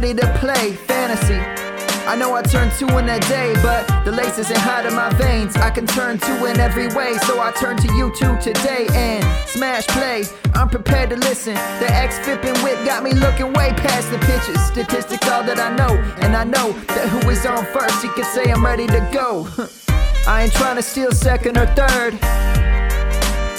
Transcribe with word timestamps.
ready 0.00 0.14
to 0.14 0.32
play 0.38 0.74
fantasy. 0.86 1.40
I 2.06 2.14
know 2.14 2.32
I 2.32 2.42
turned 2.42 2.70
two 2.78 2.86
in 2.98 3.08
a 3.08 3.18
day, 3.18 3.52
but 3.64 3.82
the 4.04 4.12
lace 4.12 4.38
isn't 4.38 4.60
hot 4.60 4.86
in 4.86 4.94
my 4.94 5.12
veins. 5.14 5.56
I 5.56 5.70
can 5.70 5.88
turn 5.88 6.18
two 6.18 6.46
in 6.46 6.60
every 6.60 6.86
way, 6.94 7.14
so 7.26 7.40
I 7.40 7.50
turn 7.50 7.76
to 7.78 7.92
you 7.96 8.14
two 8.14 8.38
today 8.38 8.86
and 8.92 9.24
smash 9.48 9.88
play. 9.88 10.22
I'm 10.54 10.68
prepared 10.68 11.10
to 11.10 11.16
listen. 11.16 11.54
The 11.80 11.88
X 11.90 12.16
flipping 12.20 12.54
whip 12.62 12.78
got 12.84 13.02
me 13.02 13.12
looking 13.12 13.52
way 13.54 13.70
past 13.70 14.08
the 14.12 14.18
pitches. 14.18 14.64
Statistics 14.68 15.28
all 15.28 15.42
that 15.42 15.58
I 15.58 15.74
know, 15.74 15.92
and 16.22 16.36
I 16.36 16.44
know 16.44 16.70
that 16.94 17.08
who 17.08 17.28
is 17.28 17.44
on 17.44 17.64
first, 17.66 18.00
he 18.00 18.08
can 18.10 18.22
say 18.22 18.52
I'm 18.52 18.64
ready 18.64 18.86
to 18.86 19.00
go. 19.12 19.48
I 20.28 20.44
ain't 20.44 20.52
trying 20.52 20.76
to 20.76 20.82
steal 20.82 21.10
second 21.10 21.58
or 21.58 21.66
third. 21.74 22.67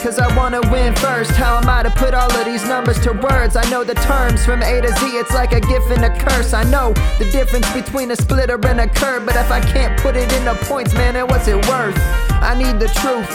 Cause 0.02 0.18
I 0.18 0.34
wanna 0.38 0.62
win 0.72 0.96
first. 0.96 1.32
How 1.32 1.58
am 1.58 1.68
I 1.68 1.84
to 1.84 1.90
put 1.90 2.14
all 2.14 2.32
of 2.32 2.46
these 2.46 2.66
numbers 2.66 3.00
to 3.02 3.12
words? 3.12 3.58
I 3.58 3.70
know 3.70 3.84
the 3.84 3.96
terms 3.96 4.46
from 4.46 4.64
A 4.64 4.80
to 4.80 4.88
Z, 4.88 5.06
it's 5.06 5.34
like 5.34 5.52
a 5.52 5.60
gift 5.60 5.92
and 5.92 6.06
a 6.06 6.18
curse. 6.18 6.54
I 6.54 6.64
know 6.64 6.94
the 7.20 7.30
difference 7.32 7.70
between 7.74 8.10
a 8.12 8.16
splitter 8.16 8.58
and 8.66 8.80
a 8.80 8.88
curve, 8.88 9.26
but 9.26 9.36
if 9.36 9.52
I 9.52 9.60
can't 9.60 10.00
put 10.00 10.16
it 10.16 10.32
in 10.32 10.48
into 10.48 10.56
points, 10.66 10.94
man, 10.94 11.16
then 11.16 11.28
what's 11.28 11.50
it 11.50 11.58
worth? 11.68 11.98
I 12.32 12.56
need 12.58 12.80
the 12.80 12.88
truth, 12.88 13.30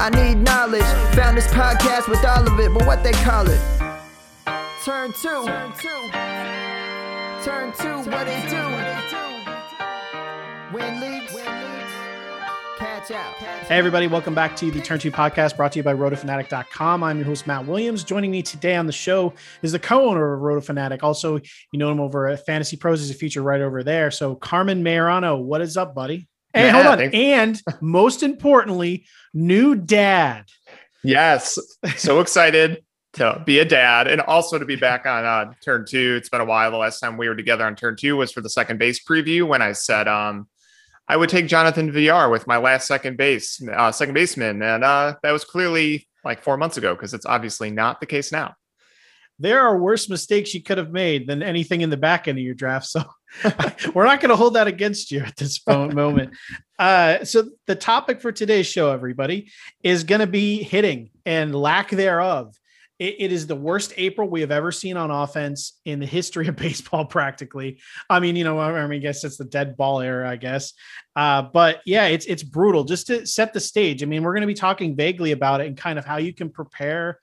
I 0.00 0.08
need 0.08 0.42
knowledge. 0.42 0.88
Found 1.14 1.36
this 1.36 1.48
podcast 1.48 2.08
with 2.08 2.24
all 2.24 2.48
of 2.48 2.58
it, 2.58 2.72
but 2.72 2.86
what 2.86 3.04
they 3.04 3.12
call 3.12 3.46
it? 3.48 3.60
Turn 4.84 5.12
two. 5.12 5.44
Turn 5.44 5.72
two. 5.78 6.10
Turn 7.44 7.72
two, 7.76 8.10
what 8.10 8.24
they 8.24 8.42
do? 8.48 8.64
Win 10.72 11.00
leagues. 11.00 11.55
Catch 12.76 13.10
out. 13.10 13.34
Hey, 13.36 13.78
everybody, 13.78 14.06
welcome 14.06 14.34
back 14.34 14.54
to 14.56 14.70
the 14.70 14.80
Turn 14.82 14.98
2 14.98 15.10
podcast 15.10 15.56
brought 15.56 15.72
to 15.72 15.78
you 15.78 15.82
by 15.82 15.94
rotofanatic.com. 15.94 17.02
I'm 17.02 17.16
your 17.16 17.24
host, 17.26 17.46
Matt 17.46 17.66
Williams. 17.66 18.04
Joining 18.04 18.30
me 18.30 18.42
today 18.42 18.76
on 18.76 18.86
the 18.86 18.92
show 18.92 19.32
is 19.62 19.72
the 19.72 19.78
co 19.78 20.08
owner 20.10 20.34
of 20.34 20.42
Rotofanatic. 20.42 21.02
Also, 21.02 21.36
you 21.36 21.78
know 21.78 21.90
him 21.90 22.00
over 22.00 22.26
at 22.28 22.44
Fantasy 22.44 22.76
Pros 22.76 23.00
as 23.00 23.08
a 23.08 23.14
feature 23.14 23.42
right 23.42 23.62
over 23.62 23.82
there. 23.82 24.10
So, 24.10 24.34
Carmen 24.34 24.84
Mayorano, 24.84 25.42
what 25.42 25.62
is 25.62 25.78
up, 25.78 25.94
buddy? 25.94 26.28
Hey, 26.52 26.66
Yeah, 26.66 26.72
hold 26.72 26.86
on. 26.86 26.98
thanks. 26.98 27.14
And 27.16 27.62
most 27.80 28.22
importantly, 28.22 29.06
new 29.32 29.74
dad. 29.74 30.44
Yes. 31.02 31.58
So 31.96 32.20
excited 32.20 32.82
to 33.14 33.42
be 33.46 33.60
a 33.60 33.64
dad 33.64 34.06
and 34.06 34.20
also 34.20 34.58
to 34.58 34.66
be 34.66 34.76
back 34.76 35.06
on 35.06 35.24
uh, 35.24 35.52
turn 35.64 35.86
two. 35.88 36.16
It's 36.18 36.28
been 36.28 36.42
a 36.42 36.44
while. 36.44 36.70
The 36.70 36.76
last 36.76 37.00
time 37.00 37.16
we 37.16 37.28
were 37.28 37.36
together 37.36 37.64
on 37.64 37.74
turn 37.74 37.96
two 37.96 38.16
was 38.18 38.32
for 38.32 38.42
the 38.42 38.50
second 38.50 38.78
base 38.78 39.02
preview 39.02 39.46
when 39.48 39.62
I 39.62 39.72
said 39.72 40.08
um, 40.08 40.46
I 41.08 41.16
would 41.16 41.28
take 41.28 41.46
Jonathan 41.46 41.92
Villar 41.92 42.28
with 42.28 42.46
my 42.46 42.56
last 42.56 42.86
second 42.86 43.16
base, 43.16 43.62
uh, 43.68 43.92
second 43.92 44.14
baseman. 44.14 44.62
And 44.62 44.82
uh, 44.82 45.14
that 45.22 45.32
was 45.32 45.44
clearly 45.44 46.08
like 46.24 46.42
four 46.42 46.56
months 46.56 46.76
ago 46.76 46.94
because 46.94 47.14
it's 47.14 47.26
obviously 47.26 47.70
not 47.70 48.00
the 48.00 48.06
case 48.06 48.32
now. 48.32 48.54
There 49.38 49.60
are 49.60 49.78
worse 49.78 50.08
mistakes 50.08 50.54
you 50.54 50.62
could 50.62 50.78
have 50.78 50.90
made 50.90 51.26
than 51.26 51.42
anything 51.42 51.82
in 51.82 51.90
the 51.90 51.96
back 51.96 52.26
end 52.26 52.38
of 52.38 52.44
your 52.44 52.54
draft. 52.54 52.86
So, 52.86 53.02
we're 53.94 54.06
not 54.06 54.20
going 54.20 54.30
to 54.30 54.36
hold 54.36 54.54
that 54.54 54.66
against 54.66 55.10
you 55.10 55.20
at 55.20 55.36
this 55.36 55.60
moment. 55.68 56.34
Uh, 56.78 57.22
so, 57.24 57.50
the 57.66 57.74
topic 57.74 58.22
for 58.22 58.32
today's 58.32 58.66
show, 58.66 58.92
everybody, 58.92 59.50
is 59.82 60.04
going 60.04 60.22
to 60.22 60.26
be 60.26 60.62
hitting 60.62 61.10
and 61.26 61.54
lack 61.54 61.90
thereof. 61.90 62.54
It, 62.98 63.16
it 63.18 63.32
is 63.32 63.46
the 63.46 63.56
worst 63.56 63.92
April 63.96 64.28
we 64.28 64.40
have 64.40 64.50
ever 64.50 64.72
seen 64.72 64.96
on 64.96 65.10
offense 65.10 65.78
in 65.84 66.00
the 66.00 66.06
history 66.06 66.48
of 66.48 66.56
baseball, 66.66 67.04
practically. 67.04 67.78
I 68.08 68.20
mean, 68.20 68.36
you 68.36 68.44
know, 68.44 68.58
I 68.58 68.86
mean, 68.86 68.98
I 68.98 69.02
guess 69.02 69.24
it's 69.24 69.36
the 69.36 69.44
dead 69.44 69.76
ball 69.76 70.00
era, 70.00 70.28
I 70.28 70.36
guess. 70.36 70.72
Uh, 71.14 71.42
but 71.42 71.80
yeah, 71.86 72.06
it's 72.06 72.26
it's 72.26 72.42
brutal. 72.42 72.84
Just 72.84 73.06
to 73.08 73.26
set 73.26 73.52
the 73.52 73.60
stage, 73.60 74.02
I 74.02 74.06
mean, 74.06 74.22
we're 74.22 74.34
going 74.34 74.42
to 74.42 74.46
be 74.46 74.54
talking 74.54 74.96
vaguely 74.96 75.32
about 75.32 75.60
it 75.60 75.66
and 75.66 75.76
kind 75.76 75.98
of 75.98 76.04
how 76.04 76.16
you 76.18 76.32
can 76.32 76.50
prepare 76.50 77.20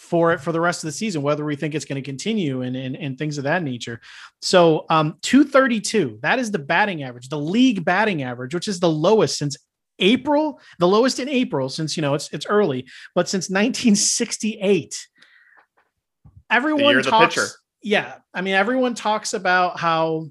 for 0.00 0.32
it 0.32 0.40
for 0.40 0.50
the 0.50 0.60
rest 0.60 0.82
of 0.82 0.88
the 0.88 0.92
season, 0.92 1.20
whether 1.20 1.44
we 1.44 1.54
think 1.54 1.74
it's 1.74 1.84
going 1.84 2.02
to 2.02 2.06
continue 2.06 2.62
and, 2.62 2.74
and, 2.74 2.96
and 2.96 3.18
things 3.18 3.36
of 3.36 3.44
that 3.44 3.62
nature. 3.62 4.00
So 4.40 4.86
um, 4.88 5.18
232, 5.20 6.20
that 6.22 6.38
is 6.38 6.50
the 6.50 6.58
batting 6.58 7.02
average, 7.02 7.28
the 7.28 7.38
league 7.38 7.84
batting 7.84 8.22
average, 8.22 8.54
which 8.54 8.66
is 8.66 8.80
the 8.80 8.88
lowest 8.88 9.36
since 9.36 9.58
April, 9.98 10.58
the 10.78 10.88
lowest 10.88 11.20
in 11.20 11.28
April 11.28 11.68
since, 11.68 11.98
you 11.98 12.00
know, 12.00 12.14
it's, 12.14 12.32
it's 12.32 12.46
early, 12.46 12.86
but 13.14 13.28
since 13.28 13.50
1968. 13.50 15.08
Everyone 16.50 17.02
talks. 17.02 17.34
pitcher. 17.34 17.48
Yeah. 17.82 18.14
I 18.34 18.40
mean, 18.42 18.54
everyone 18.54 18.94
talks 18.94 19.32
about 19.32 19.78
how, 19.78 20.28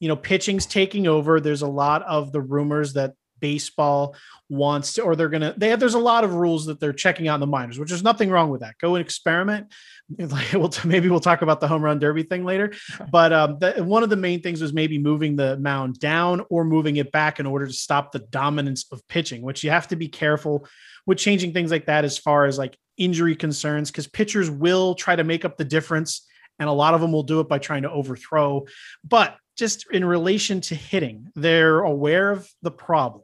you 0.00 0.08
know, 0.08 0.16
pitching's 0.16 0.66
taking 0.66 1.06
over. 1.06 1.40
There's 1.40 1.62
a 1.62 1.68
lot 1.68 2.02
of 2.02 2.32
the 2.32 2.40
rumors 2.40 2.94
that 2.94 3.14
baseball 3.44 4.16
wants 4.48 4.94
to, 4.94 5.02
or 5.02 5.14
they're 5.14 5.28
gonna. 5.28 5.52
They 5.54 5.68
have. 5.68 5.78
There's 5.78 5.92
a 5.92 5.98
lot 5.98 6.24
of 6.24 6.32
rules 6.32 6.64
that 6.64 6.80
they're 6.80 6.94
checking 6.94 7.28
out 7.28 7.34
in 7.34 7.40
the 7.40 7.46
minors, 7.46 7.78
which 7.78 7.90
there's 7.90 8.02
nothing 8.02 8.30
wrong 8.30 8.48
with 8.48 8.62
that. 8.62 8.78
Go 8.78 8.94
and 8.94 9.04
experiment. 9.04 9.72
Like 10.18 10.52
we'll 10.52 10.70
maybe 10.84 11.08
we'll 11.08 11.18
talk 11.18 11.40
about 11.40 11.60
the 11.60 11.68
home 11.68 11.82
run 11.82 11.98
derby 11.98 12.24
thing 12.24 12.44
later. 12.44 12.72
But 13.10 13.32
um, 13.32 13.58
the, 13.58 13.82
one 13.82 14.02
of 14.02 14.10
the 14.10 14.16
main 14.16 14.42
things 14.42 14.60
was 14.60 14.74
maybe 14.74 14.98
moving 14.98 15.34
the 15.34 15.56
mound 15.56 15.98
down 15.98 16.42
or 16.50 16.64
moving 16.64 16.96
it 16.96 17.10
back 17.10 17.40
in 17.40 17.46
order 17.46 17.66
to 17.66 17.72
stop 17.72 18.12
the 18.12 18.18
dominance 18.18 18.84
of 18.92 19.06
pitching, 19.08 19.40
which 19.40 19.64
you 19.64 19.70
have 19.70 19.88
to 19.88 19.96
be 19.96 20.08
careful 20.08 20.66
with 21.06 21.16
changing 21.16 21.52
things 21.54 21.70
like 21.70 21.86
that 21.86 22.04
as 22.04 22.18
far 22.18 22.44
as 22.44 22.58
like 22.58 22.76
injury 22.98 23.34
concerns, 23.34 23.90
because 23.90 24.06
pitchers 24.06 24.50
will 24.50 24.94
try 24.94 25.16
to 25.16 25.24
make 25.24 25.44
up 25.44 25.56
the 25.56 25.64
difference 25.64 26.26
and 26.58 26.68
a 26.68 26.72
lot 26.72 26.94
of 26.94 27.00
them 27.00 27.12
will 27.12 27.22
do 27.22 27.40
it 27.40 27.48
by 27.48 27.58
trying 27.58 27.82
to 27.82 27.90
overthrow. 27.90 28.64
But 29.08 29.36
just 29.56 29.90
in 29.90 30.04
relation 30.04 30.60
to 30.62 30.74
hitting, 30.74 31.30
they're 31.34 31.80
aware 31.80 32.30
of 32.30 32.48
the 32.62 32.70
problem. 32.70 33.23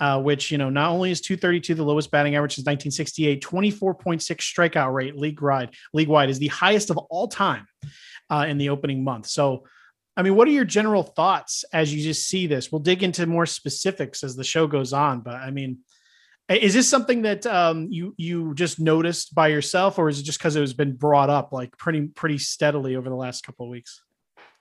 Uh, 0.00 0.20
which 0.20 0.52
you 0.52 0.58
know 0.58 0.70
not 0.70 0.90
only 0.90 1.10
is 1.10 1.20
232 1.20 1.74
the 1.74 1.82
lowest 1.82 2.10
batting 2.12 2.36
average 2.36 2.54
since 2.54 2.64
1968 2.66 3.42
24.6 3.42 4.20
strikeout 4.36 4.94
rate 4.94 5.16
league 5.16 5.42
wide 5.42 5.74
league 5.92 6.06
wide 6.06 6.30
is 6.30 6.38
the 6.38 6.46
highest 6.46 6.90
of 6.90 6.96
all 6.96 7.26
time 7.26 7.66
uh, 8.30 8.46
in 8.48 8.58
the 8.58 8.68
opening 8.68 9.02
month. 9.02 9.26
So 9.26 9.64
i 10.16 10.22
mean 10.22 10.36
what 10.36 10.46
are 10.46 10.52
your 10.52 10.64
general 10.64 11.02
thoughts 11.02 11.64
as 11.72 11.92
you 11.92 12.02
just 12.02 12.28
see 12.28 12.46
this? 12.46 12.70
We'll 12.70 12.80
dig 12.80 13.02
into 13.02 13.26
more 13.26 13.46
specifics 13.46 14.22
as 14.22 14.36
the 14.36 14.44
show 14.44 14.66
goes 14.66 14.92
on 14.92 15.20
but 15.20 15.34
i 15.34 15.50
mean 15.50 15.78
is 16.48 16.72
this 16.72 16.88
something 16.88 17.22
that 17.22 17.44
um, 17.46 17.88
you 17.90 18.14
you 18.16 18.54
just 18.54 18.80
noticed 18.80 19.34
by 19.34 19.48
yourself 19.48 19.98
or 19.98 20.08
is 20.08 20.18
it 20.18 20.22
just 20.22 20.38
because 20.38 20.56
it 20.56 20.60
has 20.60 20.72
been 20.72 20.96
brought 20.96 21.28
up 21.28 21.52
like 21.52 21.76
pretty 21.76 22.02
pretty 22.08 22.38
steadily 22.38 22.96
over 22.96 23.08
the 23.08 23.14
last 23.14 23.44
couple 23.44 23.66
of 23.66 23.70
weeks 23.70 24.02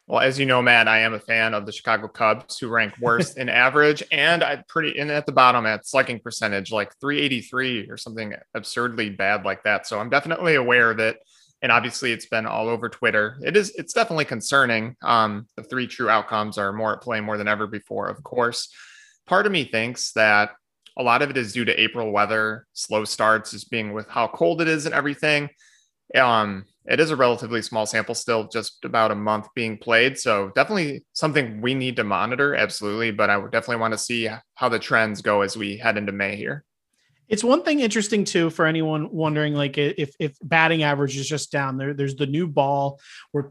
Well, 0.07 0.21
as 0.21 0.39
you 0.39 0.45
know, 0.45 0.61
Matt, 0.61 0.87
I 0.87 0.99
am 0.99 1.13
a 1.13 1.19
fan 1.19 1.53
of 1.53 1.65
the 1.65 1.73
Chicago 1.73 2.07
Cubs, 2.07 2.57
who 2.57 2.69
rank 2.69 2.93
worst 3.01 3.37
in 3.37 3.49
average, 3.49 4.01
and 4.09 4.41
I 4.41 4.63
pretty 4.69 4.97
and 4.97 5.11
at 5.11 5.25
the 5.25 5.33
bottom 5.33 5.65
at 5.65 5.85
slugging 5.85 6.19
percentage, 6.21 6.71
like 6.71 6.97
383 7.01 7.89
or 7.89 7.97
something 7.97 8.33
absurdly 8.53 9.09
bad 9.09 9.43
like 9.43 9.63
that. 9.63 9.85
So 9.85 9.99
I'm 9.99 10.09
definitely 10.09 10.55
aware 10.55 10.89
of 10.91 10.99
it, 10.99 11.17
and 11.61 11.73
obviously 11.73 12.13
it's 12.13 12.25
been 12.25 12.45
all 12.45 12.69
over 12.69 12.87
Twitter. 12.87 13.37
It 13.43 13.57
is 13.57 13.71
it's 13.75 13.91
definitely 13.91 14.25
concerning. 14.25 14.95
Um, 15.03 15.45
the 15.57 15.63
three 15.63 15.87
true 15.87 16.09
outcomes 16.09 16.57
are 16.57 16.71
more 16.71 16.93
at 16.93 17.01
play 17.01 17.19
more 17.19 17.37
than 17.37 17.49
ever 17.49 17.67
before. 17.67 18.07
Of 18.07 18.23
course, 18.23 18.73
part 19.25 19.45
of 19.45 19.51
me 19.51 19.65
thinks 19.65 20.13
that 20.13 20.51
a 20.97 21.03
lot 21.03 21.21
of 21.21 21.29
it 21.29 21.37
is 21.37 21.51
due 21.51 21.65
to 21.65 21.81
April 21.81 22.11
weather, 22.11 22.65
slow 22.71 23.03
starts, 23.03 23.51
just 23.51 23.69
being 23.69 23.91
with 23.91 24.07
how 24.07 24.29
cold 24.29 24.61
it 24.61 24.69
is 24.69 24.85
and 24.85 24.95
everything. 24.95 25.49
Um, 26.15 26.63
it 26.87 26.99
is 26.99 27.11
a 27.11 27.15
relatively 27.15 27.61
small 27.61 27.85
sample 27.85 28.15
still, 28.15 28.47
just 28.47 28.83
about 28.85 29.11
a 29.11 29.15
month 29.15 29.47
being 29.55 29.77
played. 29.77 30.17
So 30.17 30.51
definitely 30.55 31.05
something 31.13 31.61
we 31.61 31.73
need 31.73 31.97
to 31.97 32.03
monitor. 32.03 32.55
Absolutely. 32.55 33.11
But 33.11 33.29
I 33.29 33.37
would 33.37 33.51
definitely 33.51 33.81
want 33.81 33.93
to 33.93 33.97
see 33.97 34.29
how 34.55 34.69
the 34.69 34.79
trends 34.79 35.21
go 35.21 35.41
as 35.41 35.57
we 35.57 35.77
head 35.77 35.97
into 35.97 36.11
May 36.11 36.35
here. 36.35 36.63
It's 37.27 37.43
one 37.43 37.63
thing 37.63 37.81
interesting 37.81 38.23
too 38.23 38.49
for 38.49 38.65
anyone 38.65 39.11
wondering, 39.11 39.53
like 39.53 39.77
if 39.77 40.15
if 40.17 40.37
batting 40.41 40.83
average 40.83 41.17
is 41.17 41.27
just 41.27 41.51
down 41.51 41.77
there. 41.77 41.93
There's 41.93 42.15
the 42.15 42.25
new 42.25 42.47
ball. 42.47 43.01
We're 43.33 43.49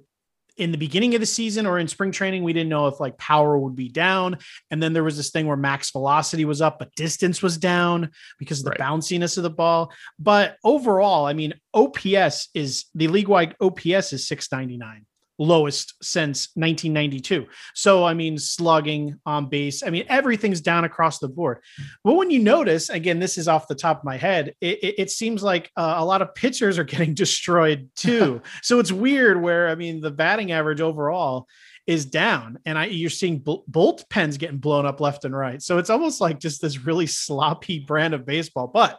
in 0.57 0.73
the 0.73 0.79
beginning 0.79 1.15
of 1.15 1.21
the 1.21 1.27
season 1.27 1.67
or 1.67 1.79
in 1.79 1.89
spring 1.89 2.13
training, 2.13 2.43
we 2.43 2.53
didn't 2.53 2.69
know 2.71 2.87
if 2.87 2.99
like 3.01 3.19
power 3.19 3.59
would 3.59 3.77
be 3.77 3.89
down, 3.89 4.39
and 4.71 4.83
then 4.83 4.93
there 4.93 5.05
was 5.05 5.17
this 5.17 5.31
thing 5.31 5.47
where 5.47 5.57
max 5.57 5.91
velocity 5.91 6.45
was 6.45 6.61
up, 6.63 6.79
but 6.79 6.95
distance 6.95 7.43
was 7.43 7.59
down 7.59 8.11
because 8.39 8.61
of 8.61 8.65
the 8.65 8.71
Right. 8.71 8.81
bounciness 8.81 9.37
of 9.37 9.43
the 9.43 9.51
ball. 9.51 9.93
But 10.19 10.57
overall, 10.65 11.27
I 11.27 11.33
mean, 11.33 11.55
OPS 11.75 12.49
is 12.55 12.87
the 12.95 13.09
league 13.09 13.29
wide 13.29 13.55
OPS 13.61 14.13
is 14.13 14.27
699 14.27 15.07
lowest 15.39 15.95
since 16.03 16.49
1992. 16.55 17.47
So, 17.75 18.05
I 18.05 18.15
mean, 18.15 18.39
slugging 18.39 19.19
on 19.27 19.49
base, 19.49 19.83
I 19.83 19.91
mean, 19.91 20.07
everything's 20.09 20.61
down 20.61 20.85
across 20.85 21.19
the 21.19 21.29
board. 21.29 21.59
But 22.05 22.15
when 22.15 22.31
you 22.31 22.39
notice, 22.39 22.89
again, 22.89 23.19
this 23.19 23.39
is 23.39 23.49
off 23.49 23.69
the 23.69 23.75
top 23.75 23.99
of 23.99 24.05
my 24.05 24.17
head, 24.17 24.55
it, 24.61 24.83
it, 24.83 24.95
it 24.99 25.11
seems 25.11 25.43
like 25.43 25.71
uh, 25.77 25.95
a 25.99 26.05
lot 26.05 26.23
of 26.23 26.35
pitchers 26.35 26.79
are 26.79 26.85
getting 26.97 27.15
destroyed 27.15 27.91
too. 27.97 28.41
so 28.63 28.79
it's 28.79 28.93
weird 28.93 29.41
where, 29.41 29.69
I 29.69 29.75
mean, 29.75 30.01
the 30.01 30.11
batting 30.11 30.53
average 30.53 30.81
overall 30.81 31.47
is 31.87 32.05
down 32.05 32.59
and 32.67 32.77
I, 32.77 32.87
you're 32.87 33.11
seeing 33.11 33.41
bullpens 33.41 34.39
getting 34.39 34.59
blown 34.59 34.87
up 34.87 35.01
left 35.01 35.25
and 35.25 35.37
right. 35.37 35.63
So 35.63 35.79
it's 35.79 35.91
almost 35.91 36.21
like 36.21 36.41
just 36.41 36.61
this 36.61 36.85
really 36.85 37.07
sloppy 37.07 37.79
brand 37.79 38.13
of 38.13 38.27
baseball. 38.27 38.67
But 38.67 38.99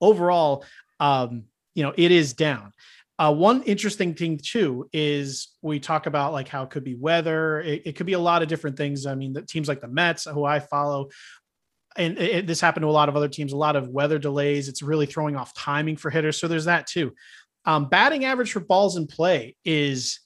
overall, 0.00 0.64
um, 1.00 1.44
you 1.74 1.82
know, 1.82 1.92
it 1.96 2.12
is 2.12 2.32
down. 2.34 2.72
Uh, 3.18 3.32
one 3.32 3.62
interesting 3.62 4.14
thing 4.14 4.38
too 4.42 4.88
is 4.92 5.48
we 5.60 5.78
talk 5.78 6.06
about 6.06 6.32
like 6.32 6.48
how 6.48 6.62
it 6.62 6.70
could 6.70 6.84
be 6.84 6.94
weather. 6.94 7.60
It, 7.60 7.82
it 7.86 7.96
could 7.96 8.06
be 8.06 8.14
a 8.14 8.18
lot 8.18 8.42
of 8.42 8.48
different 8.48 8.76
things. 8.76 9.06
I 9.06 9.14
mean, 9.14 9.32
the 9.32 9.42
teams 9.42 9.68
like 9.68 9.80
the 9.80 9.88
Mets, 9.88 10.24
who 10.24 10.44
I 10.44 10.60
follow, 10.60 11.10
and 11.96 12.18
it, 12.18 12.46
this 12.46 12.60
happened 12.60 12.84
to 12.84 12.88
a 12.88 12.90
lot 12.90 13.08
of 13.08 13.16
other 13.16 13.28
teams. 13.28 13.52
A 13.52 13.56
lot 13.56 13.76
of 13.76 13.88
weather 13.88 14.18
delays. 14.18 14.68
It's 14.68 14.82
really 14.82 15.06
throwing 15.06 15.36
off 15.36 15.54
timing 15.54 15.96
for 15.96 16.10
hitters. 16.10 16.40
So 16.40 16.48
there's 16.48 16.64
that 16.64 16.86
too. 16.86 17.12
Um, 17.64 17.88
batting 17.88 18.24
average 18.24 18.52
for 18.52 18.60
balls 18.60 18.96
in 18.96 19.06
play 19.06 19.56
is 19.64 20.20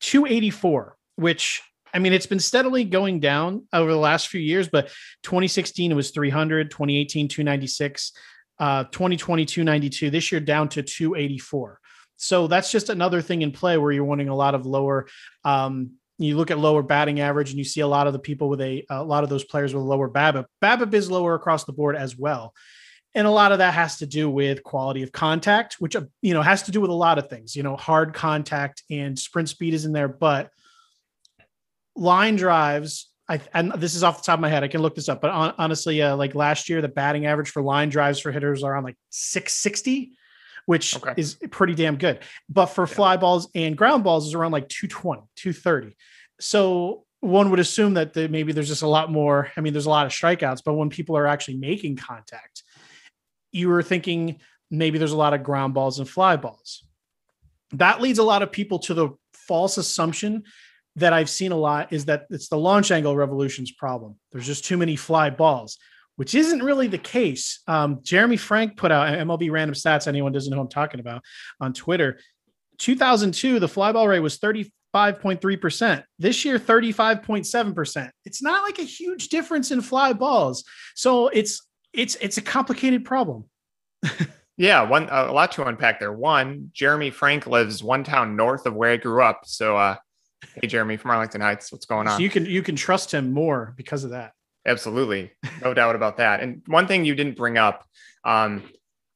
284, 0.00 0.96
which 1.16 1.62
I 1.92 1.98
mean, 1.98 2.12
it's 2.12 2.26
been 2.26 2.40
steadily 2.40 2.84
going 2.84 3.20
down 3.20 3.66
over 3.72 3.90
the 3.90 3.98
last 3.98 4.28
few 4.28 4.40
years, 4.40 4.68
but 4.68 4.88
2016 5.24 5.90
it 5.90 5.94
was 5.94 6.10
300, 6.12 6.70
2018 6.70 7.28
296, 7.28 8.12
uh, 8.60 8.84
2020 8.84 9.44
292. 9.44 10.10
This 10.10 10.30
year 10.30 10.40
down 10.40 10.68
to 10.70 10.82
284. 10.82 11.80
So 12.16 12.46
that's 12.46 12.70
just 12.70 12.90
another 12.90 13.22
thing 13.22 13.42
in 13.42 13.50
play 13.50 13.78
where 13.78 13.90
you're 13.90 14.04
wanting 14.04 14.28
a 14.28 14.34
lot 14.34 14.54
of 14.54 14.66
lower. 14.66 15.08
Um, 15.42 15.92
you 16.18 16.36
look 16.36 16.50
at 16.50 16.58
lower 16.58 16.82
batting 16.82 17.20
average 17.20 17.48
and 17.48 17.58
you 17.58 17.64
see 17.64 17.80
a 17.80 17.86
lot 17.86 18.06
of 18.06 18.12
the 18.12 18.18
people 18.18 18.50
with 18.50 18.60
a, 18.60 18.84
a 18.90 19.02
lot 19.02 19.24
of 19.24 19.30
those 19.30 19.42
players 19.42 19.74
with 19.74 19.82
lower 19.82 20.08
BABIP. 20.08 20.44
BABIP 20.62 20.92
is 20.92 21.10
lower 21.10 21.34
across 21.34 21.64
the 21.64 21.72
board 21.72 21.96
as 21.96 22.16
well. 22.16 22.54
And 23.14 23.26
a 23.26 23.30
lot 23.30 23.52
of 23.52 23.58
that 23.58 23.74
has 23.74 23.96
to 23.98 24.06
do 24.06 24.30
with 24.30 24.62
quality 24.62 25.02
of 25.02 25.12
contact, 25.12 25.76
which, 25.78 25.96
uh, 25.96 26.02
you 26.20 26.34
know, 26.34 26.42
has 26.42 26.64
to 26.64 26.70
do 26.70 26.80
with 26.80 26.90
a 26.90 26.94
lot 26.94 27.18
of 27.18 27.28
things, 27.28 27.56
you 27.56 27.62
know, 27.62 27.74
hard 27.74 28.14
contact 28.14 28.82
and 28.90 29.18
sprint 29.18 29.48
speed 29.48 29.74
is 29.74 29.84
in 29.84 29.92
there, 29.92 30.08
but 30.08 30.50
line 31.96 32.36
drives, 32.36 33.09
I, 33.30 33.40
and 33.54 33.72
this 33.72 33.94
is 33.94 34.02
off 34.02 34.18
the 34.18 34.26
top 34.26 34.34
of 34.34 34.40
my 34.40 34.48
head. 34.48 34.64
I 34.64 34.68
can 34.68 34.82
look 34.82 34.96
this 34.96 35.08
up, 35.08 35.20
but 35.20 35.30
on, 35.30 35.54
honestly, 35.56 36.02
uh, 36.02 36.16
like 36.16 36.34
last 36.34 36.68
year, 36.68 36.82
the 36.82 36.88
batting 36.88 37.26
average 37.26 37.50
for 37.50 37.62
line 37.62 37.88
drives 37.88 38.18
for 38.18 38.32
hitters 38.32 38.62
are 38.62 38.76
on 38.76 38.84
like 38.84 38.96
660 39.10 40.12
which 40.66 40.94
okay. 40.96 41.14
is 41.16 41.36
pretty 41.50 41.74
damn 41.74 41.96
good. 41.96 42.20
But 42.48 42.66
for 42.66 42.82
yeah. 42.82 42.94
fly 42.94 43.16
balls 43.16 43.48
and 43.56 43.76
ground 43.76 44.04
balls 44.04 44.28
is 44.28 44.34
around 44.34 44.52
like 44.52 44.68
220, 44.68 45.22
230. 45.34 45.96
So 46.38 47.06
one 47.20 47.50
would 47.50 47.58
assume 47.58 47.94
that 47.94 48.12
the, 48.12 48.28
maybe 48.28 48.52
there's 48.52 48.68
just 48.68 48.82
a 48.82 48.88
lot 48.88 49.10
more. 49.10 49.50
I 49.56 49.62
mean, 49.62 49.72
there's 49.72 49.86
a 49.86 49.90
lot 49.90 50.06
of 50.06 50.12
strikeouts, 50.12 50.62
but 50.64 50.74
when 50.74 50.88
people 50.88 51.16
are 51.16 51.26
actually 51.26 51.56
making 51.56 51.96
contact, 51.96 52.62
you 53.52 53.68
were 53.68 53.82
thinking 53.82 54.38
maybe 54.70 54.98
there's 54.98 55.12
a 55.12 55.16
lot 55.16 55.34
of 55.34 55.42
ground 55.42 55.74
balls 55.74 55.98
and 55.98 56.08
fly 56.08 56.36
balls. 56.36 56.84
That 57.72 58.00
leads 58.00 58.18
a 58.18 58.24
lot 58.24 58.42
of 58.42 58.52
people 58.52 58.78
to 58.80 58.94
the 58.94 59.10
false 59.34 59.76
assumption 59.76 60.44
that 61.00 61.12
I've 61.12 61.30
seen 61.30 61.52
a 61.52 61.56
lot 61.56 61.92
is 61.92 62.06
that 62.06 62.26
it's 62.30 62.48
the 62.48 62.56
launch 62.56 62.90
angle 62.90 63.16
revolution's 63.16 63.72
problem. 63.72 64.16
There's 64.32 64.46
just 64.46 64.64
too 64.64 64.76
many 64.76 64.96
fly 64.96 65.30
balls 65.30 65.78
which 66.20 66.34
isn't 66.34 66.62
really 66.62 66.86
the 66.86 66.98
case. 66.98 67.60
Um, 67.66 68.00
Jeremy 68.02 68.36
Frank 68.36 68.76
put 68.76 68.92
out 68.92 69.08
MLB 69.08 69.50
random 69.50 69.74
stats. 69.74 70.06
Anyone 70.06 70.32
doesn't 70.32 70.50
know 70.50 70.58
who 70.58 70.64
I'm 70.64 70.68
talking 70.68 71.00
about 71.00 71.22
on 71.62 71.72
Twitter. 71.72 72.18
2002, 72.76 73.58
the 73.58 73.66
fly 73.66 73.90
ball 73.92 74.06
rate 74.06 74.20
was 74.20 74.38
35.3%. 74.38 76.04
This 76.18 76.44
year, 76.44 76.58
35.7%. 76.58 78.10
It's 78.26 78.42
not 78.42 78.62
like 78.64 78.78
a 78.78 78.82
huge 78.82 79.30
difference 79.30 79.70
in 79.70 79.80
fly 79.80 80.12
balls. 80.12 80.62
So 80.94 81.28
it's 81.28 81.66
it's 81.94 82.16
it's 82.16 82.36
a 82.36 82.42
complicated 82.42 83.06
problem. 83.06 83.46
yeah, 84.58 84.82
one 84.82 85.08
a 85.10 85.32
lot 85.32 85.52
to 85.52 85.64
unpack 85.64 86.00
there. 86.00 86.12
One, 86.12 86.68
Jeremy 86.74 87.10
Frank 87.10 87.46
lives 87.46 87.82
one 87.82 88.04
town 88.04 88.36
north 88.36 88.66
of 88.66 88.74
where 88.74 88.92
I 88.92 88.98
grew 88.98 89.22
up. 89.22 89.46
So 89.46 89.78
uh 89.78 89.96
hey 90.60 90.66
Jeremy 90.66 90.96
from 90.96 91.10
Arlington 91.10 91.40
Heights, 91.40 91.72
what's 91.72 91.86
going 91.86 92.08
on? 92.08 92.16
So 92.16 92.22
you 92.22 92.30
can 92.30 92.46
you 92.46 92.62
can 92.62 92.76
trust 92.76 93.12
him 93.12 93.32
more 93.32 93.74
because 93.76 94.04
of 94.04 94.10
that. 94.10 94.32
Absolutely. 94.66 95.30
No 95.62 95.74
doubt 95.74 95.96
about 95.96 96.18
that. 96.18 96.40
And 96.40 96.62
one 96.66 96.86
thing 96.86 97.04
you 97.04 97.14
didn't 97.14 97.36
bring 97.36 97.56
up, 97.58 97.84
um, 98.24 98.62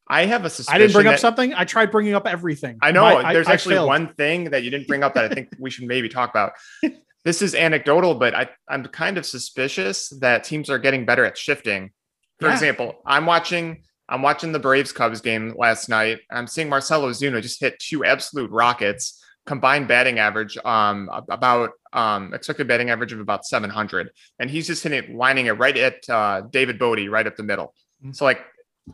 I 0.09 0.27
have 0.27 0.45
a 0.45 0.51
suspicion. 0.51 0.75
I 0.75 0.79
didn't 0.79 0.95
bring 0.95 1.07
up 1.07 1.19
something. 1.19 1.55
I 1.55 1.65
tried 1.65 1.91
bringing 1.91 2.15
up 2.15 2.27
everything. 2.27 2.79
I 2.83 2.93
know. 2.93 3.23
My, 3.23 3.33
there's 3.33 3.49
I, 3.49 3.53
actually 3.53 3.79
I 3.79 3.85
one 3.85 4.15
thing 4.15 4.51
that 4.51 4.63
you 4.63 4.71
didn't 4.71 4.87
bring 4.87 5.03
up 5.03 5.15
that 5.15 5.31
I 5.31 5.35
think 5.35 5.49
we 5.59 5.71
should 5.71 5.85
maybe 5.85 6.09
talk 6.09 6.31
about. 6.31 6.53
This 7.25 7.41
is 7.41 7.55
anecdotal, 7.55 8.17
but 8.17 8.35
I, 8.35 8.51
I'm 8.69 8.85
kind 8.85 9.17
of 9.17 9.25
suspicious 9.25 10.11
that 10.21 10.45
teams 10.45 10.69
are 10.69 10.79
getting 10.79 11.07
better 11.07 11.25
at 11.25 11.39
shifting. 11.39 11.91
For 12.39 12.49
yeah. 12.49 12.53
example, 12.53 12.97
I'm 13.07 13.25
watching 13.25 13.83
I'm 14.09 14.21
watching 14.21 14.53
the 14.53 14.59
Braves 14.59 14.93
Cubs 14.93 15.23
game 15.23 15.55
last 15.57 15.89
night. 15.89 16.21
I'm 16.31 16.47
seeing 16.47 16.69
Marcelo 16.69 17.11
Ozuna 17.11 17.41
just 17.41 17.61
hit 17.61 17.79
two 17.79 18.05
absolute 18.05 18.51
rockets 18.51 19.25
combined 19.47 19.89
batting 19.89 20.19
average 20.19 20.57
um 20.65 21.09
about 21.29 21.71
um 21.93 22.33
expected 22.33 22.67
batting 22.67 22.91
average 22.91 23.13
of 23.13 23.21
about 23.21 23.45
700 23.45 24.11
and 24.39 24.51
he's 24.51 24.67
just 24.67 24.83
hitting 24.83 25.17
lining 25.17 25.47
it 25.47 25.53
right 25.53 25.77
at 25.77 26.09
uh 26.09 26.43
David 26.51 26.79
Bote 26.79 27.09
right 27.09 27.27
up 27.27 27.37
the 27.37 27.43
middle. 27.43 27.75
Mm-hmm. 28.03 28.13
so 28.13 28.25
like 28.25 28.41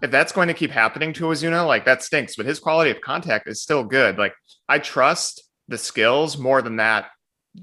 if 0.02 0.11
that's 0.11 0.32
going 0.32 0.49
to 0.49 0.55
keep 0.55 0.70
happening 0.70 1.12
to 1.14 1.25
Ozuna 1.25 1.67
like 1.67 1.85
that 1.85 2.02
stinks 2.02 2.37
but 2.37 2.47
his 2.47 2.58
quality 2.58 2.91
of 2.91 3.00
contact 3.00 3.49
is 3.49 3.62
still 3.62 3.85
good. 3.85 4.19
Like 4.19 4.35
I 4.69 4.79
trust 4.79 5.43
the 5.69 5.79
skills 5.79 6.37
more 6.37 6.62
than 6.62 6.76
that 6.76 7.11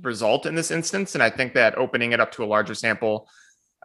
result 0.02 0.46
in 0.46 0.56
this 0.56 0.72
instance 0.72 1.14
and 1.14 1.24
I 1.24 1.30
think 1.30 1.54
that 1.54 1.78
opening 1.78 2.14
it 2.14 2.20
up 2.20 2.32
to 2.34 2.44
a 2.44 2.46
larger 2.46 2.76
sample 2.76 3.30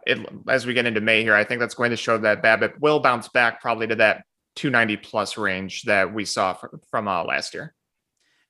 it, 0.05 0.17
as 0.49 0.65
we 0.65 0.73
get 0.73 0.85
into 0.85 1.01
May 1.01 1.23
here 1.23 1.35
I 1.35 1.43
think 1.43 1.59
that's 1.59 1.75
going 1.75 1.91
to 1.91 1.97
show 1.97 2.17
that 2.19 2.41
BABIP 2.41 2.79
will 2.79 2.99
bounce 2.99 3.27
back 3.29 3.61
probably 3.61 3.87
to 3.87 3.95
that 3.95 4.23
290 4.55 4.97
plus 4.97 5.37
range 5.37 5.83
that 5.83 6.13
we 6.13 6.25
saw 6.25 6.53
from, 6.53 6.69
from 6.89 7.07
uh, 7.07 7.23
last 7.23 7.53
year 7.53 7.73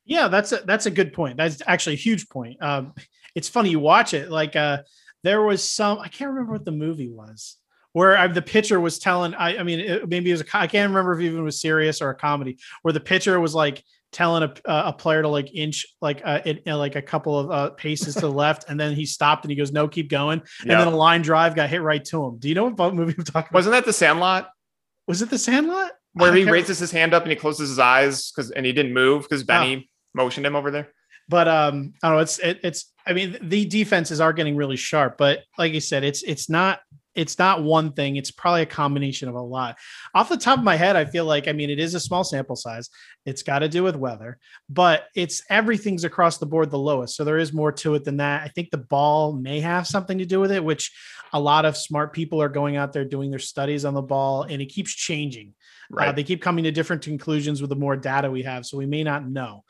yeah, 0.05 0.27
that's 0.27 0.51
a 0.51 0.57
that's 0.65 0.85
a 0.85 0.91
good 0.91 1.13
point. 1.13 1.37
That's 1.37 1.61
actually 1.65 1.93
a 1.93 1.97
huge 1.97 2.29
point. 2.29 2.61
Um, 2.61 2.93
it's 3.35 3.49
funny 3.49 3.69
you 3.69 3.79
watch 3.79 4.13
it. 4.13 4.29
Like 4.29 4.55
uh, 4.55 4.83
there 5.23 5.41
was 5.41 5.67
some 5.67 5.99
I 5.99 6.07
can't 6.07 6.31
remember 6.31 6.53
what 6.53 6.65
the 6.65 6.71
movie 6.71 7.09
was 7.09 7.57
where 7.93 8.17
I, 8.17 8.27
the 8.27 8.41
pitcher 8.41 8.79
was 8.79 8.99
telling. 8.99 9.33
I, 9.35 9.57
I 9.57 9.63
mean, 9.63 9.79
it, 9.79 10.09
maybe 10.09 10.29
it 10.29 10.33
was 10.33 10.41
a, 10.41 10.57
I 10.57 10.67
can't 10.67 10.89
remember 10.89 11.13
if 11.13 11.19
it 11.19 11.25
even 11.25 11.43
was 11.43 11.61
serious 11.61 12.01
or 12.01 12.09
a 12.09 12.15
comedy 12.15 12.57
where 12.81 12.91
the 12.91 12.99
pitcher 12.99 13.39
was 13.39 13.55
like 13.55 13.83
telling 14.11 14.43
a, 14.43 14.53
a 14.65 14.93
player 14.93 15.21
to 15.21 15.27
like 15.27 15.53
inch 15.55 15.85
like 16.01 16.21
uh, 16.25 16.41
it, 16.43 16.67
like 16.67 16.95
a 16.95 17.01
couple 17.01 17.39
of 17.39 17.51
uh, 17.51 17.69
paces 17.71 18.15
to 18.15 18.21
the 18.21 18.31
left, 18.31 18.65
and 18.67 18.79
then 18.79 18.93
he 18.93 19.05
stopped 19.05 19.45
and 19.45 19.51
he 19.51 19.55
goes, 19.55 19.71
"No, 19.71 19.87
keep 19.87 20.09
going." 20.09 20.41
And 20.61 20.71
then 20.71 20.87
a 20.87 20.95
line 20.95 21.21
drive 21.21 21.55
got 21.55 21.69
hit 21.69 21.81
right 21.81 22.03
to 22.05 22.25
him. 22.25 22.37
Do 22.39 22.49
you 22.49 22.55
know 22.55 22.69
what 22.69 22.93
movie 22.93 23.15
I'm 23.17 23.23
talking 23.23 23.49
about? 23.49 23.53
Wasn't 23.53 23.71
that 23.71 23.85
the 23.85 23.93
Sandlot? 23.93 24.49
Was 25.07 25.21
it 25.21 25.29
the 25.29 25.37
Sandlot? 25.37 25.91
Where 26.15 26.33
he 26.33 26.43
raises 26.43 26.77
his 26.77 26.91
hand 26.91 27.15
up 27.15 27.23
and 27.23 27.31
he 27.31 27.35
closes 27.35 27.69
his 27.69 27.79
eyes 27.79 28.31
because 28.31 28.51
and 28.51 28.65
he 28.65 28.71
didn't 28.71 28.93
move 28.93 29.23
because 29.23 29.43
Benny. 29.43 29.89
Oh 29.89 29.92
motioned 30.13 30.45
him 30.45 30.55
over 30.55 30.71
there. 30.71 30.89
But 31.29 31.47
um, 31.47 31.93
I 32.01 32.07
don't 32.07 32.17
know. 32.17 32.21
It's 32.21 32.39
it, 32.39 32.59
it's. 32.63 32.91
I 33.05 33.13
mean, 33.13 33.37
the 33.41 33.65
defenses 33.65 34.21
are 34.21 34.33
getting 34.33 34.55
really 34.55 34.77
sharp, 34.77 35.17
but 35.17 35.43
like 35.57 35.73
you 35.73 35.81
said, 35.81 36.03
it's 36.03 36.23
it's 36.23 36.49
not 36.49 36.79
it's 37.15 37.37
not 37.37 37.63
one 37.63 37.91
thing. 37.91 38.15
It's 38.15 38.31
probably 38.31 38.61
a 38.63 38.67
combination 38.67 39.29
of 39.29 39.35
a 39.35 39.41
lot. 39.41 39.77
Off 40.15 40.29
the 40.29 40.37
top 40.37 40.57
of 40.57 40.63
my 40.63 40.75
head, 40.75 40.95
I 40.95 41.05
feel 41.05 41.25
like 41.25 41.47
I 41.47 41.53
mean 41.53 41.69
it 41.69 41.79
is 41.79 41.93
a 41.93 41.99
small 41.99 42.23
sample 42.23 42.55
size. 42.55 42.89
It's 43.25 43.43
got 43.43 43.59
to 43.59 43.69
do 43.69 43.83
with 43.83 43.95
weather, 43.95 44.37
but 44.69 45.05
it's 45.15 45.43
everything's 45.49 46.03
across 46.03 46.37
the 46.37 46.45
board 46.45 46.71
the 46.71 46.79
lowest. 46.79 47.15
So 47.15 47.23
there 47.23 47.37
is 47.37 47.53
more 47.53 47.71
to 47.73 47.95
it 47.95 48.03
than 48.03 48.17
that. 48.17 48.43
I 48.43 48.47
think 48.49 48.71
the 48.71 48.77
ball 48.77 49.33
may 49.33 49.59
have 49.59 49.87
something 49.87 50.17
to 50.17 50.25
do 50.25 50.39
with 50.39 50.51
it, 50.51 50.63
which 50.63 50.91
a 51.31 51.39
lot 51.39 51.65
of 51.65 51.77
smart 51.77 52.13
people 52.13 52.41
are 52.41 52.49
going 52.49 52.75
out 52.75 52.93
there 52.93 53.05
doing 53.05 53.29
their 53.29 53.39
studies 53.39 53.85
on 53.85 53.93
the 53.93 54.01
ball, 54.01 54.43
and 54.43 54.61
it 54.61 54.67
keeps 54.67 54.93
changing. 54.93 55.53
Uh, 55.91 55.95
right. 55.95 56.07
Uh, 56.09 56.11
they 56.13 56.23
keep 56.23 56.41
coming 56.41 56.63
to 56.63 56.71
different 56.71 57.03
conclusions 57.03 57.61
with 57.61 57.69
the 57.69 57.75
more 57.75 57.95
data 57.95 58.29
we 58.29 58.43
have, 58.43 58.65
so 58.65 58.77
we 58.77 58.85
may 58.85 59.03
not 59.03 59.27
know. 59.27 59.63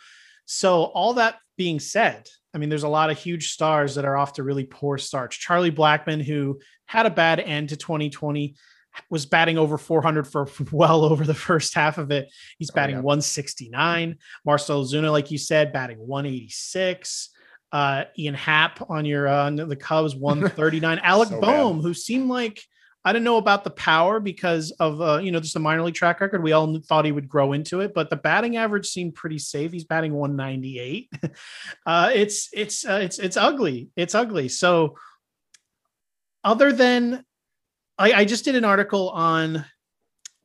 So, 0.45 0.83
all 0.83 1.15
that 1.15 1.37
being 1.57 1.79
said, 1.79 2.27
I 2.53 2.57
mean, 2.57 2.69
there's 2.69 2.83
a 2.83 2.89
lot 2.89 3.09
of 3.09 3.17
huge 3.17 3.51
stars 3.51 3.95
that 3.95 4.05
are 4.05 4.15
off 4.15 4.33
to 4.33 4.43
really 4.43 4.65
poor 4.65 4.97
starts. 4.97 5.35
Charlie 5.35 5.71
Blackmon, 5.71 6.21
who 6.21 6.59
had 6.85 7.05
a 7.05 7.11
bad 7.11 7.39
end 7.39 7.69
to 7.69 7.77
2020, 7.77 8.55
was 9.09 9.25
batting 9.25 9.57
over 9.57 9.77
400 9.77 10.27
for 10.27 10.47
well 10.71 11.03
over 11.03 11.23
the 11.23 11.33
first 11.33 11.73
half 11.73 11.97
of 11.97 12.11
it. 12.11 12.31
He's 12.59 12.69
oh, 12.71 12.75
batting 12.75 12.95
oh, 12.95 12.99
yeah. 12.99 13.03
169. 13.03 14.17
Marcell 14.45 14.83
Ozuna, 14.83 15.11
like 15.11 15.31
you 15.31 15.37
said, 15.37 15.73
batting 15.73 15.97
186. 15.97 17.29
Uh, 17.71 18.03
Ian 18.19 18.35
Happ 18.35 18.87
on 18.89 19.03
your 19.03 19.27
uh, 19.27 19.47
on 19.47 19.55
the 19.55 19.75
Cubs 19.75 20.15
139. 20.15 20.99
Alec 20.99 21.29
so 21.29 21.41
Bohm, 21.41 21.77
bad. 21.77 21.83
who 21.83 21.93
seemed 21.93 22.29
like 22.29 22.61
I 23.05 23.11
didn't 23.11 23.25
know 23.25 23.37
about 23.37 23.63
the 23.63 23.69
power 23.69 24.19
because 24.19 24.71
of 24.71 25.01
uh, 25.01 25.17
you 25.17 25.31
know 25.31 25.39
just 25.39 25.55
a 25.55 25.59
minor 25.59 25.83
league 25.83 25.95
track 25.95 26.21
record. 26.21 26.41
We 26.41 26.53
all 26.53 26.79
thought 26.79 27.05
he 27.05 27.11
would 27.11 27.27
grow 27.27 27.53
into 27.53 27.81
it, 27.81 27.93
but 27.93 28.09
the 28.09 28.15
batting 28.15 28.57
average 28.57 28.87
seemed 28.87 29.15
pretty 29.15 29.39
safe. 29.39 29.71
He's 29.71 29.83
batting 29.83 30.13
198. 30.13 31.11
uh, 31.85 32.11
it's 32.13 32.49
it's 32.53 32.85
uh, 32.85 32.99
it's 33.01 33.19
it's 33.19 33.37
ugly. 33.37 33.89
It's 33.95 34.15
ugly. 34.15 34.47
So 34.47 34.95
other 36.43 36.71
than 36.71 37.25
I, 37.97 38.13
I 38.13 38.25
just 38.25 38.45
did 38.45 38.55
an 38.55 38.65
article 38.65 39.09
on 39.09 39.65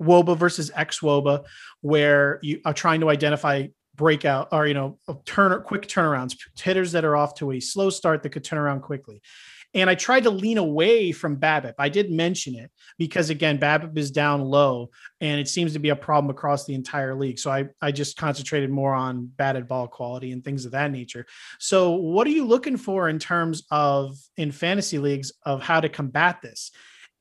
wOBA 0.01 0.37
versus 0.37 0.71
xwOBA 0.71 1.45
where 1.81 2.39
you 2.43 2.61
are 2.65 2.75
trying 2.75 3.01
to 3.01 3.11
identify 3.11 3.67
breakout 3.97 4.49
or 4.53 4.67
you 4.67 4.75
know 4.75 4.99
turn 5.25 5.61
quick 5.63 5.89
turnarounds 5.89 6.37
hitters 6.61 6.93
that 6.93 7.05
are 7.05 7.17
off 7.17 7.35
to 7.35 7.51
a 7.51 7.61
slow 7.61 7.91
start 7.91 8.23
that 8.23 8.31
could 8.31 8.45
turn 8.45 8.59
around 8.59 8.81
quickly 8.81 9.21
and 9.75 9.91
I 9.91 9.95
tried 9.95 10.25
to 10.25 10.31
lean 10.31 10.59
away 10.59 11.13
from 11.13 11.37
BABIP. 11.37 11.75
I 11.79 11.89
did 11.89 12.11
mention 12.11 12.55
it 12.55 12.71
because 12.99 13.31
again, 13.31 13.59
BABIP 13.59 13.97
is 13.99 14.11
down 14.11 14.41
low 14.41 14.91
and 15.21 15.41
it 15.41 15.49
seems 15.49 15.75
to 15.75 15.79
be 15.79 15.91
a 15.91 15.97
problem 15.97 16.31
across 16.31 16.65
the 16.65 16.75
entire 16.75 17.15
league. 17.15 17.39
So 17.39 17.51
I, 17.51 17.67
I 17.83 17.93
just 17.93 18.17
concentrated 18.17 18.71
more 18.71 18.95
on 18.95 19.27
batted 19.37 19.69
ball 19.69 19.87
quality 19.87 20.33
and 20.33 20.43
things 20.43 20.65
of 20.65 20.73
that 20.73 20.91
nature. 20.91 21.27
So 21.59 21.93
what 21.93 22.27
are 22.27 22.31
you 22.31 22.47
looking 22.47 22.77
for 22.77 23.09
in 23.09 23.19
terms 23.19 23.65
of 23.71 24.17
in 24.37 24.53
fantasy 24.53 24.99
leagues 24.99 25.33
of 25.45 25.63
how 25.63 25.81
to 25.81 25.89
combat 25.89 26.41
this? 26.43 26.71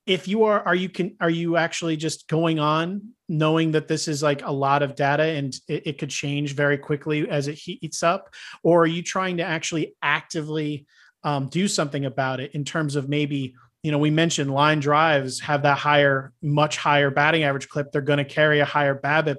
if 0.06 0.26
you 0.26 0.44
are 0.44 0.62
are 0.66 0.74
you 0.74 0.88
can 0.88 1.14
are 1.20 1.28
you 1.28 1.58
actually 1.58 1.94
just 1.94 2.28
going 2.28 2.58
on 2.58 3.10
knowing 3.28 3.72
that 3.72 3.88
this 3.88 4.08
is 4.08 4.22
like 4.22 4.42
a 4.42 4.50
lot 4.50 4.82
of 4.82 4.94
data 4.94 5.22
and 5.22 5.54
it, 5.68 5.86
it, 5.86 5.98
could 5.98 6.08
change 6.08 6.54
very 6.54 6.78
quickly 6.78 7.28
as 7.28 7.46
it 7.46 7.52
heats 7.52 8.02
up 8.02 8.30
or 8.62 8.82
are 8.82 8.86
you 8.86 9.02
trying 9.02 9.36
to 9.36 9.42
actually 9.42 9.94
actively 10.00 10.86
um, 11.24 11.48
do 11.48 11.68
something 11.68 12.04
about 12.04 12.40
it 12.40 12.54
in 12.54 12.64
terms 12.64 12.96
of 12.96 13.08
maybe 13.08 13.54
you 13.82 13.92
know 13.92 13.98
we 13.98 14.10
mentioned 14.10 14.52
line 14.52 14.80
drives 14.80 15.40
have 15.40 15.62
that 15.62 15.78
higher 15.78 16.32
much 16.42 16.76
higher 16.76 17.10
batting 17.10 17.44
average 17.44 17.68
clip 17.68 17.92
they're 17.92 18.02
going 18.02 18.18
to 18.18 18.24
carry 18.24 18.60
a 18.60 18.64
higher 18.64 18.94
BABIP 18.94 19.38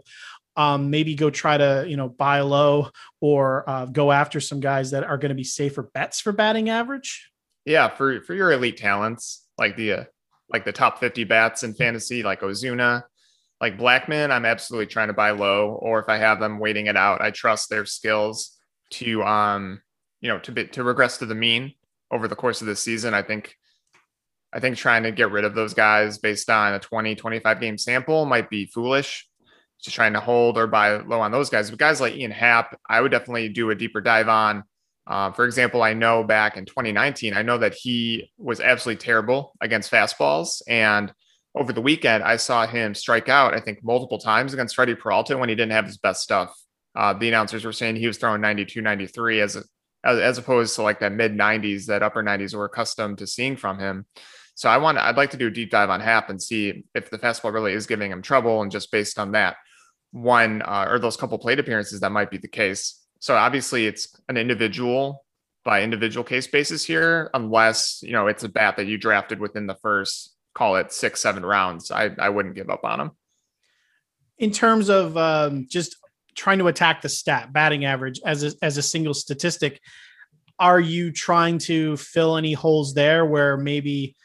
um, 0.59 0.89
maybe 0.89 1.15
go 1.15 1.29
try 1.29 1.57
to 1.57 1.85
you 1.87 1.95
know 1.95 2.09
buy 2.09 2.41
low 2.41 2.89
or 3.21 3.67
uh, 3.67 3.85
go 3.85 4.11
after 4.11 4.41
some 4.41 4.59
guys 4.59 4.91
that 4.91 5.05
are 5.05 5.17
going 5.17 5.29
to 5.29 5.35
be 5.35 5.43
safer 5.43 5.83
bets 5.83 6.19
for 6.19 6.33
batting 6.33 6.69
average? 6.69 7.31
Yeah, 7.65 7.87
for 7.87 8.21
for 8.21 8.33
your 8.33 8.51
elite 8.51 8.77
talents 8.77 9.47
like 9.57 9.77
the 9.77 9.93
uh, 9.93 10.03
like 10.49 10.65
the 10.65 10.73
top 10.73 10.99
50 10.99 11.23
bats 11.23 11.63
in 11.63 11.75
fantasy, 11.75 12.23
like 12.23 12.41
Ozuna, 12.41 13.03
like 13.61 13.77
Blackmon, 13.77 14.31
I'm 14.31 14.45
absolutely 14.45 14.87
trying 14.87 15.07
to 15.07 15.13
buy 15.13 15.31
low. 15.31 15.77
Or 15.81 15.99
if 15.99 16.09
I 16.09 16.17
have 16.17 16.41
them 16.41 16.59
waiting 16.59 16.87
it 16.87 16.97
out, 16.97 17.21
I 17.21 17.31
trust 17.31 17.69
their 17.69 17.85
skills 17.85 18.57
to 18.91 19.23
um 19.23 19.81
you 20.21 20.29
know 20.29 20.39
to 20.39 20.51
be, 20.51 20.67
to 20.67 20.83
regress 20.83 21.17
to 21.17 21.25
the 21.25 21.35
mean 21.35 21.73
over 22.11 22.27
the 22.27 22.35
course 22.35 22.61
of 22.61 22.67
this 22.67 22.81
season. 22.81 23.13
I 23.13 23.21
think 23.21 23.55
I 24.51 24.59
think 24.59 24.77
trying 24.77 25.03
to 25.03 25.11
get 25.11 25.31
rid 25.31 25.45
of 25.45 25.53
those 25.53 25.73
guys 25.73 26.17
based 26.17 26.49
on 26.49 26.73
a 26.73 26.79
20 26.79 27.15
25 27.15 27.59
game 27.59 27.77
sample 27.77 28.25
might 28.25 28.49
be 28.49 28.65
foolish. 28.65 29.27
Just 29.81 29.95
trying 29.95 30.13
to 30.13 30.19
hold 30.19 30.57
or 30.57 30.67
buy 30.67 30.97
low 30.97 31.21
on 31.21 31.31
those 31.31 31.49
guys. 31.49 31.69
But 31.69 31.79
guys 31.79 32.01
like 32.01 32.15
Ian 32.15 32.31
Happ, 32.31 32.77
I 32.89 32.99
would 32.99 33.11
definitely 33.11 33.49
do 33.49 33.69
a 33.69 33.75
deeper 33.75 34.01
dive 34.01 34.27
on. 34.27 34.63
Uh, 35.07 35.31
for 35.31 35.45
example, 35.45 35.81
I 35.81 35.93
know 35.93 36.23
back 36.23 36.57
in 36.57 36.65
2019, 36.65 37.33
I 37.33 37.41
know 37.41 37.57
that 37.57 37.73
he 37.73 38.29
was 38.37 38.59
absolutely 38.59 39.01
terrible 39.01 39.53
against 39.61 39.89
fastballs. 39.89 40.61
And 40.67 41.11
over 41.55 41.73
the 41.73 41.81
weekend, 41.81 42.23
I 42.23 42.35
saw 42.35 42.67
him 42.67 42.93
strike 42.93 43.29
out, 43.29 43.55
I 43.55 43.59
think, 43.59 43.83
multiple 43.83 44.19
times 44.19 44.53
against 44.53 44.75
Freddy 44.75 44.93
Peralta 44.95 45.37
when 45.37 45.49
he 45.49 45.55
didn't 45.55 45.71
have 45.71 45.85
his 45.85 45.97
best 45.97 46.21
stuff. 46.21 46.53
Uh, 46.95 47.13
the 47.13 47.27
announcers 47.27 47.65
were 47.65 47.71
saying 47.71 47.95
he 47.95 48.07
was 48.07 48.17
throwing 48.17 48.41
92, 48.41 48.81
93 48.81 49.41
as, 49.41 49.55
a, 49.55 49.63
as, 50.03 50.19
as 50.19 50.37
opposed 50.37 50.75
to 50.75 50.83
like 50.83 50.99
that 50.99 51.11
mid 51.11 51.33
90s, 51.33 51.85
that 51.85 52.03
upper 52.03 52.23
90s 52.23 52.55
we're 52.55 52.65
accustomed 52.65 53.17
to 53.19 53.27
seeing 53.27 53.55
from 53.55 53.79
him. 53.79 54.05
So 54.55 54.69
I 54.69 54.77
want, 54.77 54.97
I'd 54.97 55.17
like 55.17 55.31
to 55.31 55.37
do 55.37 55.47
a 55.47 55.51
deep 55.51 55.71
dive 55.71 55.89
on 55.89 56.01
Happ 56.01 56.29
and 56.29 56.41
see 56.41 56.83
if 56.93 57.09
the 57.09 57.17
fastball 57.17 57.53
really 57.53 57.73
is 57.73 57.87
giving 57.87 58.11
him 58.11 58.21
trouble, 58.21 58.61
and 58.61 58.71
just 58.71 58.91
based 58.91 59.17
on 59.17 59.31
that 59.31 59.55
one 60.11 60.61
uh, 60.63 60.85
or 60.89 60.99
those 60.99 61.17
couple 61.17 61.37
plate 61.37 61.59
appearances, 61.59 62.01
that 62.01 62.11
might 62.11 62.31
be 62.31 62.37
the 62.37 62.47
case. 62.47 63.05
So 63.19 63.35
obviously, 63.35 63.85
it's 63.85 64.19
an 64.27 64.37
individual 64.37 65.25
by 65.63 65.83
individual 65.83 66.23
case 66.23 66.47
basis 66.47 66.83
here, 66.83 67.29
unless 67.33 68.01
you 68.01 68.11
know 68.11 68.27
it's 68.27 68.43
a 68.43 68.49
bat 68.49 68.77
that 68.77 68.87
you 68.87 68.97
drafted 68.97 69.39
within 69.39 69.67
the 69.67 69.75
first 69.75 70.35
call 70.53 70.75
it 70.77 70.91
six, 70.91 71.21
seven 71.21 71.45
rounds. 71.45 71.91
I 71.91 72.11
I 72.17 72.29
wouldn't 72.29 72.55
give 72.55 72.69
up 72.69 72.83
on 72.83 72.99
him. 72.99 73.11
In 74.37 74.51
terms 74.51 74.89
of 74.89 75.15
um, 75.17 75.67
just 75.69 75.97
trying 76.39 76.59
to 76.59 76.67
attack 76.67 77.01
the 77.01 77.09
stat 77.09 77.51
batting 77.51 77.83
average 77.85 78.19
as 78.25 78.43
a, 78.43 78.53
as 78.61 78.77
a 78.77 78.81
single 78.81 79.13
statistic, 79.13 79.81
are 80.57 80.79
you 80.79 81.11
trying 81.11 81.57
to 81.57 81.97
fill 81.97 82.37
any 82.37 82.53
holes 82.53 82.93
there 82.93 83.25
where 83.25 83.57
maybe 83.57 84.15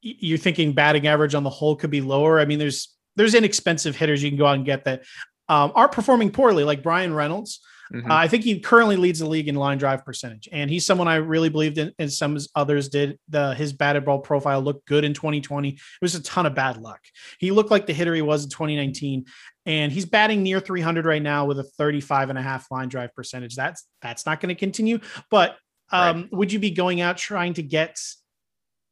you're 0.00 0.38
thinking 0.38 0.72
batting 0.72 1.08
average 1.08 1.34
on 1.34 1.42
the 1.42 1.50
whole 1.50 1.74
could 1.74 1.90
be 1.90 2.00
lower? 2.00 2.38
I 2.38 2.44
mean, 2.44 2.58
there's 2.58 2.94
there's 3.16 3.34
inexpensive 3.34 3.96
hitters 3.96 4.22
you 4.22 4.30
can 4.30 4.38
go 4.38 4.46
out 4.46 4.54
and 4.54 4.64
get 4.64 4.84
that 4.84 5.02
um, 5.48 5.72
aren't 5.74 5.92
performing 5.92 6.30
poorly, 6.30 6.62
like 6.62 6.82
Bryan 6.82 7.12
Reynolds. 7.12 7.60
Mm-hmm. 7.92 8.10
Uh, 8.10 8.14
I 8.14 8.28
think 8.28 8.44
he 8.44 8.60
currently 8.60 8.96
leads 8.96 9.20
the 9.20 9.26
league 9.26 9.48
in 9.48 9.54
line 9.54 9.78
drive 9.78 10.04
percentage, 10.04 10.48
and 10.52 10.70
he's 10.70 10.84
someone 10.84 11.08
I 11.08 11.16
really 11.16 11.48
believed 11.48 11.78
in, 11.78 11.92
and 11.98 12.12
some 12.12 12.36
others 12.54 12.88
did. 12.88 13.18
The 13.28 13.54
his 13.54 13.72
batted 13.72 14.04
ball 14.04 14.18
profile 14.18 14.60
looked 14.60 14.86
good 14.86 15.04
in 15.04 15.14
2020. 15.14 15.70
It 15.70 15.78
was 16.02 16.14
a 16.14 16.22
ton 16.22 16.46
of 16.46 16.54
bad 16.54 16.76
luck. 16.76 17.00
He 17.38 17.50
looked 17.50 17.70
like 17.70 17.86
the 17.86 17.92
hitter 17.92 18.14
he 18.14 18.22
was 18.22 18.44
in 18.44 18.50
2019, 18.50 19.24
and 19.66 19.92
he's 19.92 20.04
batting 20.04 20.42
near 20.42 20.60
300 20.60 21.06
right 21.06 21.22
now 21.22 21.46
with 21.46 21.58
a 21.58 21.64
35 21.64 22.30
and 22.30 22.38
a 22.38 22.42
half 22.42 22.70
line 22.70 22.88
drive 22.88 23.14
percentage. 23.14 23.54
That's 23.54 23.86
that's 24.02 24.26
not 24.26 24.40
going 24.40 24.54
to 24.54 24.58
continue. 24.58 24.98
But 25.30 25.56
um, 25.90 26.22
right. 26.22 26.32
would 26.32 26.52
you 26.52 26.58
be 26.58 26.70
going 26.70 27.00
out 27.00 27.16
trying 27.16 27.54
to 27.54 27.62
get 27.62 27.98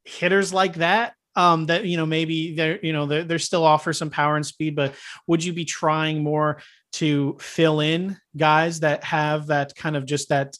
hitters 0.05 0.53
like 0.53 0.75
that? 0.75 1.16
Um, 1.37 1.67
that 1.67 1.85
you 1.85 1.99
know 1.99 2.07
maybe 2.07 2.55
they're 2.55 2.79
you 2.83 2.95
know 2.95 3.05
they're, 3.05 3.23
they're 3.23 3.39
still 3.39 3.63
offer 3.63 3.93
some 3.93 4.09
power 4.09 4.37
and 4.37 4.47
speed, 4.47 4.75
but 4.75 4.95
would 5.27 5.45
you 5.45 5.53
be 5.53 5.67
trying 5.67 6.23
more 6.23 6.63
to 6.95 7.37
fill 7.39 7.81
in 7.81 8.17
guys 8.37 8.81
that 8.81 9.05
have 9.05 9.49
that 9.49 9.77
kind 9.77 9.97
of 9.97 10.07
just 10.07 10.31
that 10.31 10.57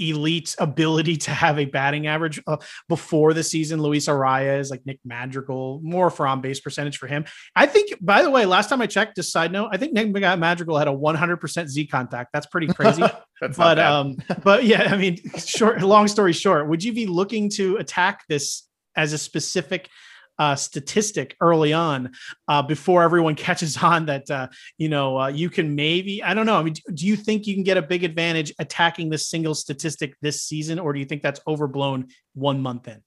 elite 0.00 0.56
ability 0.58 1.16
to 1.16 1.30
have 1.30 1.58
a 1.58 1.64
batting 1.66 2.06
average 2.06 2.40
uh, 2.46 2.56
before 2.88 3.34
the 3.34 3.42
season. 3.42 3.82
Luis 3.82 4.06
Arraez, 4.06 4.70
like 4.70 4.84
Nick 4.86 4.98
Madrigal, 5.04 5.80
more 5.82 6.10
for 6.10 6.26
on 6.26 6.40
base 6.40 6.60
percentage 6.60 6.98
for 6.98 7.06
him. 7.06 7.24
I 7.54 7.66
think, 7.66 7.94
by 8.00 8.22
the 8.22 8.30
way, 8.30 8.46
last 8.46 8.68
time 8.68 8.80
I 8.80 8.86
checked, 8.86 9.16
just 9.16 9.32
side 9.32 9.52
note, 9.52 9.68
I 9.72 9.76
think 9.76 9.92
Nick 9.92 10.10
Madrigal 10.10 10.78
had 10.78 10.88
a 10.88 10.92
100% 10.92 11.66
Z 11.68 11.86
contact. 11.88 12.30
That's 12.32 12.46
pretty 12.46 12.66
crazy. 12.72 13.02
That's 13.40 13.56
but, 13.56 13.78
um, 13.78 14.16
but 14.42 14.64
yeah, 14.64 14.88
I 14.90 14.96
mean, 14.96 15.18
short, 15.38 15.82
long 15.82 16.08
story 16.08 16.32
short, 16.32 16.68
would 16.68 16.82
you 16.82 16.92
be 16.92 17.06
looking 17.06 17.50
to 17.50 17.76
attack 17.76 18.22
this 18.28 18.66
as 18.96 19.12
a 19.12 19.18
specific 19.18 19.88
uh, 20.38 20.56
statistic 20.56 21.36
early 21.40 21.74
on 21.74 22.10
uh, 22.48 22.62
before 22.62 23.02
everyone 23.02 23.34
catches 23.46 23.76
on 23.76 24.06
that 24.06 24.28
uh, 24.30 24.48
you 24.78 24.88
know 24.88 25.20
uh, 25.20 25.28
you 25.28 25.50
can 25.50 25.74
maybe 25.74 26.22
I 26.22 26.34
don't 26.34 26.46
know. 26.46 26.56
I 26.56 26.62
mean, 26.62 26.74
do 26.94 27.06
you 27.06 27.14
think 27.14 27.46
you 27.46 27.54
can 27.54 27.62
get 27.62 27.76
a 27.76 27.82
big 27.82 28.04
advantage 28.04 28.52
attacking 28.58 29.10
this 29.10 29.28
single 29.28 29.54
statistic 29.54 30.14
this 30.22 30.42
season, 30.42 30.78
or 30.78 30.92
do 30.92 30.98
you 30.98 31.04
think 31.04 31.22
that's 31.22 31.40
overblown 31.46 32.08
one 32.34 32.60
month 32.60 32.88
in? 32.88 33.02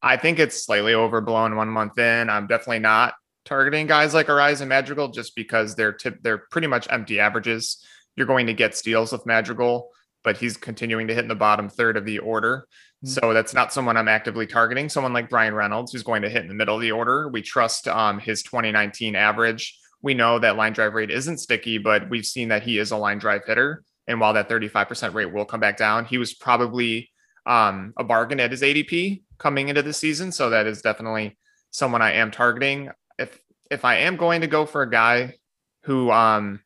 I 0.00 0.16
think 0.16 0.38
it's 0.38 0.64
slightly 0.64 0.94
overblown 0.94 1.56
one 1.56 1.68
month 1.68 1.98
in. 1.98 2.30
I'm 2.30 2.46
definitely 2.46 2.78
not 2.78 3.14
targeting 3.44 3.86
guys 3.86 4.14
like 4.14 4.28
Arraez 4.28 4.60
and 4.60 4.68
Madrigal 4.68 5.08
just 5.08 5.34
because 5.34 5.74
they're 5.74 5.92
tip 5.92 6.22
they're 6.22 6.44
pretty 6.50 6.68
much 6.68 6.86
empty 6.90 7.18
averages. 7.18 7.84
You're 8.14 8.26
going 8.26 8.46
to 8.46 8.54
get 8.54 8.76
steals 8.76 9.10
with 9.10 9.26
Madrigal, 9.26 9.90
but 10.24 10.36
he's 10.36 10.56
continuing 10.56 11.06
to 11.08 11.14
hit 11.14 11.24
in 11.24 11.28
the 11.28 11.34
bottom 11.34 11.68
third 11.68 11.96
of 11.96 12.04
the 12.04 12.18
order. 12.18 12.66
Mm-hmm. 13.04 13.08
So 13.08 13.32
that's 13.32 13.54
not 13.54 13.72
someone 13.72 13.96
I'm 13.96 14.08
actively 14.08 14.46
targeting. 14.46 14.88
Someone 14.88 15.12
like 15.12 15.30
Bryan 15.30 15.54
Reynolds, 15.54 15.92
who's 15.92 16.02
going 16.02 16.22
to 16.22 16.28
hit 16.28 16.42
in 16.42 16.48
the 16.48 16.54
middle 16.54 16.74
of 16.74 16.80
the 16.80 16.92
order. 16.92 17.28
We 17.28 17.42
trust 17.42 17.88
um, 17.88 18.18
his 18.18 18.42
2019 18.42 19.14
average. 19.14 19.78
We 20.02 20.14
know 20.14 20.38
that 20.38 20.56
line 20.56 20.72
drive 20.72 20.94
rate 20.94 21.10
isn't 21.10 21.38
sticky, 21.38 21.78
but 21.78 22.08
we've 22.10 22.26
seen 22.26 22.48
that 22.48 22.62
he 22.62 22.78
is 22.78 22.90
a 22.90 22.96
line 22.96 23.18
drive 23.18 23.42
hitter. 23.46 23.82
And 24.06 24.20
while 24.20 24.34
that 24.34 24.48
35% 24.48 25.14
rate 25.14 25.32
will 25.32 25.44
come 25.44 25.60
back 25.60 25.76
down, 25.76 26.04
he 26.04 26.18
was 26.18 26.34
probably 26.34 27.10
um, 27.44 27.92
a 27.96 28.04
bargain 28.04 28.40
at 28.40 28.50
his 28.50 28.62
ADP 28.62 29.22
coming 29.38 29.68
into 29.68 29.82
the 29.82 29.92
season. 29.92 30.32
So 30.32 30.50
that 30.50 30.66
is 30.66 30.82
definitely 30.82 31.36
someone 31.70 32.02
I 32.02 32.12
am 32.12 32.30
targeting. 32.30 32.90
If 33.18 33.38
if 33.70 33.84
I 33.84 33.96
am 33.96 34.16
going 34.16 34.42
to 34.42 34.46
go 34.46 34.64
for 34.64 34.82
a 34.82 34.90
guy 34.90 35.34
who 35.82 36.10
um, 36.10 36.60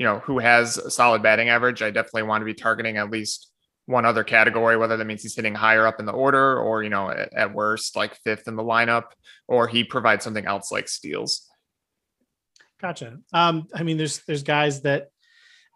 you 0.00 0.06
know, 0.06 0.20
who 0.20 0.38
has 0.38 0.78
a 0.78 0.90
solid 0.90 1.22
batting 1.22 1.50
average, 1.50 1.82
I 1.82 1.90
definitely 1.90 2.22
want 2.22 2.40
to 2.40 2.46
be 2.46 2.54
targeting 2.54 2.96
at 2.96 3.10
least 3.10 3.52
one 3.84 4.06
other 4.06 4.24
category, 4.24 4.78
whether 4.78 4.96
that 4.96 5.04
means 5.04 5.20
he's 5.20 5.36
hitting 5.36 5.54
higher 5.54 5.86
up 5.86 6.00
in 6.00 6.06
the 6.06 6.12
order 6.12 6.58
or, 6.58 6.82
you 6.82 6.88
know, 6.88 7.10
at, 7.10 7.30
at 7.34 7.52
worst, 7.52 7.96
like 7.96 8.16
fifth 8.24 8.48
in 8.48 8.56
the 8.56 8.62
lineup, 8.62 9.08
or 9.46 9.68
he 9.68 9.84
provides 9.84 10.24
something 10.24 10.46
else 10.46 10.72
like 10.72 10.88
steals. 10.88 11.46
Gotcha. 12.80 13.18
Um, 13.34 13.66
I 13.74 13.82
mean, 13.82 13.98
there's 13.98 14.20
there's 14.20 14.42
guys 14.42 14.80
that 14.82 15.08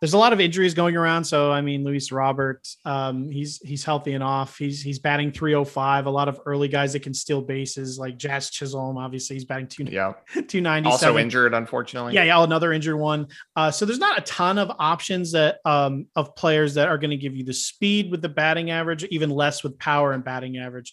there's 0.04 0.12
a 0.12 0.18
lot 0.18 0.34
of 0.34 0.40
injuries 0.40 0.74
going 0.74 0.96
around. 0.96 1.24
So 1.24 1.50
I 1.50 1.62
mean, 1.62 1.82
Luis 1.82 2.12
Robert, 2.12 2.68
um, 2.84 3.30
he's 3.30 3.58
he's 3.64 3.84
healthy 3.84 4.12
and 4.12 4.22
off. 4.22 4.58
He's 4.58 4.82
he's 4.82 4.98
batting 4.98 5.32
305. 5.32 6.04
A 6.04 6.10
lot 6.10 6.28
of 6.28 6.42
early 6.44 6.68
guys 6.68 6.92
that 6.92 7.00
can 7.00 7.14
steal 7.14 7.40
bases, 7.40 7.98
like 7.98 8.18
Jazz 8.18 8.50
Chisholm. 8.50 8.98
Obviously, 8.98 9.36
he's 9.36 9.46
batting 9.46 9.66
two 9.66 9.84
yeah 9.84 10.12
290. 10.34 10.90
Also 10.90 11.16
injured, 11.16 11.54
unfortunately. 11.54 12.12
Yeah, 12.12 12.24
yeah, 12.24 12.44
another 12.44 12.74
injured 12.74 12.98
one. 12.98 13.28
Uh, 13.56 13.70
so 13.70 13.86
there's 13.86 13.98
not 13.98 14.18
a 14.18 14.22
ton 14.24 14.58
of 14.58 14.70
options 14.78 15.32
that 15.32 15.60
um, 15.64 16.06
of 16.14 16.36
players 16.36 16.74
that 16.74 16.88
are 16.88 16.98
going 16.98 17.12
to 17.12 17.16
give 17.16 17.34
you 17.34 17.42
the 17.42 17.54
speed 17.54 18.10
with 18.10 18.20
the 18.20 18.28
batting 18.28 18.70
average, 18.70 19.04
even 19.04 19.30
less 19.30 19.64
with 19.64 19.78
power 19.78 20.12
and 20.12 20.22
batting 20.22 20.58
average. 20.58 20.92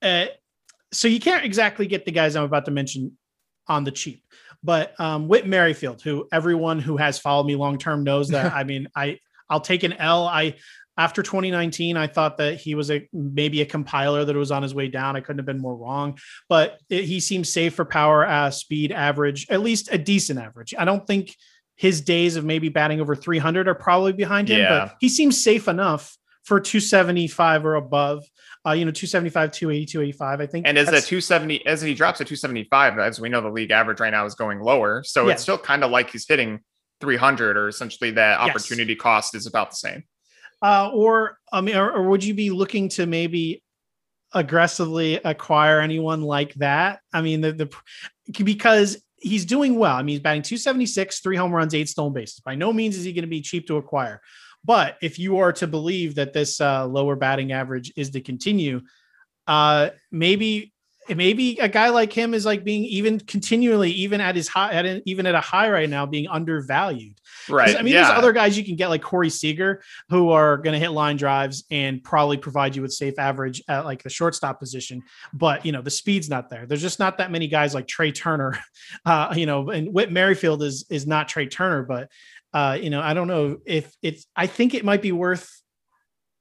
Uh, 0.00 0.24
so 0.90 1.06
you 1.06 1.20
can't 1.20 1.44
exactly 1.44 1.86
get 1.86 2.06
the 2.06 2.12
guys 2.12 2.34
I'm 2.34 2.44
about 2.44 2.64
to 2.64 2.70
mention 2.70 3.18
on 3.68 3.84
the 3.84 3.90
cheap. 3.92 4.24
But 4.62 4.98
um, 5.00 5.28
Whit 5.28 5.46
Merrifield, 5.46 6.02
who 6.02 6.28
everyone 6.32 6.78
who 6.78 6.96
has 6.96 7.18
followed 7.18 7.46
me 7.46 7.56
long 7.56 7.78
term 7.78 8.04
knows 8.04 8.28
that 8.28 8.52
I 8.54 8.64
mean, 8.64 8.88
I 8.94 9.18
I'll 9.48 9.60
take 9.60 9.82
an 9.82 9.92
L. 9.94 10.26
I 10.26 10.54
after 10.98 11.22
2019, 11.22 11.96
I 11.96 12.06
thought 12.06 12.36
that 12.38 12.60
he 12.60 12.74
was 12.74 12.90
a 12.90 13.08
maybe 13.12 13.62
a 13.62 13.66
compiler 13.66 14.24
that 14.24 14.36
was 14.36 14.50
on 14.50 14.62
his 14.62 14.74
way 14.74 14.88
down. 14.88 15.16
I 15.16 15.20
couldn't 15.20 15.38
have 15.38 15.46
been 15.46 15.60
more 15.60 15.76
wrong, 15.76 16.18
but 16.48 16.78
it, 16.90 17.04
he 17.04 17.18
seems 17.20 17.52
safe 17.52 17.74
for 17.74 17.84
power, 17.84 18.26
uh, 18.26 18.50
speed, 18.50 18.92
average, 18.92 19.46
at 19.50 19.60
least 19.60 19.88
a 19.90 19.98
decent 19.98 20.38
average. 20.38 20.74
I 20.78 20.84
don't 20.84 21.06
think 21.06 21.34
his 21.76 22.02
days 22.02 22.36
of 22.36 22.44
maybe 22.44 22.68
batting 22.68 23.00
over 23.00 23.16
300 23.16 23.68
are 23.68 23.74
probably 23.74 24.12
behind 24.12 24.48
him, 24.48 24.60
yeah. 24.60 24.68
but 24.86 24.96
he 25.00 25.08
seems 25.08 25.42
safe 25.42 25.66
enough 25.66 26.16
for 26.44 26.60
275 26.60 27.64
or 27.64 27.74
above 27.74 28.24
uh, 28.64 28.72
you 28.72 28.84
know, 28.84 28.92
275, 28.92 29.50
280, 29.50 29.86
285, 29.86 30.40
I 30.40 30.46
think. 30.46 30.66
And 30.66 30.78
as 30.78 30.88
a 30.88 31.00
270, 31.00 31.66
as 31.66 31.82
he 31.82 31.94
drops 31.94 32.18
to 32.18 32.24
275, 32.24 32.98
as 32.98 33.20
we 33.20 33.28
know, 33.28 33.40
the 33.40 33.50
league 33.50 33.72
average 33.72 33.98
right 33.98 34.10
now 34.10 34.24
is 34.24 34.34
going 34.34 34.60
lower. 34.60 35.02
So 35.04 35.26
yeah. 35.26 35.32
it's 35.32 35.42
still 35.42 35.58
kind 35.58 35.82
of 35.82 35.90
like 35.90 36.10
he's 36.10 36.26
hitting 36.28 36.60
300 37.00 37.56
or 37.56 37.68
essentially 37.68 38.12
that 38.12 38.38
opportunity 38.38 38.92
yes. 38.92 39.00
cost 39.00 39.34
is 39.34 39.46
about 39.46 39.70
the 39.70 39.76
same. 39.76 40.04
Uh, 40.62 40.90
or, 40.94 41.38
I 41.52 41.60
mean, 41.60 41.74
or, 41.74 41.90
or 41.90 42.08
would 42.08 42.22
you 42.22 42.34
be 42.34 42.50
looking 42.50 42.88
to 42.90 43.06
maybe 43.06 43.64
aggressively 44.32 45.16
acquire 45.16 45.80
anyone 45.80 46.22
like 46.22 46.54
that? 46.54 47.00
I 47.12 47.20
mean, 47.20 47.40
the, 47.40 47.52
the, 47.52 48.42
because 48.44 49.02
he's 49.18 49.44
doing 49.44 49.76
well. 49.76 49.96
I 49.96 50.02
mean, 50.02 50.14
he's 50.14 50.20
batting 50.20 50.42
276, 50.42 51.18
three 51.18 51.34
home 51.34 51.52
runs, 51.52 51.74
eight 51.74 51.88
stolen 51.88 52.12
bases. 52.12 52.38
By 52.38 52.54
no 52.54 52.72
means 52.72 52.96
is 52.96 53.02
he 53.02 53.12
going 53.12 53.24
to 53.24 53.28
be 53.28 53.40
cheap 53.40 53.66
to 53.66 53.76
acquire. 53.76 54.20
But 54.64 54.96
if 55.02 55.18
you 55.18 55.38
are 55.38 55.52
to 55.54 55.66
believe 55.66 56.14
that 56.16 56.32
this 56.32 56.60
uh, 56.60 56.86
lower 56.86 57.16
batting 57.16 57.52
average 57.52 57.92
is 57.96 58.10
to 58.10 58.20
continue, 58.20 58.82
uh, 59.46 59.90
maybe 60.10 60.72
maybe 61.08 61.58
a 61.58 61.68
guy 61.68 61.88
like 61.88 62.12
him 62.12 62.32
is 62.32 62.46
like 62.46 62.64
being 62.64 62.84
even 62.84 63.18
continually, 63.18 63.90
even 63.90 64.20
at 64.20 64.36
his 64.36 64.48
high, 64.48 64.72
at 64.72 65.02
even 65.06 65.26
at 65.26 65.34
a 65.34 65.40
high 65.40 65.70
right 65.70 65.88
now, 65.88 66.06
being 66.06 66.28
undervalued. 66.28 67.18
Right. 67.48 67.76
I 67.76 67.82
mean, 67.82 67.94
yeah. 67.94 68.04
there's 68.04 68.18
other 68.18 68.32
guys 68.32 68.56
you 68.56 68.64
can 68.64 68.76
get 68.76 68.88
like 68.88 69.02
Corey 69.02 69.30
Seager 69.30 69.82
who 70.10 70.30
are 70.30 70.56
going 70.58 70.74
to 70.74 70.78
hit 70.78 70.90
line 70.90 71.16
drives 71.16 71.64
and 71.70 72.02
probably 72.02 72.36
provide 72.36 72.76
you 72.76 72.82
with 72.82 72.92
safe 72.92 73.18
average 73.18 73.62
at 73.68 73.84
like 73.84 74.02
the 74.02 74.10
shortstop 74.10 74.60
position. 74.60 75.02
But 75.32 75.66
you 75.66 75.72
know, 75.72 75.82
the 75.82 75.90
speed's 75.90 76.30
not 76.30 76.50
there. 76.50 76.66
There's 76.66 76.82
just 76.82 77.00
not 77.00 77.18
that 77.18 77.30
many 77.30 77.48
guys 77.48 77.74
like 77.74 77.86
trey 77.86 78.12
Turner. 78.12 78.58
Uh, 79.04 79.32
you 79.36 79.46
know, 79.46 79.70
and 79.70 79.92
Whit 79.92 80.12
Merrifield 80.12 80.62
is 80.62 80.84
is 80.90 81.06
not 81.06 81.28
trey 81.28 81.46
Turner, 81.46 81.82
but 81.82 82.10
uh, 82.52 82.78
you 82.80 82.90
know, 82.90 83.00
I 83.00 83.14
don't 83.14 83.28
know 83.28 83.58
if 83.66 83.94
it's. 84.02 84.26
I 84.36 84.46
think 84.46 84.74
it 84.74 84.84
might 84.84 85.02
be 85.02 85.12
worth 85.12 85.50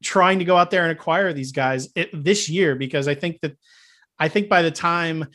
trying 0.03 0.39
to 0.39 0.45
go 0.45 0.57
out 0.57 0.71
there 0.71 0.83
and 0.83 0.91
acquire 0.91 1.31
these 1.33 1.51
guys 1.51 1.89
it, 1.95 2.09
this 2.11 2.49
year 2.49 2.75
because 2.75 3.07
I 3.07 3.15
think 3.15 3.39
that 3.41 3.57
I 4.19 4.27
think 4.27 4.49
by 4.49 4.61
the 4.61 4.71
time 4.71 5.27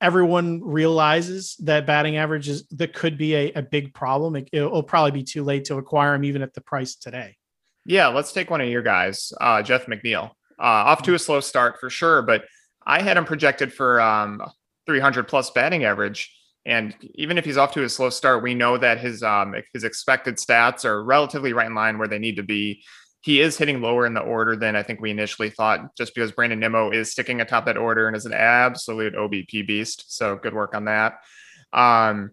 everyone 0.00 0.62
realizes 0.62 1.56
that 1.60 1.86
batting 1.86 2.16
average 2.16 2.48
is 2.48 2.66
that 2.68 2.94
could 2.94 3.18
be 3.18 3.34
a, 3.34 3.52
a 3.54 3.62
big 3.62 3.94
problem. 3.94 4.36
It, 4.36 4.48
will 4.52 4.82
probably 4.82 5.10
be 5.10 5.24
too 5.24 5.42
late 5.42 5.64
to 5.66 5.76
acquire 5.76 6.14
him 6.14 6.24
even 6.24 6.42
at 6.42 6.54
the 6.54 6.60
price 6.60 6.94
today. 6.94 7.36
Yeah, 7.84 8.08
let's 8.08 8.32
take 8.32 8.50
one 8.50 8.60
of 8.60 8.68
your 8.68 8.82
guys, 8.82 9.32
uh, 9.40 9.62
Jeff 9.62 9.86
McNeil. 9.86 10.30
Uh, 10.60 10.90
off 10.90 11.02
to 11.02 11.14
a 11.14 11.18
slow 11.18 11.40
start 11.40 11.78
for 11.80 11.88
sure, 11.88 12.22
but 12.22 12.44
I 12.84 13.00
had 13.00 13.16
him 13.16 13.24
projected 13.24 13.72
for 13.72 14.00
um, 14.00 14.42
300 14.86 15.28
plus 15.28 15.50
batting 15.50 15.84
average. 15.84 16.34
And 16.68 16.94
even 17.14 17.38
if 17.38 17.44
he's 17.44 17.56
off 17.56 17.72
to 17.72 17.82
a 17.82 17.88
slow 17.88 18.10
start, 18.10 18.42
we 18.42 18.54
know 18.54 18.78
that 18.78 19.00
his 19.00 19.22
um, 19.22 19.54
his 19.72 19.82
expected 19.82 20.36
stats 20.36 20.84
are 20.84 21.02
relatively 21.02 21.52
right 21.52 21.66
in 21.66 21.74
line 21.74 21.98
where 21.98 22.08
they 22.08 22.18
need 22.18 22.36
to 22.36 22.42
be 22.44 22.82
he 23.20 23.40
is 23.40 23.58
hitting 23.58 23.80
lower 23.80 24.06
in 24.06 24.14
the 24.14 24.20
order 24.20 24.56
than 24.56 24.76
I 24.76 24.82
think 24.82 25.00
we 25.00 25.10
initially 25.10 25.50
thought, 25.50 25.96
just 25.96 26.14
because 26.14 26.32
Brandon 26.32 26.60
Nimmo 26.60 26.90
is 26.90 27.10
sticking 27.10 27.40
atop 27.40 27.66
that 27.66 27.76
order 27.76 28.06
and 28.06 28.16
is 28.16 28.26
an 28.26 28.32
absolute 28.32 29.14
OBP 29.14 29.66
beast. 29.66 30.16
So 30.16 30.36
good 30.36 30.54
work 30.54 30.74
on 30.74 30.84
that. 30.84 31.18
Um, 31.72 32.30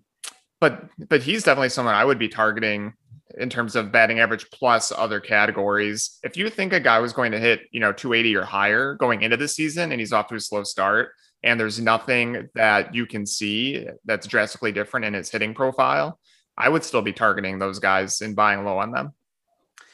but 0.62 0.86
but 0.98 1.22
he's 1.22 1.44
definitely 1.44 1.70
someone 1.70 1.96
I 1.96 2.06
would 2.06 2.20
be 2.20 2.30
targeting 2.30 2.94
in 3.38 3.50
terms 3.50 3.76
of 3.76 3.92
batting 3.92 4.20
average 4.20 4.50
plus 4.52 4.92
other 4.96 5.20
categories. 5.20 6.20
If 6.24 6.38
you 6.38 6.50
think 6.50 6.72
a 6.72 6.80
guy 6.80 7.00
was 7.00 7.12
going 7.12 7.32
to 7.32 7.40
hit, 7.40 7.62
you 7.72 7.80
know, 7.80 7.92
280 7.92 8.36
or 8.36 8.46
higher 8.46 8.94
going 8.96 9.24
into 9.24 9.38
the 9.38 9.48
season 9.48 9.92
and 9.92 10.00
he's 10.00 10.14
off 10.14 10.28
to 10.28 10.36
a 10.36 10.40
slow 10.40 10.64
start, 10.64 11.10
and 11.46 11.60
there's 11.60 11.80
nothing 11.80 12.50
that 12.56 12.94
you 12.94 13.06
can 13.06 13.26
see 13.26 13.88
that's 14.04 14.26
drastically 14.26 14.72
different 14.72 15.06
in 15.06 15.14
his 15.14 15.30
hitting 15.30 15.54
profile, 15.54 16.20
I 16.58 16.68
would 16.68 16.84
still 16.84 17.04
be 17.04 17.14
targeting 17.14 17.60
those 17.60 17.80
guys 17.80 18.20
and 18.22 18.36
buying 18.36 18.66
low 18.66 18.80
on 18.80 18.92
them. 18.92 19.14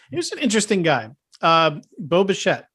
Here's 0.09 0.31
an 0.31 0.39
interesting 0.39 0.81
guy, 0.81 1.09
uh, 1.41 1.79
Bo 1.99 2.23
Bichette, 2.23 2.67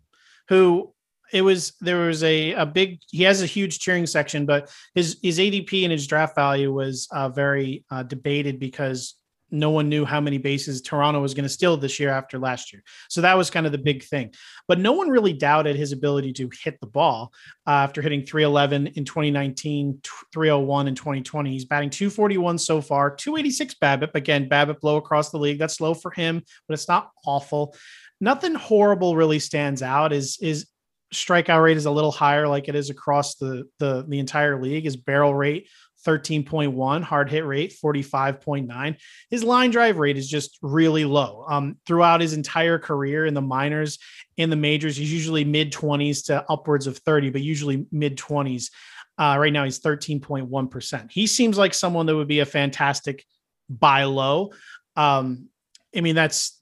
who 0.49 0.93
it 1.33 1.43
was 1.43 1.73
there 1.81 2.07
was 2.07 2.23
a, 2.23 2.53
a 2.53 2.67
big 2.67 3.01
he 3.11 3.25
has 3.25 3.43
a 3.43 3.47
huge 3.47 3.79
cheering 3.79 4.07
section, 4.07 4.47
but 4.47 4.71
his 4.95 5.19
his 5.23 5.39
ADP 5.39 5.83
and 5.83 5.93
his 5.93 6.07
draft 6.07 6.37
value 6.37 6.73
was 6.73 7.09
uh, 7.11 7.29
very 7.31 7.85
uh, 7.91 8.03
debated 8.03 8.61
because 8.61 9.15
no 9.51 9.71
one 9.71 9.89
knew 9.89 10.05
how 10.05 10.21
many 10.21 10.39
bases 10.39 10.83
Toronto 10.83 11.21
was 11.21 11.35
going 11.35 11.45
to 11.45 11.49
steal 11.49 11.77
this 11.77 12.01
year 12.01 12.11
after 12.11 12.39
last 12.39 12.73
year. 12.73 12.83
So 13.09 13.21
that 13.21 13.37
was 13.37 13.51
kind 13.51 13.67
of 13.67 13.73
the 13.73 13.79
big 13.79 14.03
thing. 14.03 14.33
But 14.67 14.81
no 14.81 14.93
one 14.93 15.09
really 15.09 15.33
doubted 15.33 15.77
his 15.77 15.93
ability 15.93 16.33
to 16.35 16.51
hit 16.63 16.81
the 16.81 16.87
ball 16.87 17.33
uh, 17.67 17.71
after 17.71 18.03
hitting 18.03 18.25
311 18.25 18.89
in 18.89 19.05
2019, 19.05 20.01
301 20.33 20.89
in 20.89 20.95
2020. 20.95 21.51
He's 21.51 21.65
batting 21.65 21.91
241 21.91 22.59
so 22.59 22.81
far, 22.81 23.15
286 23.15 23.75
BABIP. 23.81 24.15
Again, 24.15 24.49
BABIP 24.49 24.79
low 24.83 24.97
across 24.97 25.31
the 25.31 25.39
league. 25.39 25.59
That's 25.59 25.81
low 25.81 25.95
for 25.95 26.11
him, 26.11 26.43
but 26.67 26.75
it's 26.75 26.89
not 26.89 27.11
awful. 27.25 27.77
Nothing 28.21 28.55
horrible 28.55 29.17
really 29.17 29.39
stands 29.39 29.83
out. 29.83 30.13
Is 30.13 30.39
is 30.41 30.67
strikeout 31.15 31.63
rate 31.63 31.77
is 31.77 31.87
a 31.87 31.91
little 31.91 32.11
higher, 32.11 32.49
like 32.49 32.69
it 32.69 32.75
is 32.75 32.91
across 32.91 33.37
the 33.37 33.65
the 33.79 34.05
the 34.09 34.19
entire 34.19 34.61
league. 34.61 34.85
His 34.85 34.97
barrel 34.97 35.35
rate 35.35 35.69
13.1, 36.07 37.03
hard 37.03 37.31
hit 37.31 37.45
rate 37.45 37.75
45.9. 37.85 38.97
His 39.29 39.45
line 39.45 39.71
drive 39.71 39.99
rate 39.99 40.17
is 40.17 40.29
just 40.29 40.59
really 40.63 41.05
low. 41.05 41.45
Um, 41.49 41.77
throughout 41.85 42.21
his 42.21 42.33
entire 42.33 42.79
career 42.79 43.27
in 43.27 43.35
the 43.35 43.43
minors, 43.43 43.99
in 44.37 44.49
the 44.49 44.57
majors, 44.57 44.97
he's 44.97 45.13
usually 45.13 45.45
mid 45.45 45.73
20s 45.73 46.27
to 46.27 46.45
upwards 46.49 46.87
of 46.87 46.99
30, 46.99 47.31
but 47.31 47.43
usually 47.43 47.87
mid 47.91 48.17
20s. 48.17 48.71
Uh, 49.19 49.37
right 49.39 49.53
now, 49.53 49.65
he's 49.65 49.81
13.1%. 49.81 51.11
He 51.11 51.27
seems 51.27 51.59
like 51.59 51.75
someone 51.75 52.07
that 52.07 52.15
would 52.15 52.29
be 52.29 52.41
a 52.41 52.47
fantastic 52.47 53.25
buy 53.69 54.05
low. 54.05 54.53
Um, 54.95 55.49
I 55.97 56.03
mean, 56.03 56.15
that's 56.15 56.59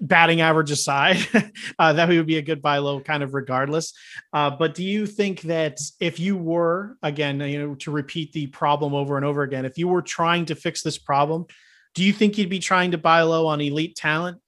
batting 0.00 0.40
average 0.40 0.70
aside, 0.70 1.18
uh, 1.78 1.92
that 1.92 2.08
would 2.08 2.26
be 2.26 2.38
a 2.38 2.42
good 2.42 2.62
buy 2.62 2.78
low 2.78 3.00
kind 3.00 3.22
of 3.22 3.34
regardless. 3.34 3.92
Uh, 4.32 4.50
but 4.50 4.74
do 4.74 4.84
you 4.84 5.06
think 5.06 5.42
that 5.42 5.78
if 6.00 6.18
you 6.18 6.36
were, 6.36 6.96
again, 7.02 7.40
you 7.40 7.58
know, 7.58 7.74
to 7.76 7.90
repeat 7.90 8.32
the 8.32 8.46
problem 8.48 8.94
over 8.94 9.16
and 9.16 9.24
over 9.24 9.42
again, 9.42 9.64
if 9.64 9.78
you 9.78 9.88
were 9.88 10.02
trying 10.02 10.44
to 10.46 10.54
fix 10.54 10.82
this 10.82 10.98
problem, 10.98 11.46
do 11.94 12.04
you 12.04 12.12
think 12.12 12.38
you'd 12.38 12.50
be 12.50 12.58
trying 12.58 12.92
to 12.92 12.98
buy 12.98 13.22
low 13.22 13.46
on 13.46 13.60
elite 13.60 13.96
talent? 13.96 14.38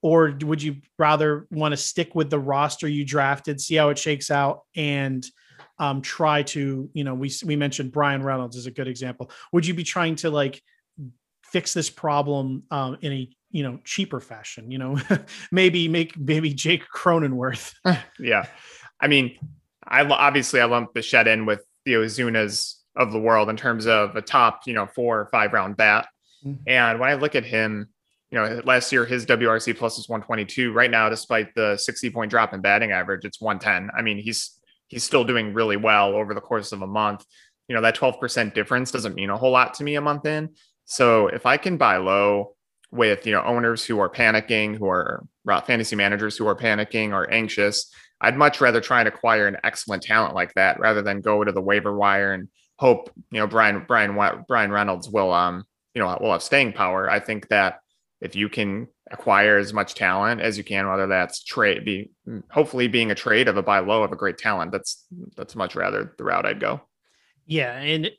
Or 0.00 0.36
would 0.42 0.62
you 0.62 0.76
rather 0.98 1.46
want 1.50 1.72
to 1.72 1.76
stick 1.76 2.14
with 2.14 2.28
the 2.28 2.38
roster 2.38 2.88
you 2.88 3.04
drafted, 3.04 3.60
see 3.60 3.76
how 3.76 3.90
it 3.90 3.98
shakes 3.98 4.30
out, 4.30 4.62
and 4.74 5.24
um, 5.78 6.02
try 6.02 6.42
to, 6.42 6.90
you 6.92 7.04
know, 7.04 7.14
we 7.14 7.30
we 7.44 7.56
mentioned 7.56 7.92
Bryan 7.92 8.22
Reynolds 8.22 8.56
is 8.56 8.66
a 8.66 8.70
good 8.70 8.88
example. 8.88 9.30
Would 9.52 9.66
you 9.66 9.74
be 9.74 9.84
trying 9.84 10.16
to 10.16 10.30
like 10.30 10.62
fix 11.44 11.74
this 11.74 11.90
problem 11.90 12.64
um, 12.70 12.98
in 13.02 13.12
a 13.12 13.28
you 13.52 13.62
know 13.62 13.78
cheaper 13.84 14.20
fashion 14.20 14.70
you 14.70 14.78
know 14.78 14.98
maybe 15.52 15.88
make 15.88 16.18
maybe 16.18 16.52
jake 16.52 16.84
cronenworth. 16.94 17.74
Yeah. 18.18 18.46
I 19.00 19.08
mean 19.08 19.38
i 19.86 20.04
obviously 20.04 20.60
i 20.60 20.64
lump 20.64 20.94
Bichette 20.94 21.28
in 21.28 21.46
with 21.46 21.64
the 21.84 21.94
ozunas 21.94 22.74
of 22.96 23.12
the 23.12 23.18
world 23.18 23.48
in 23.48 23.56
terms 23.56 23.86
of 23.86 24.16
a 24.16 24.22
top 24.22 24.62
you 24.66 24.74
know 24.74 24.86
four 24.86 25.20
or 25.20 25.26
five 25.26 25.52
round 25.52 25.76
bat. 25.76 26.08
Mm-hmm. 26.44 26.62
and 26.66 26.98
when 26.98 27.08
i 27.08 27.14
look 27.14 27.36
at 27.36 27.44
him 27.44 27.88
you 28.32 28.38
know 28.38 28.62
last 28.64 28.90
year 28.90 29.04
his 29.04 29.26
wrc 29.26 29.76
plus 29.76 29.98
is 29.98 30.08
122 30.08 30.72
right 30.72 30.90
now 30.90 31.08
despite 31.08 31.54
the 31.54 31.76
60 31.76 32.10
point 32.10 32.30
drop 32.32 32.52
in 32.52 32.60
batting 32.60 32.90
average 32.90 33.24
it's 33.24 33.40
110 33.40 33.90
i 33.96 34.02
mean 34.02 34.18
he's 34.18 34.60
he's 34.92 35.02
still 35.02 35.24
doing 35.24 35.54
really 35.54 35.78
well 35.78 36.14
over 36.14 36.34
the 36.34 36.40
course 36.40 36.70
of 36.70 36.82
a 36.82 36.86
month. 36.86 37.24
You 37.66 37.74
know 37.74 37.80
that 37.80 37.96
12% 37.96 38.52
difference 38.52 38.90
doesn't 38.90 39.14
mean 39.14 39.30
a 39.30 39.36
whole 39.38 39.50
lot 39.50 39.74
to 39.74 39.84
me 39.84 39.94
a 39.96 40.00
month 40.00 40.26
in. 40.26 40.50
So 40.84 41.28
if 41.28 41.46
i 41.46 41.56
can 41.56 41.78
buy 41.78 41.96
low 41.96 42.54
with 42.92 43.26
you 43.26 43.32
know 43.32 43.42
owners 43.42 43.84
who 43.84 43.98
are 43.98 44.10
panicking, 44.10 44.76
who 44.76 44.86
are 44.86 45.24
fantasy 45.66 45.96
managers 45.96 46.36
who 46.36 46.46
are 46.46 46.54
panicking 46.54 47.12
or 47.12 47.28
anxious. 47.32 47.92
I'd 48.20 48.36
much 48.36 48.60
rather 48.60 48.80
try 48.80 49.00
and 49.00 49.08
acquire 49.08 49.48
an 49.48 49.56
excellent 49.64 50.04
talent 50.04 50.34
like 50.34 50.54
that 50.54 50.78
rather 50.78 51.02
than 51.02 51.22
go 51.22 51.42
to 51.42 51.50
the 51.50 51.60
waiver 51.60 51.96
wire 51.96 52.32
and 52.32 52.48
hope 52.76 53.10
you 53.30 53.40
know 53.40 53.46
Bryan 53.46 53.84
Bryan 53.88 54.44
Bryan 54.46 54.70
Reynolds 54.70 55.08
will 55.08 55.32
um 55.32 55.64
you 55.94 56.02
know 56.02 56.16
will 56.20 56.32
have 56.32 56.42
staying 56.42 56.74
power. 56.74 57.10
I 57.10 57.18
think 57.18 57.48
that 57.48 57.80
if 58.20 58.36
you 58.36 58.48
can 58.48 58.86
acquire 59.10 59.58
as 59.58 59.72
much 59.72 59.94
talent 59.94 60.40
as 60.40 60.56
you 60.56 60.62
can, 60.62 60.88
whether 60.88 61.08
that's 61.08 61.42
trade 61.42 61.84
be 61.84 62.10
hopefully 62.50 62.86
being 62.86 63.10
a 63.10 63.16
trade 63.16 63.48
of 63.48 63.56
a 63.56 63.62
buy 63.62 63.80
low 63.80 64.04
of 64.04 64.12
a 64.12 64.16
great 64.16 64.38
talent, 64.38 64.70
that's 64.70 65.04
that's 65.36 65.56
much 65.56 65.74
rather 65.74 66.14
the 66.18 66.24
route 66.24 66.46
I'd 66.46 66.60
go. 66.60 66.82
Yeah, 67.46 67.72
and 67.72 68.10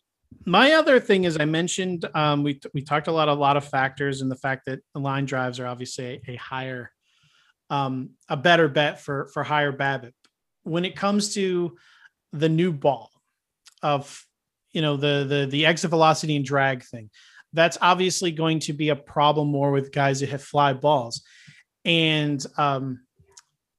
my 0.45 0.73
other 0.73 0.99
thing 0.99 1.23
is 1.23 1.37
I 1.39 1.45
mentioned 1.45 2.05
um, 2.13 2.43
we 2.43 2.59
we 2.73 2.81
talked 2.81 3.07
a 3.07 3.11
lot 3.11 3.29
a 3.29 3.33
lot 3.33 3.57
of 3.57 3.65
factors 3.65 4.21
and 4.21 4.29
the 4.29 4.35
fact 4.35 4.65
that 4.65 4.79
the 4.93 4.99
line 4.99 5.25
drives 5.25 5.59
are 5.59 5.67
obviously 5.67 6.21
a, 6.27 6.35
higher 6.35 6.91
um, 7.69 8.11
a 8.29 8.37
better 8.37 8.67
bet 8.67 9.01
for 9.01 9.29
for 9.33 9.43
higher 9.43 9.71
BABIP. 9.71 10.13
When 10.63 10.85
it 10.85 10.95
comes 10.95 11.33
to 11.35 11.77
the 12.31 12.49
new 12.49 12.71
ball 12.71 13.09
of 13.81 14.25
you 14.71 14.81
know 14.81 14.97
the 14.97 15.25
the 15.27 15.47
the 15.49 15.65
exit 15.65 15.89
velocity 15.89 16.35
and 16.35 16.45
drag 16.45 16.83
thing, 16.83 17.09
that's 17.53 17.77
obviously 17.81 18.31
going 18.31 18.59
to 18.59 18.73
be 18.73 18.89
a 18.89 18.95
problem 18.95 19.47
more 19.47 19.71
with 19.71 19.91
guys 19.91 20.19
that 20.19 20.29
hit 20.29 20.41
fly 20.41 20.73
balls, 20.73 21.23
and 21.85 22.45
um, 22.57 23.01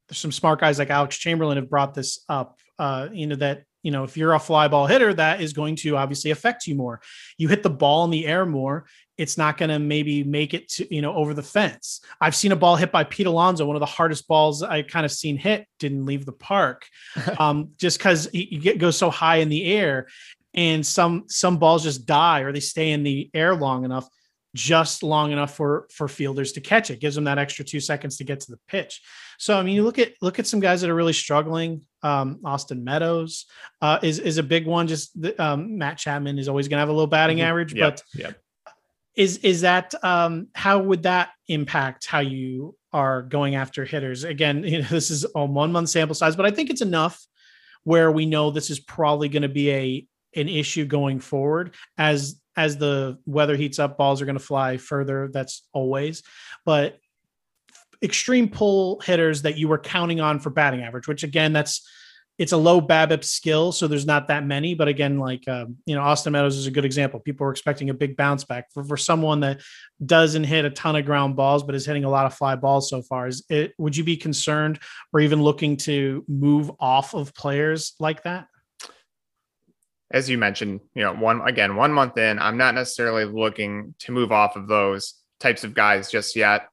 there's 0.09 0.19
some 0.19 0.33
smart 0.33 0.61
guys 0.61 0.79
like 0.79 0.91
Alex 0.91 1.17
Chamberlain 1.17 1.57
have 1.57 1.71
brought 1.71 1.95
this 1.95 2.25
up. 2.29 2.59
Uh, 2.79 3.09
you 3.13 3.27
know 3.27 3.37
that 3.37 3.65
you 3.85 3.91
know, 3.91 4.03
if 4.03 4.17
you're 4.17 4.33
a 4.33 4.41
fly 4.41 4.67
ball 4.67 4.87
hitter, 4.87 5.15
that 5.15 5.41
is 5.41 5.53
going 5.53 5.77
to 5.77 5.97
obviously 5.97 6.33
affect 6.33 6.67
you 6.67 6.75
more. 6.75 7.01
You 7.39 7.49
hit 7.49 7.63
the 7.63 7.71
ball 7.71 8.05
in 8.05 8.11
the 8.11 8.27
air 8.27 8.47
more, 8.47 8.87
it's 9.17 9.39
not 9.39 9.59
going 9.59 9.69
to 9.69 9.79
maybe 9.79 10.25
make 10.25 10.55
it 10.55 10.69
to, 10.71 10.93
you 10.93 11.03
know, 11.03 11.15
over 11.15 11.35
the 11.35 11.43
fence. 11.43 12.01
I've 12.21 12.35
seen 12.35 12.51
a 12.51 12.57
ball 12.57 12.77
hit 12.77 12.91
by 12.91 13.05
Pete 13.05 13.27
Alonso, 13.27 13.67
one 13.67 13.77
of 13.77 13.81
the 13.81 13.87
hardest 13.87 14.27
balls 14.27 14.63
I 14.63 14.83
kind 14.83 15.07
of 15.07 15.13
seen 15.13 15.37
hit, 15.37 15.67
didn't 15.79 16.07
leave 16.07 16.25
the 16.25 16.33
park 16.33 16.87
um, 17.39 17.71
just 17.79 17.99
because 17.99 18.29
you 18.33 18.59
get 18.59 18.79
goes 18.79 18.97
so 18.97 19.11
high 19.11 19.37
in 19.37 19.51
the 19.51 19.65
air. 19.67 20.09
And 20.55 20.87
some 20.87 21.25
some 21.29 21.59
balls 21.59 21.83
just 21.83 22.07
die 22.07 22.41
or 22.41 22.53
they 22.53 22.61
stay 22.61 22.93
in 22.93 23.03
the 23.03 23.29
air 23.35 23.55
long 23.55 23.85
enough 23.85 24.09
just 24.55 25.03
long 25.03 25.33
enough 25.33 25.55
for 25.55 25.89
for 25.91 26.07
fielders 26.07 26.53
to 26.53 26.61
catch 26.61 26.89
it 26.89 27.01
gives 27.01 27.17
them 27.17 27.25
that 27.25 27.39
extra 27.39 27.65
two 27.65 27.81
seconds 27.81 28.17
to 28.17 28.25
get 28.25 28.39
to 28.39 28.53
the 28.53 28.59
pitch 28.69 29.03
so 29.37 29.59
i 29.59 29.63
mean 29.65 29.75
you 29.75 29.83
look 29.83 29.99
at 29.99 30.13
look 30.23 30.39
at 30.39 30.47
some 30.47 30.61
guys 30.61 30.81
that 30.81 30.89
are 30.89 30.95
really 30.95 31.13
struggling 31.13 31.83
um, 32.05 32.39
austin 32.45 32.85
meadows 32.85 33.47
uh, 33.81 33.99
is 34.03 34.19
is 34.19 34.39
a 34.39 34.43
big 34.43 34.67
one 34.67 34.87
just 34.87 35.21
the, 35.21 35.41
um, 35.43 35.79
matt 35.79 35.99
chapman 35.99 36.39
is 36.39 36.49
always 36.49 36.69
going 36.69 36.77
to 36.77 36.81
have 36.81 36.89
a 36.89 36.93
low 36.93 37.07
batting 37.07 37.39
mm-hmm. 37.39 37.47
average 37.47 37.75
yep. 37.75 37.97
but 37.97 38.03
yep. 38.15 38.39
is 39.17 39.39
is 39.39 39.63
that 39.63 39.95
um, 40.05 40.49
how 40.55 40.79
would 40.79 41.03
that 41.03 41.31
impact 41.49 42.07
how 42.07 42.21
you 42.21 42.77
are 42.93 43.23
going 43.23 43.57
after 43.57 43.85
hitters 43.85 44.25
again 44.25 44.63
you 44.65 44.83
know, 44.83 44.89
this 44.89 45.11
is 45.11 45.27
a 45.35 45.45
one 45.45 45.73
month 45.73 45.89
sample 45.89 46.15
size 46.15 46.37
but 46.37 46.47
i 46.47 46.51
think 46.51 46.71
it's 46.71 46.83
enough 46.83 47.27
where 47.85 48.11
we 48.11 48.27
know 48.27 48.51
this 48.51 48.71
is 48.71 48.81
probably 48.81 49.29
going 49.29 49.43
to 49.43 49.49
be 49.49 49.71
a 49.71 50.07
an 50.37 50.49
issue 50.49 50.85
going 50.85 51.21
forward 51.21 51.75
as 51.97 52.41
as 52.57 52.77
the 52.77 53.19
weather 53.27 53.57
heats 53.57 53.79
up 53.79 53.97
balls 53.99 54.21
are 54.23 54.27
going 54.27 54.39
to 54.39 54.45
fly 54.45 54.77
further 54.77 55.29
that's 55.33 55.67
always 55.73 56.23
but 56.65 56.99
extreme 58.05 58.49
pull 58.49 59.01
hitters 59.01 59.43
that 59.43 59.57
you 59.59 59.67
were 59.67 59.79
counting 59.79 60.21
on 60.21 60.39
for 60.39 60.51
batting 60.51 60.83
average 60.83 61.09
which 61.09 61.25
again 61.25 61.53
that's 61.53 61.89
it's 62.39 62.53
a 62.53 62.57
low 62.57 62.81
BABIP 62.81 63.23
skill, 63.23 63.71
so 63.71 63.87
there's 63.87 64.07
not 64.07 64.29
that 64.29 64.45
many. 64.45 64.75
But 64.75 64.89
again, 64.89 65.19
like 65.19 65.47
um, 65.47 65.77
you 65.87 65.95
know, 65.95 66.03
Austin 66.03 66.33
Meadows 66.33 66.57
is 66.57 66.67
a 66.67 66.71
good 66.71 66.85
example. 66.85 67.21
People 67.21 67.45
were 67.45 67.53
expecting 67.53 67.91
a 67.91 67.95
big 67.95 68.17
bounce 68.17 68.45
back 68.45 68.73
for, 68.73 68.83
for 68.83 68.97
someone 68.97 69.41
that 69.41 69.61
doesn't 70.05 70.45
hit 70.45 70.65
a 70.65 70.71
ton 70.71 70.97
of 70.97 71.05
ground 71.05 71.37
balls, 71.37 71.63
but 71.63 71.75
is 71.75 71.87
hitting 71.87 72.05
a 72.05 72.11
lot 72.11 72.27
of 72.27 72.35
fly 72.35 72.57
balls 72.57 72.91
so 72.91 73.03
far. 73.03 73.29
Is 73.29 73.45
it? 73.49 73.73
Would 73.79 73.97
you 73.97 74.03
be 74.03 74.17
concerned 74.17 74.81
or 75.13 75.21
even 75.21 75.43
looking 75.43 75.77
to 75.79 76.25
move 76.27 76.71
off 76.81 77.15
of 77.15 77.35
players 77.35 77.95
like 78.01 78.25
that? 78.25 78.49
As 80.11 80.29
you 80.29 80.37
mentioned, 80.37 80.81
you 80.95 81.03
know, 81.05 81.15
one 81.15 81.41
again, 81.43 81.77
one 81.77 81.93
month 81.93 82.19
in, 82.19 82.39
I'm 82.41 82.57
not 82.57 82.75
necessarily 82.75 83.25
looking 83.25 83.95
to 84.01 84.13
move 84.13 84.33
off 84.33 84.57
of 84.57 84.67
those 84.67 85.15
types 85.39 85.63
of 85.63 85.75
guys 85.75 86.11
just 86.11 86.35
yet. 86.35 86.69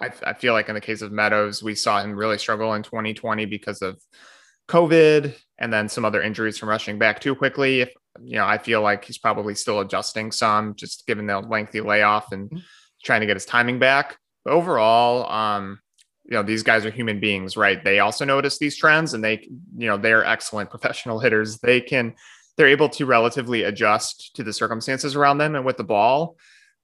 I, 0.00 0.10
I 0.24 0.32
feel 0.34 0.52
like 0.52 0.68
in 0.68 0.74
the 0.74 0.80
case 0.80 1.02
of 1.02 1.12
Meadows, 1.12 1.62
we 1.62 1.74
saw 1.74 2.02
him 2.02 2.16
really 2.16 2.38
struggle 2.38 2.74
in 2.74 2.82
2020 2.82 3.46
because 3.46 3.82
of 3.82 4.00
COVID 4.68 5.36
and 5.58 5.72
then 5.72 5.88
some 5.88 6.04
other 6.04 6.22
injuries 6.22 6.58
from 6.58 6.68
rushing 6.68 6.98
back 6.98 7.20
too 7.20 7.34
quickly. 7.34 7.82
If 7.82 7.92
you 8.22 8.36
know, 8.36 8.46
I 8.46 8.58
feel 8.58 8.80
like 8.80 9.04
he's 9.04 9.18
probably 9.18 9.54
still 9.54 9.80
adjusting 9.80 10.32
some, 10.32 10.74
just 10.74 11.06
given 11.06 11.26
the 11.26 11.40
lengthy 11.40 11.80
layoff 11.80 12.32
and 12.32 12.48
mm-hmm. 12.48 12.58
trying 13.02 13.20
to 13.20 13.26
get 13.26 13.36
his 13.36 13.46
timing 13.46 13.78
back. 13.78 14.18
But 14.44 14.54
overall, 14.54 15.30
um, 15.30 15.80
you 16.24 16.32
know, 16.32 16.42
these 16.42 16.62
guys 16.62 16.86
are 16.86 16.90
human 16.90 17.20
beings, 17.20 17.56
right? 17.56 17.82
They 17.82 17.98
also 17.98 18.24
notice 18.24 18.58
these 18.58 18.76
trends 18.76 19.14
and 19.14 19.22
they, 19.22 19.48
you 19.76 19.86
know, 19.86 19.96
they're 19.96 20.24
excellent 20.24 20.70
professional 20.70 21.18
hitters. 21.18 21.58
They 21.58 21.80
can, 21.80 22.14
they're 22.56 22.68
able 22.68 22.88
to 22.90 23.06
relatively 23.06 23.64
adjust 23.64 24.34
to 24.36 24.44
the 24.44 24.52
circumstances 24.52 25.16
around 25.16 25.38
them 25.38 25.54
and 25.54 25.64
with 25.64 25.76
the 25.76 25.84
ball. 25.84 26.36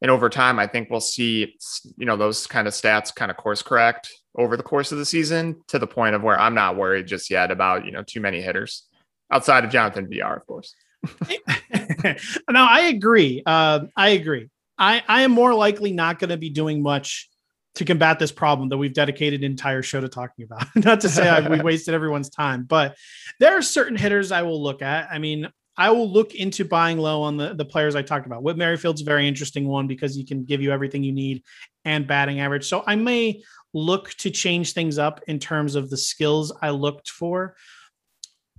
And 0.03 0.11
over 0.11 0.29
time, 0.29 0.59
I 0.59 0.67
think 0.67 0.91
we'll 0.91 1.01
see, 1.01 1.57
you 1.97 2.07
know, 2.07 2.17
those 2.17 2.47
kind 2.47 2.67
of 2.67 2.73
stats 2.75 3.15
kind 3.15 3.31
of 3.31 3.37
course 3.37 3.63
correct 3.63 4.11
over 4.37 4.57
the 4.57 4.63
course 4.63 4.93
of 4.93 4.99
the 4.99 5.05
season 5.05 5.63
to 5.69 5.79
the 5.79 5.87
point 5.87 6.15
of 6.15 6.23
where 6.23 6.41
I'm 6.41 6.55
not 6.55 6.77
worried 6.77 7.07
just 7.07 7.31
yet 7.31 7.51
about, 7.51 7.85
you 7.85 7.93
know, 7.93 8.03
too 8.03 8.21
many 8.21 8.41
hitters 8.41 8.85
outside 9.31 9.65
of 9.65 9.71
Jonathan 9.71 10.09
Villar, 10.09 10.35
of 10.35 10.47
course. 10.47 10.75
no, 11.31 12.67
I 12.67 12.93
agree. 12.93 13.43
Uh, 13.45 13.87
I 13.97 14.11
agree. 14.11 14.49
I, 14.79 15.03
I 15.07 15.23
am 15.23 15.33
more 15.33 15.55
likely 15.55 15.93
not 15.93 16.19
going 16.19 16.31
to 16.31 16.37
be 16.37 16.51
doing 16.51 16.83
much 16.83 17.29
to 17.75 17.85
combat 17.85 18.19
this 18.19 18.33
problem 18.33 18.69
that 18.71 18.79
we've 18.79 18.95
dedicated 18.95 19.41
an 19.41 19.51
entire 19.51 19.83
show 19.83 20.01
to 20.01 20.09
talking 20.09 20.45
about. 20.45 20.67
not 20.75 21.01
to 21.03 21.09
say 21.09 21.29
I, 21.29 21.49
we 21.49 21.61
wasted 21.61 21.95
everyone's 21.95 22.31
time, 22.31 22.65
but 22.65 22.97
there 23.39 23.57
are 23.57 23.63
certain 23.63 23.97
hitters 23.97 24.33
I 24.33 24.43
will 24.43 24.63
look 24.63 24.83
at. 24.83 25.09
I 25.11 25.19
mean, 25.19 25.49
I 25.81 25.89
will 25.89 26.13
look 26.13 26.35
into 26.35 26.67
buying 26.67 26.99
low 26.99 27.23
on 27.23 27.39
the, 27.39 27.55
the 27.55 27.65
players 27.65 27.97
I 27.97 28.03
talked 28.03 28.27
about. 28.27 28.43
Whit 28.43 28.59
Merrifield's 28.59 29.01
a 29.01 29.05
very 29.07 29.27
interesting 29.27 29.67
one 29.67 29.87
because 29.87 30.15
he 30.15 30.25
can 30.25 30.45
give 30.45 30.61
you 30.61 30.73
everything 30.73 31.03
you 31.03 31.11
need 31.11 31.43
and 31.87 32.07
batting 32.07 32.39
average. 32.39 32.69
So 32.69 32.85
I 32.87 32.97
may 32.97 33.43
look 33.73 34.11
to 34.19 34.29
change 34.31 34.75
things 34.75 34.99
up 34.99 35.23
in 35.27 35.39
terms 35.39 35.77
of 35.77 35.89
the 35.89 35.97
skills 35.97 36.53
I 36.61 36.69
looked 36.69 37.09
for. 37.09 37.57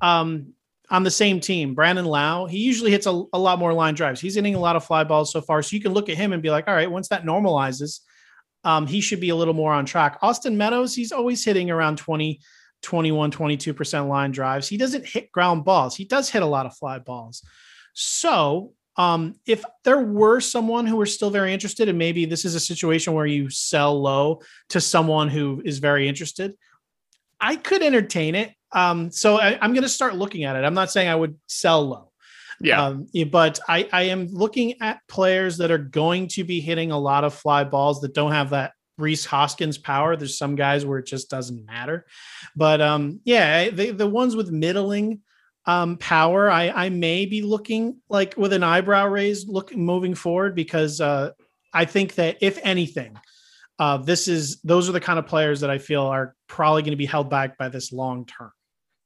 Um, 0.01 0.53
on 0.89 1.03
the 1.03 1.11
same 1.11 1.39
team, 1.39 1.75
Brandon 1.75 2.05
Lowe, 2.05 2.47
he 2.47 2.57
usually 2.57 2.89
hits 2.89 3.05
a, 3.05 3.23
a 3.33 3.39
lot 3.39 3.59
more 3.59 3.71
line 3.71 3.93
drives. 3.93 4.19
He's 4.19 4.33
hitting 4.33 4.55
a 4.55 4.59
lot 4.59 4.75
of 4.75 4.83
fly 4.83 5.03
balls 5.03 5.31
so 5.31 5.41
far. 5.41 5.61
So 5.61 5.75
you 5.75 5.81
can 5.81 5.93
look 5.93 6.09
at 6.09 6.17
him 6.17 6.33
and 6.33 6.41
be 6.41 6.49
like, 6.49 6.67
all 6.67 6.73
right, 6.73 6.89
once 6.89 7.07
that 7.09 7.23
normalizes, 7.23 7.99
um, 8.63 8.87
he 8.87 8.99
should 8.99 9.21
be 9.21 9.29
a 9.29 9.35
little 9.35 9.53
more 9.53 9.73
on 9.73 9.85
track. 9.85 10.17
Austin 10.23 10.57
Meadows, 10.57 10.95
he's 10.95 11.11
always 11.11 11.45
hitting 11.45 11.69
around 11.69 11.99
20, 11.99 12.39
21, 12.81 13.31
22% 13.31 14.07
line 14.07 14.31
drives. 14.31 14.67
He 14.67 14.77
doesn't 14.77 15.05
hit 15.05 15.31
ground 15.31 15.63
balls. 15.63 15.95
He 15.95 16.05
does 16.05 16.29
hit 16.29 16.41
a 16.41 16.47
lot 16.47 16.65
of 16.65 16.75
fly 16.75 16.99
balls. 16.99 17.43
So 17.93 18.73
um, 18.97 19.35
if 19.45 19.63
there 19.83 19.99
were 19.99 20.39
someone 20.39 20.85
who 20.85 20.97
were 20.97 21.05
still 21.05 21.29
very 21.29 21.53
interested, 21.53 21.89
and 21.89 21.97
maybe 21.97 22.25
this 22.25 22.45
is 22.45 22.55
a 22.55 22.59
situation 22.59 23.13
where 23.13 23.25
you 23.25 23.49
sell 23.49 23.99
low 23.99 24.41
to 24.69 24.81
someone 24.81 25.29
who 25.29 25.61
is 25.63 25.79
very 25.79 26.07
interested, 26.07 26.55
I 27.39 27.55
could 27.55 27.81
entertain 27.81 28.35
it. 28.35 28.53
Um, 28.71 29.11
so 29.11 29.37
I, 29.37 29.57
am 29.63 29.73
going 29.73 29.83
to 29.83 29.89
start 29.89 30.15
looking 30.15 30.43
at 30.43 30.55
it. 30.55 30.63
I'm 30.63 30.73
not 30.73 30.91
saying 30.91 31.09
I 31.09 31.15
would 31.15 31.37
sell 31.47 31.87
low. 31.87 32.11
Yeah. 32.61 32.85
Um, 32.85 33.07
but 33.29 33.59
I, 33.67 33.89
I 33.91 34.03
am 34.03 34.27
looking 34.27 34.81
at 34.81 34.99
players 35.07 35.57
that 35.57 35.71
are 35.71 35.79
going 35.79 36.27
to 36.29 36.43
be 36.43 36.61
hitting 36.61 36.91
a 36.91 36.99
lot 36.99 37.23
of 37.23 37.33
fly 37.33 37.63
balls 37.63 38.01
that 38.01 38.13
don't 38.13 38.31
have 38.31 38.51
that 38.51 38.73
Rhys 39.01 39.25
Hoskins 39.25 39.77
power. 39.77 40.15
There's 40.15 40.37
some 40.37 40.55
guys 40.55 40.85
where 40.85 40.99
it 40.99 41.05
just 41.05 41.29
doesn't 41.29 41.65
matter. 41.65 42.05
But 42.55 42.81
um, 42.81 43.19
yeah, 43.23 43.69
the, 43.69 43.91
the 43.91 44.07
ones 44.07 44.35
with 44.35 44.51
middling 44.51 45.21
um, 45.65 45.97
power, 45.97 46.49
I, 46.49 46.69
I 46.69 46.89
may 46.89 47.25
be 47.25 47.41
looking 47.41 47.97
like 48.09 48.35
with 48.37 48.53
an 48.53 48.63
eyebrow 48.63 49.07
raised 49.07 49.49
look 49.49 49.75
moving 49.75 50.15
forward 50.15 50.55
because 50.55 51.01
uh, 51.01 51.31
I 51.73 51.85
think 51.85 52.15
that 52.15 52.37
if 52.41 52.59
anything, 52.63 53.17
uh, 53.79 53.97
this 53.97 54.27
is 54.27 54.61
those 54.61 54.87
are 54.87 54.91
the 54.91 54.99
kind 54.99 55.19
of 55.19 55.25
players 55.25 55.61
that 55.61 55.69
I 55.69 55.77
feel 55.77 56.03
are 56.03 56.35
probably 56.47 56.83
going 56.83 56.91
to 56.91 56.97
be 56.97 57.05
held 57.05 57.29
back 57.29 57.57
by 57.57 57.69
this 57.69 57.91
long 57.91 58.25
term. 58.25 58.51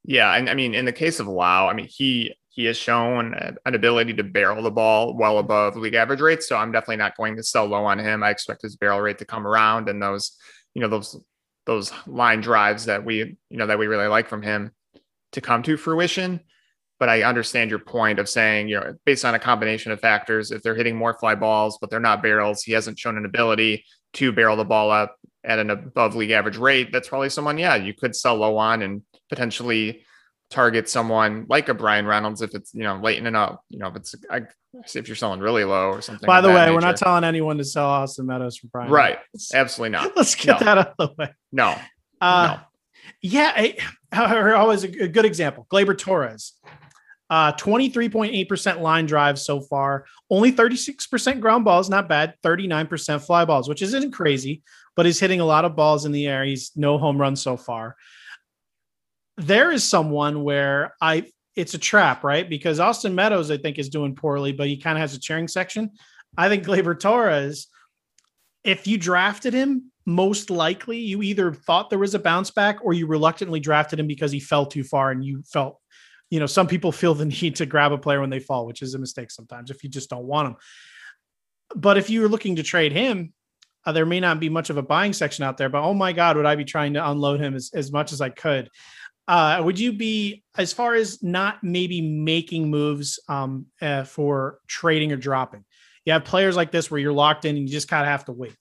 Yeah, 0.03 0.33
and 0.33 0.49
I 0.49 0.53
mean, 0.53 0.75
in 0.75 0.85
the 0.85 0.93
case 0.93 1.19
of 1.19 1.27
Lowe, 1.27 1.67
I 1.67 1.73
mean 1.73 1.87
he 1.87 2.35
he 2.55 2.63
has 2.63 2.77
shown 2.77 3.33
an 3.33 3.75
ability 3.75 4.13
to 4.13 4.23
barrel 4.23 4.63
the 4.63 4.71
ball 4.71 5.13
well 5.13 5.39
above 5.39 5.75
league 5.75 5.93
average 5.93 6.21
rates. 6.21 6.47
So 6.47 6.55
I'm 6.55 6.71
definitely 6.71 6.95
not 6.95 7.17
going 7.17 7.35
to 7.35 7.43
sell 7.43 7.65
low 7.65 7.83
on 7.83 7.99
him. 7.99 8.23
I 8.23 8.29
expect 8.29 8.61
his 8.61 8.77
barrel 8.77 9.01
rate 9.01 9.17
to 9.17 9.25
come 9.25 9.45
around 9.45 9.89
and 9.89 10.01
those, 10.01 10.37
you 10.73 10.81
know, 10.81 10.87
those 10.87 11.19
those 11.65 11.91
line 12.07 12.39
drives 12.39 12.85
that 12.85 13.03
we, 13.03 13.17
you 13.49 13.57
know, 13.57 13.67
that 13.67 13.77
we 13.77 13.87
really 13.87 14.07
like 14.07 14.29
from 14.29 14.41
him 14.41 14.71
to 15.33 15.41
come 15.41 15.63
to 15.63 15.75
fruition. 15.75 16.39
But 16.97 17.09
I 17.09 17.23
understand 17.23 17.71
your 17.71 17.79
point 17.79 18.19
of 18.19 18.29
saying, 18.29 18.69
you 18.69 18.79
know, 18.79 18.95
based 19.05 19.25
on 19.25 19.35
a 19.35 19.39
combination 19.39 19.91
of 19.91 19.99
factors, 19.99 20.51
if 20.51 20.61
they're 20.61 20.75
hitting 20.75 20.95
more 20.95 21.13
fly 21.13 21.35
balls, 21.35 21.77
but 21.81 21.89
they're 21.89 21.99
not 21.99 22.23
barrels, 22.23 22.63
he 22.63 22.71
hasn't 22.71 22.97
shown 22.97 23.17
an 23.17 23.25
ability 23.25 23.83
to 24.13 24.31
barrel 24.31 24.55
the 24.55 24.63
ball 24.63 24.91
up 24.91 25.17
at 25.43 25.59
an 25.59 25.71
above 25.71 26.15
league 26.15 26.31
average 26.31 26.55
rate. 26.55 26.93
That's 26.93 27.09
probably 27.09 27.29
someone, 27.29 27.57
yeah, 27.57 27.75
you 27.75 27.93
could 27.93 28.15
sell 28.15 28.37
low 28.37 28.57
on 28.57 28.81
and 28.81 29.01
potentially 29.27 30.05
target 30.55 30.87
someone 30.87 31.45
like 31.49 31.67
a 31.67 31.73
Bryan 31.73 32.05
Reynolds 32.05 32.41
if 32.41 32.55
it's 32.55 32.73
you 32.73 32.83
know 32.83 32.97
late 32.97 33.17
in 33.23 33.35
out, 33.35 33.61
you 33.69 33.77
know 33.77 33.87
if 33.87 33.97
it's 33.97 34.15
I, 34.31 34.43
if 34.95 35.07
you're 35.07 35.15
selling 35.15 35.41
really 35.41 35.65
low 35.65 35.89
or 35.89 36.01
something. 36.01 36.25
By 36.25 36.39
the 36.39 36.47
way, 36.47 36.55
nature. 36.55 36.73
we're 36.73 36.79
not 36.79 36.95
telling 36.95 37.25
anyone 37.25 37.57
to 37.57 37.65
sell 37.65 37.85
Austin 37.85 38.25
Meadows 38.25 38.57
for 38.57 38.67
Bryan. 38.67 38.89
Right, 38.89 39.17
Reynolds. 39.17 39.51
absolutely 39.53 39.89
not. 39.89 40.13
Let's 40.15 40.33
get 40.33 40.61
no. 40.61 40.65
that 40.65 40.77
out 40.77 40.95
of 40.97 41.09
the 41.09 41.15
way. 41.17 41.33
No, 41.51 41.77
uh, 42.21 42.57
no. 42.57 42.61
Yeah, 43.21 43.51
I, 43.53 44.53
always 44.53 44.85
a, 44.85 45.03
a 45.03 45.07
good 45.09 45.25
example. 45.25 45.67
Gleyber 45.69 45.97
Torres, 45.97 46.53
uh, 47.29 47.51
23.8% 47.53 48.79
line 48.79 49.05
drive 49.05 49.37
so 49.37 49.59
far. 49.59 50.05
Only 50.29 50.53
36% 50.53 51.41
ground 51.41 51.65
balls, 51.65 51.89
not 51.89 52.07
bad. 52.07 52.35
39% 52.43 53.25
fly 53.25 53.43
balls, 53.43 53.67
which 53.67 53.81
isn't 53.81 54.11
crazy, 54.11 54.63
but 54.95 55.05
he's 55.05 55.19
hitting 55.19 55.41
a 55.41 55.45
lot 55.45 55.65
of 55.65 55.75
balls 55.75 56.05
in 56.05 56.13
the 56.13 56.27
air. 56.27 56.45
He's 56.45 56.71
no 56.75 56.97
home 56.97 57.19
run 57.19 57.35
so 57.35 57.57
far 57.57 57.97
there 59.37 59.71
is 59.71 59.83
someone 59.83 60.43
where 60.43 60.95
I 61.01 61.27
it's 61.55 61.73
a 61.73 61.77
trap, 61.79 62.23
right? 62.23 62.49
Because 62.49 62.79
Austin 62.79 63.15
Meadows, 63.15 63.49
I 63.49 63.57
think, 63.57 63.79
is 63.79 63.89
doing 63.89 64.15
poorly, 64.15 64.51
but 64.51 64.67
he 64.67 64.77
kind 64.77 64.97
of 64.97 65.01
has 65.01 65.13
a 65.13 65.19
cheering 65.19 65.47
section. 65.47 65.91
I 66.37 66.49
think 66.49 66.65
Gleyber 66.65 66.99
Torres, 66.99 67.67
if 68.63 68.87
you 68.87 68.97
drafted 68.97 69.53
him, 69.53 69.91
most 70.05 70.49
likely 70.49 70.99
you 70.99 71.21
either 71.23 71.53
thought 71.53 71.89
there 71.89 71.99
was 71.99 72.13
a 72.13 72.19
bounce 72.19 72.51
back 72.51 72.79
or 72.83 72.93
you 72.93 73.07
reluctantly 73.07 73.59
drafted 73.59 73.99
him 73.99 74.07
because 74.07 74.31
he 74.31 74.39
fell 74.39 74.65
too 74.65 74.83
far 74.83 75.11
and 75.11 75.23
you 75.23 75.41
felt, 75.43 75.79
you 76.29 76.39
know, 76.39 76.45
some 76.45 76.67
people 76.67 76.91
feel 76.91 77.13
the 77.13 77.25
need 77.25 77.55
to 77.55 77.65
grab 77.65 77.91
a 77.91 77.97
player 77.97 78.21
when 78.21 78.29
they 78.29 78.39
fall, 78.39 78.65
which 78.65 78.81
is 78.81 78.93
a 78.93 78.99
mistake 78.99 79.31
sometimes 79.31 79.71
if 79.71 79.83
you 79.83 79.89
just 79.89 80.09
don't 80.09 80.25
want 80.25 80.49
them. 80.49 80.57
But 81.75 81.97
if 81.97 82.09
you 82.09 82.21
were 82.21 82.27
looking 82.27 82.57
to 82.57 82.63
trade 82.63 82.91
him, 82.91 83.33
uh, 83.85 83.91
there 83.91 84.05
may 84.05 84.19
not 84.19 84.39
be 84.39 84.49
much 84.49 84.69
of 84.69 84.77
a 84.77 84.83
buying 84.83 85.13
section 85.13 85.43
out 85.43 85.57
there, 85.57 85.69
but 85.69 85.83
oh 85.83 85.93
my 85.93 86.11
God, 86.11 86.37
would 86.37 86.45
I 86.45 86.55
be 86.55 86.65
trying 86.65 86.93
to 86.93 87.09
unload 87.09 87.39
him 87.39 87.55
as, 87.55 87.71
as 87.73 87.91
much 87.91 88.11
as 88.11 88.19
I 88.19 88.29
could? 88.29 88.69
Uh, 89.27 89.61
would 89.63 89.79
you 89.79 89.91
be 89.91 90.43
as 90.57 90.71
far 90.71 90.93
as 90.93 91.23
not 91.23 91.63
maybe 91.63 92.01
making 92.01 92.69
moves 92.69 93.19
um, 93.27 93.65
uh, 93.81 94.03
for 94.03 94.59
trading 94.67 95.11
or 95.11 95.17
dropping? 95.17 95.65
You 96.05 96.13
have 96.13 96.23
players 96.23 96.55
like 96.55 96.71
this 96.71 96.91
where 96.91 96.99
you're 96.99 97.13
locked 97.13 97.45
in 97.45 97.57
and 97.57 97.67
you 97.67 97.73
just 97.73 97.87
kind 97.87 98.03
of 98.03 98.07
have 98.07 98.25
to 98.25 98.31
wait. 98.31 98.55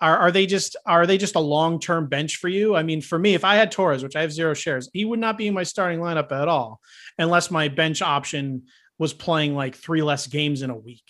Are, 0.00 0.18
are 0.18 0.30
they 0.32 0.44
just 0.44 0.76
are 0.84 1.06
they 1.06 1.16
just 1.16 1.36
a 1.36 1.40
long 1.40 1.80
term 1.80 2.08
bench 2.08 2.36
for 2.36 2.48
you? 2.48 2.74
I 2.74 2.82
mean, 2.82 3.00
for 3.00 3.18
me, 3.18 3.34
if 3.34 3.44
I 3.44 3.54
had 3.54 3.70
Torres, 3.70 4.02
which 4.02 4.16
I 4.16 4.20
have 4.20 4.32
zero 4.32 4.52
shares, 4.52 4.90
he 4.92 5.04
would 5.04 5.20
not 5.20 5.38
be 5.38 5.46
in 5.46 5.54
my 5.54 5.62
starting 5.62 6.00
lineup 6.00 6.32
at 6.32 6.48
all, 6.48 6.80
unless 7.18 7.50
my 7.50 7.68
bench 7.68 8.02
option 8.02 8.64
was 8.98 9.14
playing 9.14 9.54
like 9.54 9.74
three 9.74 10.02
less 10.02 10.26
games 10.26 10.62
in 10.62 10.70
a 10.70 10.76
week. 10.76 11.04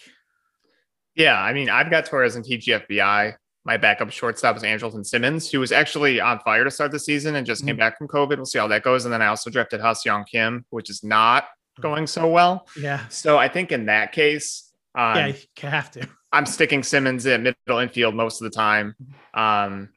Yeah, 1.16 1.40
I 1.40 1.52
mean, 1.52 1.70
I've 1.70 1.90
got 1.90 2.06
Torres 2.06 2.36
and 2.36 2.44
TGFBI 2.44 3.34
my 3.66 3.76
backup 3.76 4.10
shortstop 4.12 4.54
was 4.54 4.62
Andrelton 4.62 5.04
Simmons, 5.04 5.50
who 5.50 5.58
was 5.58 5.72
actually 5.72 6.20
on 6.20 6.38
fire 6.40 6.62
to 6.62 6.70
start 6.70 6.92
the 6.92 7.00
season 7.00 7.34
and 7.34 7.44
just 7.44 7.62
mm-hmm. 7.62 7.70
came 7.70 7.76
back 7.76 7.98
from 7.98 8.06
COVID. 8.06 8.36
We'll 8.36 8.46
see 8.46 8.60
how 8.60 8.68
that 8.68 8.84
goes. 8.84 9.04
And 9.04 9.12
then 9.12 9.20
I 9.20 9.26
also 9.26 9.50
drafted 9.50 9.80
Ha-Seong 9.80 10.26
Kim, 10.28 10.64
which 10.70 10.88
is 10.88 11.02
not 11.02 11.48
going 11.80 12.06
so 12.06 12.28
well. 12.28 12.68
Yeah. 12.80 13.06
So 13.08 13.36
I 13.36 13.48
think 13.48 13.72
in 13.72 13.86
that 13.86 14.12
case, 14.12 14.72
um, 14.94 15.16
yeah, 15.16 15.26
you 15.26 15.68
have 15.68 15.90
to. 15.90 16.08
I'm 16.32 16.46
sticking 16.46 16.84
Simmons 16.84 17.26
in 17.26 17.42
middle 17.42 17.80
infield 17.80 18.14
most 18.14 18.40
of 18.40 18.44
the 18.44 18.56
time. 18.56 18.94
Um, 19.34 19.90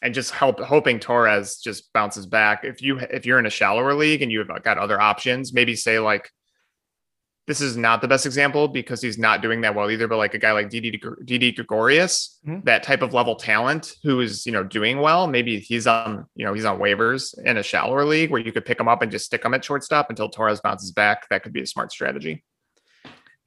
and 0.00 0.14
just 0.14 0.30
help 0.30 0.60
hoping 0.60 1.00
Torres 1.00 1.56
just 1.56 1.92
bounces 1.92 2.24
back. 2.24 2.62
If 2.62 2.80
you 2.80 2.98
if 2.98 3.26
you're 3.26 3.40
in 3.40 3.46
a 3.46 3.50
shallower 3.50 3.94
league 3.94 4.22
and 4.22 4.30
you've 4.30 4.48
got 4.62 4.78
other 4.78 5.00
options, 5.00 5.52
maybe 5.52 5.74
say 5.74 5.98
like 5.98 6.30
this 7.48 7.62
is 7.62 7.78
not 7.78 8.02
the 8.02 8.06
best 8.06 8.26
example 8.26 8.68
because 8.68 9.00
he's 9.00 9.16
not 9.16 9.40
doing 9.40 9.62
that 9.62 9.74
well 9.74 9.90
either. 9.90 10.06
But 10.06 10.18
like 10.18 10.34
a 10.34 10.38
guy 10.38 10.52
like 10.52 10.68
Didi 10.68 11.52
Gregorius, 11.52 12.38
mm-hmm. 12.46 12.60
that 12.64 12.82
type 12.82 13.00
of 13.00 13.14
level 13.14 13.36
talent 13.36 13.94
who 14.02 14.20
is 14.20 14.44
you 14.44 14.52
know 14.52 14.62
doing 14.62 15.00
well, 15.00 15.26
maybe 15.26 15.58
he's 15.58 15.86
on 15.86 16.26
you 16.36 16.44
know 16.44 16.52
he's 16.52 16.66
on 16.66 16.78
waivers 16.78 17.36
in 17.44 17.56
a 17.56 17.62
shallower 17.62 18.04
league 18.04 18.30
where 18.30 18.40
you 18.40 18.52
could 18.52 18.66
pick 18.66 18.78
him 18.78 18.86
up 18.86 19.00
and 19.00 19.10
just 19.10 19.24
stick 19.24 19.44
him 19.44 19.54
at 19.54 19.64
shortstop 19.64 20.10
until 20.10 20.28
Torres 20.28 20.60
bounces 20.60 20.92
back. 20.92 21.26
That 21.30 21.42
could 21.42 21.54
be 21.54 21.62
a 21.62 21.66
smart 21.66 21.90
strategy. 21.90 22.44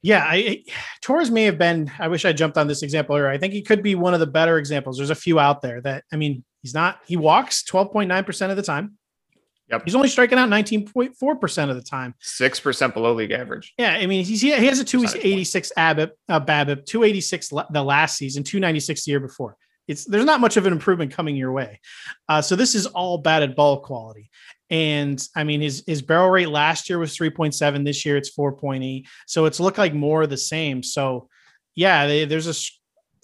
Yeah, 0.02 0.26
I, 0.28 0.64
Torres 1.00 1.30
may 1.30 1.44
have 1.44 1.58
been. 1.58 1.88
I 2.00 2.08
wish 2.08 2.24
I 2.24 2.32
jumped 2.32 2.58
on 2.58 2.66
this 2.66 2.82
example 2.82 3.14
earlier. 3.14 3.30
I 3.30 3.38
think 3.38 3.52
he 3.52 3.62
could 3.62 3.84
be 3.84 3.94
one 3.94 4.14
of 4.14 4.20
the 4.20 4.26
better 4.26 4.58
examples. 4.58 4.96
There's 4.96 5.10
a 5.10 5.14
few 5.14 5.38
out 5.38 5.62
there 5.62 5.80
that 5.82 6.02
I 6.12 6.16
mean, 6.16 6.42
he's 6.60 6.74
not. 6.74 6.98
He 7.06 7.16
walks 7.16 7.62
12.9 7.62 8.26
percent 8.26 8.50
of 8.50 8.56
the 8.56 8.64
time. 8.64 8.98
Yep. 9.72 9.82
He's 9.86 9.94
only 9.94 10.08
striking 10.08 10.38
out 10.38 10.50
19.4 10.50 11.40
percent 11.40 11.70
of 11.70 11.76
the 11.76 11.82
time. 11.82 12.14
Six 12.20 12.60
percent 12.60 12.92
below 12.92 13.14
league 13.14 13.30
average. 13.30 13.72
Yeah, 13.78 13.92
I 13.94 14.06
mean, 14.06 14.24
he's, 14.24 14.42
he 14.42 14.50
has 14.50 14.78
a 14.78 14.84
286 14.84 15.72
ABIP, 15.76 16.10
uh, 16.28 16.40
BABIP, 16.40 16.84
286 16.84 17.48
the 17.70 17.82
last 17.82 18.18
season, 18.18 18.44
296 18.44 19.04
the 19.04 19.10
year 19.10 19.20
before. 19.20 19.56
It's 19.88 20.04
there's 20.04 20.26
not 20.26 20.40
much 20.40 20.56
of 20.56 20.66
an 20.66 20.72
improvement 20.72 21.12
coming 21.12 21.36
your 21.36 21.52
way. 21.52 21.80
Uh, 22.28 22.42
so 22.42 22.54
this 22.54 22.74
is 22.74 22.86
all 22.86 23.18
batted 23.18 23.56
ball 23.56 23.80
quality. 23.80 24.30
And 24.68 25.26
I 25.34 25.44
mean, 25.44 25.60
his 25.60 25.82
his 25.86 26.02
barrel 26.02 26.30
rate 26.30 26.48
last 26.48 26.88
year 26.90 26.98
was 26.98 27.16
3.7. 27.16 27.84
This 27.84 28.04
year 28.04 28.16
it's 28.16 28.34
4.8. 28.34 29.06
So 29.26 29.46
it's 29.46 29.58
looked 29.58 29.78
like 29.78 29.94
more 29.94 30.22
of 30.22 30.30
the 30.30 30.36
same. 30.36 30.82
So 30.82 31.28
yeah, 31.74 32.06
they, 32.06 32.26
there's 32.26 32.46
a 32.46 32.54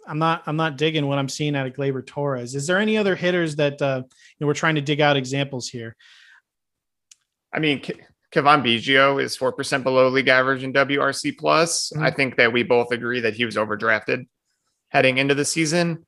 I'm 0.08 0.18
not 0.18 0.42
I'm 0.46 0.56
not 0.56 0.78
digging 0.78 1.06
what 1.06 1.18
I'm 1.18 1.28
seeing 1.28 1.54
out 1.54 1.66
of 1.66 1.74
Gleyber 1.74 2.06
Torres. 2.06 2.54
Is 2.54 2.66
there 2.66 2.78
any 2.78 2.96
other 2.96 3.14
hitters 3.14 3.56
that 3.56 3.80
uh, 3.82 4.02
you 4.04 4.36
know, 4.40 4.46
we're 4.46 4.54
trying 4.54 4.76
to 4.76 4.80
dig 4.80 5.02
out 5.02 5.18
examples 5.18 5.68
here? 5.68 5.94
I 7.52 7.58
mean, 7.58 7.82
Cavan 8.30 8.62
Biggio 8.62 9.22
is 9.22 9.36
four 9.36 9.52
percent 9.52 9.84
below 9.84 10.08
league 10.08 10.28
average 10.28 10.62
in 10.62 10.72
WRC 10.72 11.38
plus. 11.38 11.90
Mm-hmm. 11.94 12.02
I 12.02 12.10
think 12.10 12.36
that 12.36 12.52
we 12.52 12.62
both 12.62 12.92
agree 12.92 13.20
that 13.20 13.34
he 13.34 13.44
was 13.44 13.56
overdrafted 13.56 14.26
heading 14.88 15.18
into 15.18 15.34
the 15.34 15.44
season. 15.44 16.06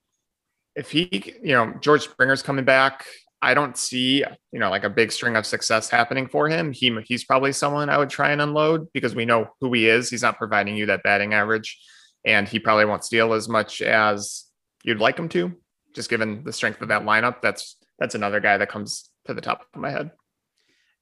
If 0.76 0.90
he, 0.90 1.34
you 1.42 1.52
know, 1.52 1.74
George 1.80 2.04
Springer's 2.04 2.42
coming 2.42 2.64
back, 2.64 3.04
I 3.42 3.54
don't 3.54 3.76
see, 3.76 4.24
you 4.52 4.58
know, 4.58 4.70
like 4.70 4.84
a 4.84 4.90
big 4.90 5.12
string 5.12 5.36
of 5.36 5.46
success 5.46 5.88
happening 5.88 6.28
for 6.28 6.48
him. 6.48 6.72
He 6.72 6.96
he's 7.06 7.24
probably 7.24 7.52
someone 7.52 7.88
I 7.88 7.98
would 7.98 8.10
try 8.10 8.30
and 8.30 8.40
unload 8.40 8.92
because 8.92 9.14
we 9.14 9.24
know 9.24 9.48
who 9.60 9.72
he 9.72 9.88
is. 9.88 10.10
He's 10.10 10.22
not 10.22 10.38
providing 10.38 10.76
you 10.76 10.86
that 10.86 11.02
batting 11.02 11.32
average, 11.32 11.78
and 12.24 12.46
he 12.46 12.58
probably 12.58 12.84
won't 12.84 13.04
steal 13.04 13.32
as 13.32 13.48
much 13.48 13.80
as 13.80 14.44
you'd 14.84 15.00
like 15.00 15.18
him 15.18 15.28
to, 15.30 15.52
just 15.94 16.10
given 16.10 16.44
the 16.44 16.52
strength 16.52 16.82
of 16.82 16.88
that 16.88 17.02
lineup. 17.02 17.40
That's 17.40 17.76
that's 17.98 18.14
another 18.14 18.40
guy 18.40 18.58
that 18.58 18.68
comes 18.68 19.10
to 19.26 19.34
the 19.34 19.40
top 19.40 19.66
of 19.74 19.80
my 19.80 19.90
head. 19.90 20.10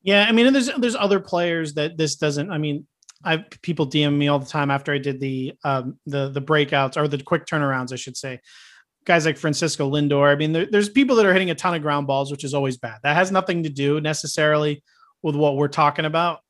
Yeah, 0.03 0.27
I 0.29 0.33
mean, 0.33 0.53
there's 0.53 0.71
there's 0.77 0.97
other 0.97 1.21
players 1.21 1.75
that 1.75 1.97
this 1.97 2.17
doesn't. 2.17 2.51
I 2.51 2.59
mean, 2.59 2.87
I 3.25 3.39
people 3.63 3.87
DM 3.89 4.17
me 4.17 4.29
all 4.29 4.39
the 4.39 4.47
time 4.47 4.71
after 4.71 4.93
I 4.93 4.99
did 4.99 5.21
the 5.21 5.55
um 5.65 5.99
the 6.07 6.29
the 6.31 6.43
breakouts 6.43 6.97
or 6.97 7.09
the 7.09 7.23
quick 7.23 7.47
turnarounds, 7.47 7.93
I 7.93 7.97
should 7.97 8.17
say 8.17 8.41
guys 9.09 9.25
like 9.25 9.39
Francisco 9.39 9.91
Lindor. 9.91 10.31
I 10.31 10.37
mean, 10.37 10.53
there, 10.53 10.67
there's 10.71 10.91
people 10.91 11.17
that 11.17 11.27
are 11.27 11.33
hitting 11.33 11.51
a 11.51 11.55
ton 11.55 11.75
of 11.75 11.83
ground 11.83 12.07
balls, 12.07 12.31
which 12.31 12.45
is 12.45 12.55
always 12.55 12.77
bad. 12.77 12.99
That 13.03 13.17
has 13.17 13.33
nothing 13.33 13.65
to 13.65 13.71
do 13.71 14.01
necessarily 14.01 14.85
with 15.23 15.35
what 15.35 15.57
we're 15.57 15.69
talking 15.69 16.05
about. 16.05 16.41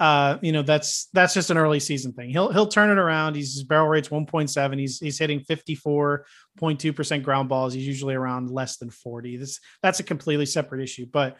Uh, 0.00 0.38
you 0.40 0.52
know, 0.52 0.62
that's 0.62 1.08
that's 1.12 1.34
just 1.34 1.50
an 1.50 1.58
early 1.58 1.80
season 1.80 2.12
thing. 2.12 2.30
He'll 2.30 2.50
he'll 2.52 2.68
turn 2.68 2.90
it 2.90 2.98
around. 2.98 3.36
He's 3.36 3.54
his 3.54 3.64
barrel 3.64 3.88
rate's 3.88 4.08
1.7. 4.08 4.78
He's 4.78 4.98
he's 4.98 5.18
hitting 5.18 5.40
54.2% 5.40 7.22
ground 7.22 7.48
balls. 7.48 7.74
He's 7.74 7.86
usually 7.86 8.14
around 8.14 8.50
less 8.50 8.76
than 8.78 8.90
40. 8.90 9.36
This 9.36 9.60
that's 9.82 10.00
a 10.00 10.04
completely 10.04 10.46
separate 10.46 10.82
issue. 10.82 11.06
But 11.06 11.36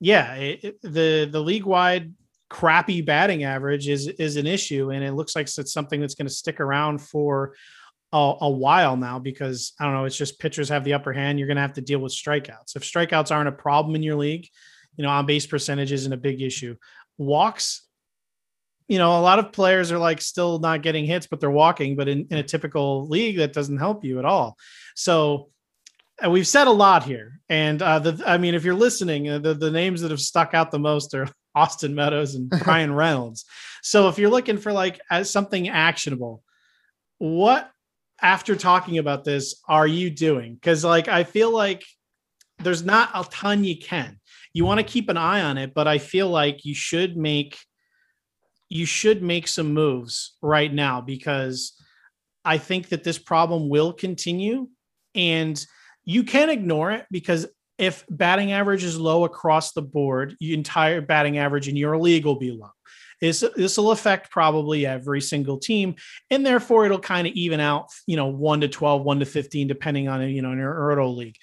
yeah, 0.00 0.34
it, 0.34 0.80
the 0.82 1.28
the 1.30 1.40
league 1.40 1.64
wide 1.64 2.12
crappy 2.48 3.02
batting 3.02 3.44
average 3.44 3.88
is 3.88 4.08
is 4.08 4.36
an 4.36 4.46
issue, 4.46 4.90
and 4.90 5.04
it 5.04 5.12
looks 5.12 5.34
like 5.34 5.46
it's 5.46 5.72
something 5.72 6.00
that's 6.00 6.14
going 6.14 6.28
to 6.28 6.32
stick 6.32 6.60
around 6.60 7.00
for 7.00 7.54
a, 8.12 8.34
a, 8.40 8.50
while 8.50 8.96
now 8.96 9.18
because 9.18 9.72
I 9.78 9.84
don't 9.84 9.94
know, 9.94 10.04
it's 10.04 10.16
just 10.16 10.38
pitchers 10.38 10.68
have 10.70 10.84
the 10.84 10.94
upper 10.94 11.12
hand. 11.12 11.38
You're 11.38 11.48
going 11.48 11.56
to 11.56 11.62
have 11.62 11.74
to 11.74 11.82
deal 11.82 11.98
with 11.98 12.12
strikeouts. 12.12 12.74
If 12.74 12.82
strikeouts 12.82 13.30
aren't 13.30 13.48
a 13.48 13.52
problem 13.52 13.94
in 13.96 14.02
your 14.02 14.16
league, 14.16 14.48
you 14.96 15.02
know, 15.02 15.10
on 15.10 15.26
base 15.26 15.46
percentage 15.46 15.92
isn't 15.92 16.12
a 16.12 16.16
big 16.16 16.40
issue. 16.40 16.76
Walks, 17.18 17.86
you 18.86 18.98
know, 18.98 19.18
a 19.18 19.20
lot 19.20 19.38
of 19.38 19.52
players 19.52 19.92
are 19.92 19.98
like 19.98 20.22
still 20.22 20.58
not 20.58 20.82
getting 20.82 21.04
hits, 21.04 21.26
but 21.26 21.40
they're 21.40 21.50
walking. 21.50 21.96
But 21.96 22.08
in, 22.08 22.26
in 22.30 22.38
a 22.38 22.42
typical 22.42 23.06
league, 23.08 23.36
that 23.38 23.52
doesn't 23.52 23.78
help 23.78 24.04
you 24.04 24.18
at 24.18 24.24
all. 24.24 24.56
So 24.94 25.50
we've 26.26 26.46
said 26.46 26.66
a 26.66 26.72
lot 26.72 27.04
here. 27.04 27.40
And 27.48 27.80
uh, 27.80 27.98
the, 27.98 28.22
I 28.26 28.38
mean, 28.38 28.54
if 28.54 28.64
you're 28.64 28.74
listening, 28.74 29.28
uh, 29.28 29.38
the, 29.38 29.54
the 29.54 29.70
names 29.70 30.00
that 30.00 30.10
have 30.10 30.20
stuck 30.20 30.54
out 30.54 30.70
the 30.70 30.78
most 30.78 31.14
are 31.14 31.28
Austin 31.54 31.94
Meadows 31.94 32.34
and 32.34 32.50
Bryan 32.64 32.92
Reynolds. 32.92 33.44
So 33.82 34.08
if 34.08 34.18
you're 34.18 34.30
looking 34.30 34.58
for 34.58 34.72
like 34.72 35.00
as 35.10 35.30
something 35.30 35.68
actionable, 35.68 36.42
what 37.18 37.70
after 38.20 38.56
talking 38.56 38.98
about 38.98 39.24
this 39.24 39.60
are 39.68 39.86
you 39.86 40.10
doing? 40.10 40.54
Because 40.54 40.84
like 40.84 41.08
I 41.08 41.24
feel 41.24 41.52
like 41.52 41.84
there's 42.58 42.84
not 42.84 43.10
a 43.14 43.24
ton 43.30 43.64
you 43.64 43.78
can. 43.78 44.18
You 44.52 44.64
want 44.64 44.78
to 44.78 44.84
keep 44.84 45.08
an 45.08 45.16
eye 45.16 45.42
on 45.42 45.58
it, 45.58 45.74
but 45.74 45.86
I 45.86 45.98
feel 45.98 46.28
like 46.28 46.64
you 46.64 46.74
should 46.74 47.16
make 47.16 47.58
you 48.68 48.84
should 48.84 49.22
make 49.22 49.48
some 49.48 49.72
moves 49.72 50.36
right 50.42 50.72
now 50.72 51.00
because 51.00 51.72
I 52.44 52.58
think 52.58 52.90
that 52.90 53.02
this 53.02 53.18
problem 53.18 53.70
will 53.70 53.94
continue 53.94 54.68
and 55.14 55.64
you 56.08 56.24
can 56.24 56.48
ignore 56.48 56.90
it 56.90 57.04
because 57.10 57.46
if 57.76 58.02
batting 58.08 58.50
average 58.50 58.82
is 58.82 58.98
low 58.98 59.24
across 59.24 59.72
the 59.72 59.82
board, 59.82 60.34
your 60.40 60.56
entire 60.56 61.02
batting 61.02 61.36
average 61.36 61.68
in 61.68 61.76
your 61.76 61.98
league 61.98 62.24
will 62.24 62.38
be 62.38 62.50
low. 62.50 62.70
This 63.20 63.44
this 63.56 63.76
will 63.76 63.90
affect 63.90 64.30
probably 64.30 64.86
every 64.86 65.20
single 65.20 65.58
team, 65.58 65.96
and 66.30 66.46
therefore 66.46 66.86
it'll 66.86 66.98
kind 66.98 67.26
of 67.26 67.34
even 67.34 67.60
out, 67.60 67.90
you 68.06 68.16
know, 68.16 68.26
one 68.26 68.62
to 68.62 68.68
12, 68.68 69.02
one 69.02 69.18
to 69.18 69.26
15, 69.26 69.68
depending 69.68 70.08
on 70.08 70.22
you 70.30 70.40
know 70.40 70.52
in 70.52 70.58
your 70.58 70.74
Erdo 70.74 71.14
league. 71.14 71.36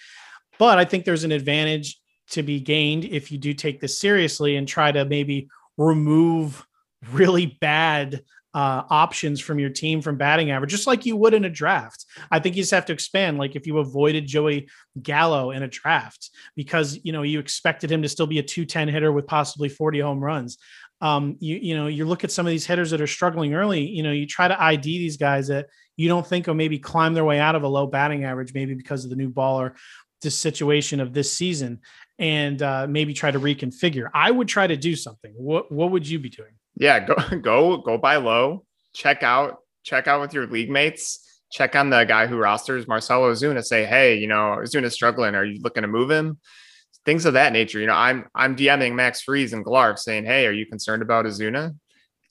But 0.58 0.80
I 0.80 0.86
think 0.86 1.06
there's 1.06 1.25
an 1.25 1.32
advantage 1.32 2.01
to 2.32 2.41
be 2.41 2.60
gained 2.60 3.06
if 3.06 3.32
you 3.32 3.38
do 3.38 3.54
take 3.54 3.80
this 3.80 3.99
seriously 3.99 4.56
and 4.56 4.67
try 4.67 4.91
to 4.91 5.06
maybe 5.06 5.47
remove 5.78 6.65
really 7.12 7.45
bad 7.62 8.23
uh, 8.56 8.84
options 8.89 9.39
from 9.39 9.60
your 9.60 9.70
team 9.70 10.02
from 10.02 10.18
batting 10.18 10.50
average, 10.50 10.72
just 10.72 10.88
like 10.88 11.06
you 11.06 11.15
would 11.15 11.36
in 11.36 11.46
a 11.46 11.50
draft. 11.50 12.06
I 12.32 12.39
think 12.39 12.56
you 12.56 12.63
just 12.63 12.72
have 12.72 12.86
to 12.86 12.94
expand. 12.94 13.38
Like 13.38 13.56
if 13.56 13.68
you 13.68 13.78
avoided 13.78 14.26
Joey 14.26 14.70
Gallo 15.00 15.52
in 15.52 15.62
a 15.62 15.68
draft 15.68 16.32
because 16.56 16.98
you 17.04 17.12
know 17.12 17.22
you 17.22 17.39
expected 17.39 17.91
him 17.91 18.02
to 18.02 18.10
still 18.10 18.28
be 18.28 18.39
a 18.39 18.44
210 18.44 18.88
hitter 18.88 19.12
with 19.12 19.28
possibly 19.28 19.70
40 19.70 20.00
home 20.00 20.24
runs 20.24 20.58
um, 21.02 21.36
you 21.39 21.58
you 21.58 21.76
know 21.76 21.88
you 21.88 22.06
look 22.06 22.24
at 22.24 22.32
some 22.32 22.46
of 22.46 22.50
these 22.50 22.65
hitters 22.65 22.91
that 22.91 23.02
are 23.02 23.08
struggling 23.08 23.54
early. 23.54 23.86
You 23.86 24.04
know, 24.04 24.12
you 24.12 24.26
try 24.26 24.48
to 24.48 24.62
ID 24.62 24.98
these 24.98 25.18
guys 25.18 25.48
that 25.48 25.68
you 25.98 26.08
don't 26.08 26.26
think 26.26 26.48
will 26.48 26.56
maybe 26.56 26.80
climb 26.80 27.13
their 27.13 27.26
way 27.26 27.39
out 27.39 27.56
of 27.56 27.63
a 27.63 27.68
low 27.68 27.88
batting 27.88 28.24
average, 28.24 28.54
maybe 28.54 28.74
because 28.74 29.04
of 29.04 29.10
the 29.10 29.15
new 29.15 29.30
ball 29.30 29.60
or 29.60 29.76
this 30.22 30.38
situation 30.38 31.00
of 31.00 31.13
this 31.13 31.32
season, 31.34 31.80
and 32.18 32.62
uh, 32.62 32.88
maybe 32.89 33.13
try 33.13 33.30
to 33.30 33.39
reconfigure. 33.39 34.10
I 34.13 34.32
would 34.32 34.48
try 34.48 34.68
to 34.68 34.78
do 34.78 34.96
something. 34.96 35.34
What 35.36 35.72
what 35.72 35.91
would 35.91 36.08
you 36.08 36.20
be 36.20 36.30
doing? 36.30 36.54
Yeah, 36.76 37.00
go 37.00 37.16
go 37.42 37.78
go 37.78 37.98
buy 37.98 38.18
low. 38.18 38.66
Check 38.94 39.24
out 39.24 39.58
check 39.84 40.08
out 40.08 40.22
with 40.22 40.34
your 40.34 40.48
league 40.48 40.70
mates. 40.70 41.22
Check 41.52 41.76
on 41.76 41.90
the 41.90 42.04
guy 42.04 42.28
who 42.28 42.38
rosters 42.38 42.88
Marcelo 42.88 43.32
Ozuna. 43.32 43.64
Say, 43.64 43.86
hey, 43.86 44.18
you 44.18 44.28
know, 44.28 44.58
Ozuna's 44.60 44.94
struggling. 44.94 45.36
Are 45.36 45.46
you 45.46 45.62
looking 45.62 45.84
to 45.84 45.88
move 45.88 46.10
him? 46.10 46.40
things 47.06 47.26
of 47.26 47.34
that 47.34 47.54
nature. 47.54 47.80
You 47.80 47.88
know, 47.88 47.94
I'm 47.94 48.26
I'm 48.36 48.56
DMing 48.56 48.96
Max 48.96 49.22
Fried 49.22 49.54
and 49.54 49.64
Glarf 49.64 50.00
saying, 50.00 50.26
"Hey, 50.26 50.46
are 50.48 50.52
you 50.52 50.66
concerned 50.66 51.02
about 51.02 51.26
Ozuna?" 51.26 51.76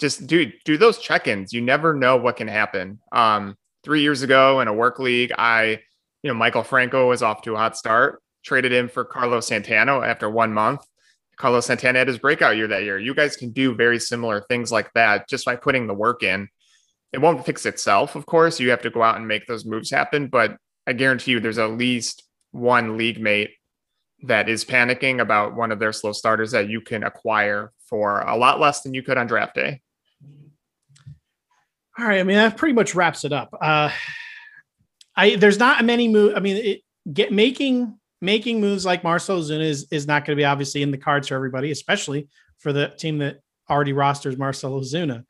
Just 0.01 0.27
do 0.27 0.51
do 0.65 0.77
those 0.77 0.99
check-ins. 0.99 1.53
You 1.53 1.61
never 1.61 1.95
know 1.95 2.17
what 2.17 2.37
can 2.37 2.49
happen. 2.49 2.99
Um, 3.13 3.57
three 3.85 4.03
years 4.03 4.23
ago 4.23 4.61
in 4.61 4.69
a 4.69 4.75
work 4.75 4.99
league, 4.99 5.33
I, 5.39 5.81
you 6.23 6.33
know, 6.33 6.35
Maikel 6.35 6.67
Franco 6.67 7.09
was 7.09 7.23
off 7.23 7.43
to 7.43 7.55
a 7.55 7.57
hot 7.57 7.77
start. 7.77 8.21
Traded 8.45 8.73
him 8.73 8.89
for 8.89 9.05
Carlos 9.05 9.47
Santana 9.47 10.01
after 10.01 10.29
one 10.29 10.53
month. 10.53 10.81
Carlos 11.37 11.67
Santana 11.67 11.99
had 11.99 12.09
his 12.09 12.19
breakout 12.19 12.57
year 12.57 12.69
that 12.69 12.83
year. 12.83 12.99
You 12.99 13.15
guys 13.15 13.37
can 13.37 13.51
do 13.51 13.75
very 13.75 13.99
similar 13.99 14.43
things 14.43 14.71
like 14.71 14.93
that 14.95 15.29
just 15.29 15.45
by 15.45 15.57
putting 15.57 15.87
the 15.87 15.95
work 15.95 16.23
in. 16.23 16.49
It 17.13 17.21
won't 17.21 17.45
fix 17.45 17.67
itself, 17.67 18.17
of 18.17 18.27
course. 18.27 18.59
You 18.59 18.71
have 18.71 18.83
to 18.83 18.91
go 18.91 19.03
out 19.03 19.17
and 19.17 19.29
make 19.29 19.47
those 19.47 19.65
moves 19.65 19.91
happen, 19.91 20.27
but 20.29 20.57
I 20.87 20.93
guarantee 20.93 21.33
you 21.33 21.41
there's 21.41 21.59
at 21.59 21.71
least 21.71 22.25
one 22.51 22.97
league 22.97 23.21
mate 23.21 23.51
that 24.23 24.49
is 24.49 24.65
panicking 24.65 25.21
about 25.21 25.55
one 25.55 25.71
of 25.71 25.79
their 25.79 25.93
slow 25.93 26.13
starters 26.13 26.53
that 26.53 26.69
you 26.69 26.81
can 26.81 27.03
acquire 27.03 27.73
for 27.87 28.21
a 28.21 28.37
lot 28.37 28.61
less 28.61 28.81
than 28.83 28.95
you 28.95 29.03
could 29.03 29.19
on 29.19 29.27
draft 29.27 29.55
day. 29.55 29.81
All 31.99 32.07
right. 32.07 32.21
I 32.21 32.23
mean, 32.25 32.37
that 32.37 32.57
pretty 32.57 32.73
much 32.73 32.95
wraps 32.95 33.25
it 33.25 33.33
up. 33.33 33.55
Uh, 33.61 33.91
I 35.17 35.37
there's 35.37 35.59
not 35.59 35.85
many 35.85 36.09
move. 36.09 36.35
I 36.37 36.41
mean, 36.41 36.57
it, 36.57 36.81
get 37.13 37.33
making 37.33 37.99
making 38.25 38.61
moves 38.61 38.85
like 38.85 39.05
Marcell 39.05 39.41
Ozuna 39.41 39.61
is 39.61 39.87
is 39.91 40.07
not 40.07 40.25
going 40.25 40.37
to 40.37 40.41
be 40.41 40.45
obviously 40.45 40.83
in 40.83 40.91
the 40.91 40.99
cards 40.99 41.29
for 41.29 41.35
everybody, 41.35 41.71
especially 41.71 42.29
for 42.59 42.73
the 42.73 42.89
team 42.89 43.19
that 43.19 43.41
already 43.69 43.93
rosters 43.93 44.37
Marcell 44.37 44.81
Ozuna. 44.81 45.25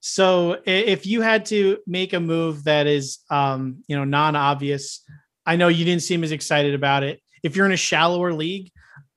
So 0.00 0.60
if 0.64 1.06
you 1.06 1.22
had 1.22 1.46
to 1.46 1.78
make 1.86 2.12
a 2.12 2.20
move 2.20 2.64
that 2.64 2.86
is 2.86 3.18
um, 3.30 3.82
you 3.88 3.96
know 3.96 4.04
non-obvious, 4.04 5.04
I 5.44 5.56
know 5.56 5.68
you 5.68 5.84
didn't 5.84 6.02
seem 6.02 6.22
as 6.22 6.32
excited 6.32 6.74
about 6.74 7.02
it 7.02 7.20
if 7.42 7.56
you're 7.56 7.66
in 7.66 7.72
a 7.72 7.76
shallower 7.76 8.32
league, 8.32 8.70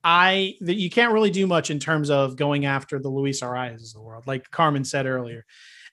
I 0.04 0.56
that 0.62 0.76
you 0.76 0.90
can't 0.90 1.14
really 1.14 1.30
do 1.30 1.46
much 1.46 1.70
in 1.70 1.80
terms 1.80 2.10
of 2.10 2.36
going 2.36 2.66
after 2.66 3.00
the 3.00 3.10
Luis 3.10 3.42
Arraez 3.42 3.88
of 3.88 3.94
the 3.94 4.02
world, 4.02 4.26
like 4.28 4.50
Carmen 4.50 4.84
said 4.84 5.06
earlier. 5.06 5.46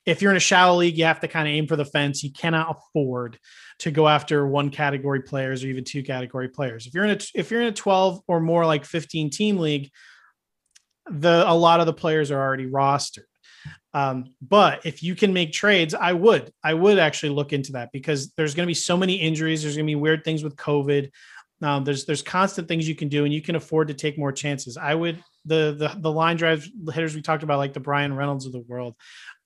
If 0.07 0.23
you're 0.23 0.31
in 0.31 0.39
a 0.39 0.41
shallow 0.41 0.79
league, 0.79 0.97
you 0.97 1.05
have 1.05 1.21
to 1.21 1.29
kind 1.29 1.47
of 1.47 1.53
aim 1.53 1.67
for 1.67 1.77
the 1.77 1.85
fence. 1.85 2.23
You 2.23 2.33
cannot 2.33 2.75
afford 2.77 3.39
to 3.81 3.91
go 3.91 4.09
after 4.09 4.47
one 4.47 4.71
category 4.71 5.23
players 5.23 5.63
or 5.63 5.69
even 5.69 5.85
two 5.85 6.03
category 6.03 6.49
players. 6.49 6.87
If 6.87 6.95
you're 6.95 7.05
in 7.05 7.11
a 7.11 7.19
if 7.35 7.51
you're 7.51 7.61
in 7.61 7.69
a 7.69 7.73
12 7.73 8.23
or 8.27 8.41
more 8.41 8.67
like 8.67 8.85
15 8.85 9.31
team 9.31 9.59
league, 9.59 9.91
the 11.11 11.45
a 11.47 11.55
lot 11.55 11.81
of 11.81 11.87
the 11.87 11.93
players 11.93 12.31
are 12.31 12.41
already 12.41 12.67
rostered. 12.67 13.25
Um, 13.95 14.35
but 14.43 14.85
if 14.85 15.03
you 15.03 15.15
can 15.15 15.33
make 15.33 15.53
trades, 15.53 15.95
I 15.95 16.13
would. 16.13 16.53
I 16.63 16.75
would 16.75 16.99
actually 16.99 17.31
look 17.31 17.53
into 17.53 17.73
that 17.73 17.91
because 17.93 18.33
there's 18.33 18.55
going 18.55 18.67
to 18.67 18.71
be 18.71 18.75
so 18.75 18.97
many 18.97 19.15
injuries. 19.15 19.63
There's 19.63 19.77
going 19.77 19.87
to 19.87 19.91
be 19.91 19.97
weird 19.97 20.25
things 20.25 20.45
with 20.45 20.57
COVID. 20.57 21.11
Um, 21.63 21.85
there's 21.85 22.05
there's 22.05 22.23
constant 22.23 22.69
things 22.69 22.89
you 22.89 22.95
can 22.95 23.09
do, 23.09 23.25
and 23.25 23.35
you 23.35 23.43
can 23.43 23.57
afford 23.57 23.89
to 23.89 23.95
take 23.95 24.19
more 24.19 24.31
chances. 24.31 24.77
I 24.77 24.95
would 24.95 25.23
the 25.45 25.75
the 25.77 26.01
the 26.01 26.13
line 26.13 26.37
drive 26.37 26.69
hitters 26.93 27.15
we 27.15 27.23
talked 27.23 27.43
about, 27.43 27.59
like 27.59 27.73
the 27.73 27.81
Bryan 27.81 28.15
Reynolds 28.15 28.47
of 28.47 28.53
the 28.53 28.61
world. 28.61 28.95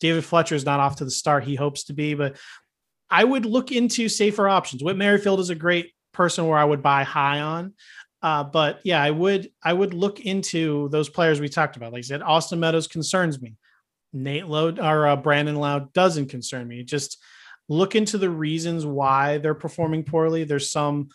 David 0.01 0.25
Fletcher 0.25 0.55
is 0.55 0.66
not 0.66 0.81
off 0.81 0.97
to 0.97 1.05
the 1.05 1.11
start 1.11 1.45
he 1.45 1.55
hopes 1.55 1.85
to 1.85 1.95
be, 1.95 2.14
but 2.14 2.37
I 3.12 3.25
would 3.25 3.44
look 3.44 3.70
into 3.70 4.09
safer 4.09 4.48
options. 4.48 4.83
Whit 4.83 4.96
Merrifield 4.96 5.38
is 5.38 5.51
a 5.51 5.55
great 5.55 5.92
person 6.12 6.46
where 6.46 6.59
I 6.59 6.64
would 6.64 6.83
buy 6.83 7.05
high 7.05 7.40
on. 7.40 7.75
Uh, 8.22 8.42
but 8.42 8.81
yeah, 8.85 9.03
I 9.03 9.11
would 9.11 9.51
I 9.62 9.72
would 9.72 9.92
look 9.92 10.20
into 10.20 10.88
those 10.88 11.11
players 11.11 11.38
we 11.38 11.48
talked 11.48 11.77
about. 11.77 11.92
Like 11.92 12.01
I 12.01 12.03
said, 12.03 12.22
Austin 12.22 12.59
Meadows 12.59 12.87
concerns 12.87 13.40
me. 13.40 13.57
Nate 14.14 14.46
Lowe 14.46 14.75
or 14.81 15.07
uh, 15.07 15.16
Brandon 15.16 15.57
Lowe 15.57 15.88
doesn't 15.92 16.29
concern 16.29 16.66
me. 16.66 16.85
Just 16.85 17.18
look 17.68 17.94
into 17.94 18.16
the 18.16 18.31
reasons 18.31 18.87
why 18.87 19.38
they're 19.38 19.55
performing 19.55 20.05
poorly. 20.05 20.44
There's 20.44 20.70
some, 20.70 21.09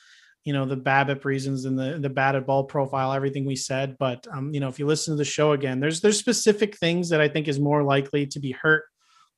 you 0.43 0.53
know, 0.53 0.65
the 0.65 0.77
BABIP 0.77 1.25
reasons 1.25 1.65
and 1.65 1.79
the 1.79 1.97
the 1.97 2.09
batted 2.09 2.45
ball 2.45 2.65
profile, 2.65 3.13
everything 3.13 3.45
we 3.45 3.55
said. 3.55 3.95
But 3.97 4.27
um, 4.31 4.53
you 4.53 4.59
know, 4.59 4.67
if 4.67 4.77
you 4.77 4.85
listen 4.85 5.13
to 5.13 5.17
the 5.17 5.25
show 5.25 5.53
again, 5.53 5.79
there's 5.79 6.01
there's 6.01 6.19
specific 6.19 6.77
things 6.77 7.09
that 7.09 7.21
I 7.21 7.27
think 7.27 7.47
is 7.47 7.59
more 7.59 7.81
likely 7.81 8.27
to 8.27 8.39
be 8.39 8.51
hurt 8.51 8.83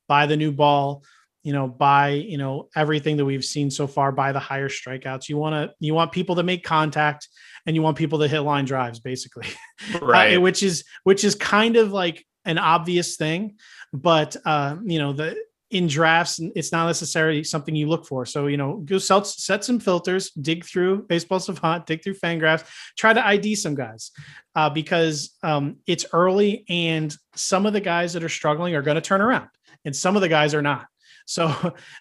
by 0.08 0.26
the 0.26 0.36
new 0.36 0.52
ball 0.52 1.04
you 1.42 1.52
know, 1.52 1.66
by 1.66 2.10
you 2.10 2.38
know 2.38 2.68
everything 2.74 3.16
that 3.16 3.24
we've 3.24 3.44
seen 3.44 3.70
so 3.70 3.86
far, 3.86 4.12
by 4.12 4.32
the 4.32 4.38
higher 4.38 4.68
strikeouts. 4.68 5.28
You 5.28 5.36
want 5.36 5.54
to 5.54 5.74
you 5.80 5.94
want 5.94 6.12
people 6.12 6.36
to 6.36 6.42
make 6.42 6.64
contact, 6.64 7.28
and 7.66 7.74
you 7.74 7.82
want 7.82 7.96
people 7.96 8.18
to 8.20 8.28
hit 8.28 8.40
line 8.40 8.64
drives, 8.64 9.00
basically, 9.00 9.48
right? 10.02 10.36
uh, 10.36 10.40
which 10.40 10.62
is 10.62 10.84
which 11.04 11.24
is 11.24 11.34
kind 11.34 11.76
of 11.76 11.92
like 11.92 12.24
an 12.44 12.58
obvious 12.58 13.16
thing, 13.16 13.56
but 13.92 14.36
uh, 14.44 14.76
you 14.84 14.98
know 14.98 15.12
the 15.12 15.36
in 15.70 15.86
drafts 15.86 16.40
it's 16.56 16.72
not 16.72 16.86
necessarily 16.86 17.44
something 17.44 17.76
you 17.76 17.86
look 17.86 18.04
for 18.04 18.26
so 18.26 18.48
you 18.48 18.56
know 18.56 18.78
go 18.78 18.98
set, 18.98 19.24
set 19.26 19.64
some 19.64 19.78
filters 19.78 20.30
dig 20.32 20.64
through 20.64 21.02
baseball 21.04 21.38
savant 21.38 21.86
dig 21.86 22.02
through 22.02 22.14
fangraphs 22.14 22.64
try 22.98 23.12
to 23.12 23.24
id 23.28 23.54
some 23.54 23.76
guys 23.76 24.10
uh, 24.56 24.68
because 24.68 25.36
um, 25.44 25.76
it's 25.86 26.04
early 26.12 26.64
and 26.68 27.14
some 27.36 27.66
of 27.66 27.72
the 27.72 27.80
guys 27.80 28.12
that 28.12 28.24
are 28.24 28.28
struggling 28.28 28.74
are 28.74 28.82
going 28.82 28.96
to 28.96 29.00
turn 29.00 29.20
around 29.20 29.48
and 29.84 29.94
some 29.94 30.16
of 30.16 30.22
the 30.22 30.28
guys 30.28 30.54
are 30.54 30.62
not 30.62 30.86
so 31.30 31.46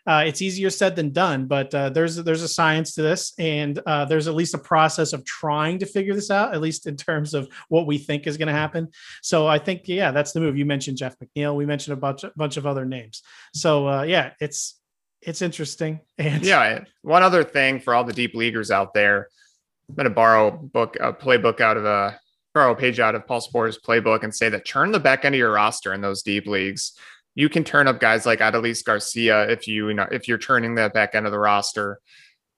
uh, 0.08 0.24
it's 0.26 0.42
easier 0.42 0.72
said 0.72 0.96
than 0.96 1.12
done, 1.12 1.46
but 1.46 1.74
uh, 1.76 1.92
there's 1.92 2.15
there's 2.15 2.42
a 2.42 2.48
science 2.48 2.96
to 2.96 3.04
this, 3.04 3.32
and 3.38 3.78
uh, 3.86 4.06
there's 4.06 4.28
at 4.28 4.34
least 4.34 4.56
a 4.56 4.58
process 4.58 5.13
of 5.13 5.24
trying 5.24 5.78
to 5.80 5.86
figure 5.86 6.15
this 6.15 6.32
out, 6.32 6.56
at 6.56 6.62
least 6.62 6.88
in 6.88 6.98
terms 6.98 7.36
of 7.36 7.48
what 7.68 7.86
we 7.86 8.00
think 8.00 8.26
is 8.26 8.38
going 8.38 8.48
to 8.48 8.54
happen. 8.54 8.88
So 9.22 9.46
I 9.46 9.60
think 9.60 9.88
yeah, 9.88 10.10
that's 10.10 10.32
the 10.32 10.39
move. 10.39 10.58
You 10.58 10.65
mentioned 10.65 10.98
Jeff 10.98 11.15
McNeil. 11.20 11.56
We 11.56 11.68
mentioned 11.68 11.94
a 11.94 12.02
bunch 12.02 12.24
a 12.24 12.32
bunch 12.36 12.58
of 12.58 12.65
other 12.65 12.86
names. 12.86 13.22
So 13.54 13.88
uh, 13.88 14.02
yeah, 14.02 14.32
it's 14.42 14.80
it's 15.22 15.44
interesting. 15.44 16.00
And 16.18 16.44
yeah, 16.44 16.86
one 17.04 17.22
other 17.22 17.44
thing 17.44 17.82
for 17.82 17.94
all 17.94 18.04
the 18.04 18.13
deep 18.13 18.34
leaguers 18.34 18.72
out 18.72 18.96
there, 18.96 19.28
I'm 19.89 19.96
going 19.96 20.06
to 20.06 20.10
borrow 20.10 20.48
a 20.48 20.52
book 20.52 20.98
a 21.00 21.13
playbook 21.13 21.62
out 21.62 21.78
of 21.78 21.86
a 21.86 22.20
borrow 22.56 22.72
a 22.72 22.76
page 22.76 23.00
out 23.00 23.13
of 23.13 23.28
Paul 23.28 23.42
Sporer's 23.42 23.78
playbook 23.78 24.24
and 24.24 24.34
say 24.34 24.50
that 24.50 24.65
turn 24.65 24.92
the 24.92 25.00
back 25.00 25.24
end 25.24 25.36
of 25.36 25.39
your 25.39 25.52
roster 25.52 25.94
in 25.94 26.02
those 26.02 26.24
deep 26.24 26.48
leagues 26.48 26.94
you 27.39 27.47
can 27.47 27.63
turn 27.63 27.88
up 27.88 28.02
guys 28.02 28.25
like 28.25 28.39
Adolis 28.39 28.84
Garcia 28.84 29.49
if 29.49 29.65
you, 29.65 29.88
you 29.88 29.93
know 29.93 30.06
if 30.12 30.28
you're 30.28 30.38
turning 30.38 30.75
that 30.75 30.93
back 30.93 31.15
end 31.15 31.25
of 31.25 31.32
the 31.32 31.39
roster, 31.39 32.02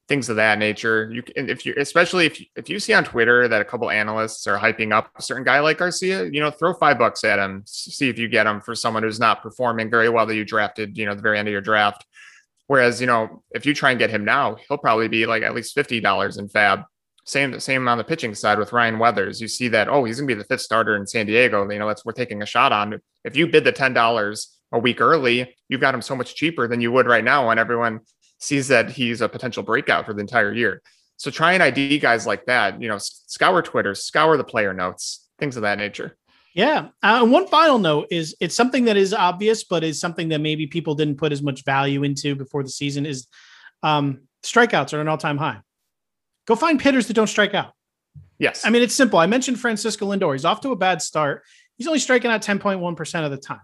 things 0.08 0.28
of 0.28 0.38
that 0.38 0.58
nature. 0.58 1.12
You 1.14 1.22
can 1.22 1.52
if 1.52 1.68
you 1.68 1.76
especially 1.78 2.26
if 2.26 2.44
if 2.56 2.68
you 2.68 2.80
see 2.80 2.92
on 2.94 3.04
Twitter 3.04 3.48
that 3.48 3.62
a 3.62 3.66
couple 3.66 3.92
analysts 3.92 4.48
are 4.48 4.58
hyping 4.58 4.92
up 4.92 5.12
a 5.16 5.22
certain 5.22 5.44
guy 5.44 5.60
like 5.60 5.78
Garcia, 5.78 6.26
you 6.26 6.40
know, 6.40 6.50
throw 6.50 6.74
five 6.74 6.98
bucks 6.98 7.24
at 7.24 7.38
him, 7.38 7.62
see 7.68 8.10
if 8.10 8.18
you 8.18 8.28
get 8.28 8.48
him 8.48 8.60
for 8.60 8.74
someone 8.74 9.04
who's 9.04 9.20
not 9.20 9.44
performing 9.44 9.92
very 9.92 10.10
well 10.10 10.26
that 10.26 10.36
you 10.36 10.44
drafted, 10.44 10.98
you 10.98 11.06
know, 11.06 11.14
the 11.14 11.22
very 11.22 11.38
end 11.38 11.48
of 11.48 11.52
your 11.52 11.62
draft. 11.62 12.04
Whereas, 12.66 13.00
you 13.00 13.06
know, 13.06 13.44
if 13.52 13.68
you 13.68 13.76
try 13.76 13.92
and 13.92 14.00
get 14.00 14.10
him 14.10 14.26
now, 14.26 14.56
he'll 14.68 14.80
probably 14.80 15.10
be 15.10 15.28
like 15.28 15.44
at 15.44 15.54
least 15.54 15.76
fifty 15.76 16.00
dollars 16.00 16.38
in 16.38 16.50
FAAB. 16.50 16.86
Same 17.24 17.60
same 17.60 17.88
on 17.88 18.00
the 18.00 18.04
pitching 18.04 18.34
side 18.34 18.58
with 18.58 18.74
Ryan 18.74 18.98
Weathers. 18.98 19.40
You 19.40 19.48
see 19.48 19.68
that 19.68 19.90
oh 19.90 20.06
he's 20.06 20.18
gonna 20.18 20.26
be 20.26 20.34
the 20.34 20.44
fifth 20.44 20.62
starter 20.62 20.96
in 20.96 21.06
San 21.06 21.28
Diego. 21.28 21.70
You 21.70 21.78
know 21.78 21.88
that's 21.88 22.04
we're 22.04 22.14
taking 22.14 22.42
a 22.42 22.48
shot 22.48 22.72
on. 22.72 23.00
If 23.24 23.36
you 23.36 23.46
bid 23.46 23.64
the 23.64 23.72
ten 23.72 23.94
dollars 23.94 24.58
a 24.72 24.80
week 24.80 25.02
early, 25.02 25.56
you've 25.70 25.82
got 25.82 25.94
him 25.94 26.02
so 26.02 26.16
much 26.16 26.36
cheaper 26.36 26.68
than 26.68 26.82
you 26.82 26.92
would 26.92 27.06
right 27.06 27.24
now 27.24 27.48
when 27.48 27.60
everyone 27.60 28.02
sees 28.40 28.68
that 28.70 28.90
he's 28.90 29.22
a 29.22 29.30
potential 29.30 29.64
breakout 29.64 30.06
for 30.06 30.14
the 30.14 30.22
entire 30.22 30.54
year. 30.54 30.82
So 31.18 31.30
try 31.30 31.54
and 31.54 31.62
ID 31.62 32.00
guys 32.00 32.26
like 32.26 32.46
that. 32.46 32.82
You 32.82 32.88
know, 32.88 32.98
scour 33.00 33.62
Twitter, 33.62 33.94
scour 33.94 34.38
the 34.38 34.44
player 34.44 34.74
notes, 34.74 35.30
things 35.38 35.56
of 35.56 35.62
that 35.62 35.78
nature. 35.78 36.18
Yeah. 36.56 36.90
Uh, 37.02 37.26
one 37.26 37.48
final 37.48 37.78
note 37.78 38.08
is 38.12 38.36
it's 38.40 38.56
something 38.56 38.86
that 38.86 38.98
is 38.98 39.14
obvious, 39.14 39.64
but 39.64 39.84
is 39.84 40.00
something 40.00 40.30
that 40.30 40.42
maybe 40.42 40.68
people 40.68 40.96
didn't 40.96 41.18
put 41.18 41.32
as 41.32 41.42
much 41.42 41.64
value 41.64 42.04
into 42.04 42.36
before 42.36 42.64
the 42.64 42.70
season 42.70 43.06
is 43.06 43.28
um, 43.84 44.22
strikeouts 44.44 44.94
are 44.94 45.02
an 45.02 45.08
all 45.08 45.18
time 45.18 45.38
high. 45.38 45.60
Go 46.48 46.56
find 46.56 46.82
hitters 46.82 47.08
that 47.08 47.14
don't 47.14 47.28
strike 47.28 47.54
out. 47.54 47.74
Yes. 48.40 48.66
I 48.66 48.70
mean, 48.70 48.82
it's 48.82 48.96
simple. 48.96 49.20
I 49.20 49.28
mentioned 49.28 49.60
Francisco 49.60 50.08
Lindor. 50.08 50.34
He's 50.34 50.46
off 50.46 50.62
to 50.62 50.72
a 50.72 50.76
bad 50.76 51.02
start. 51.02 51.44
He's 51.78 51.88
only 51.88 52.00
striking 52.00 52.32
out 52.32 52.42
10.1% 52.42 53.26
of 53.26 53.32
the 53.32 53.38
time 53.38 53.62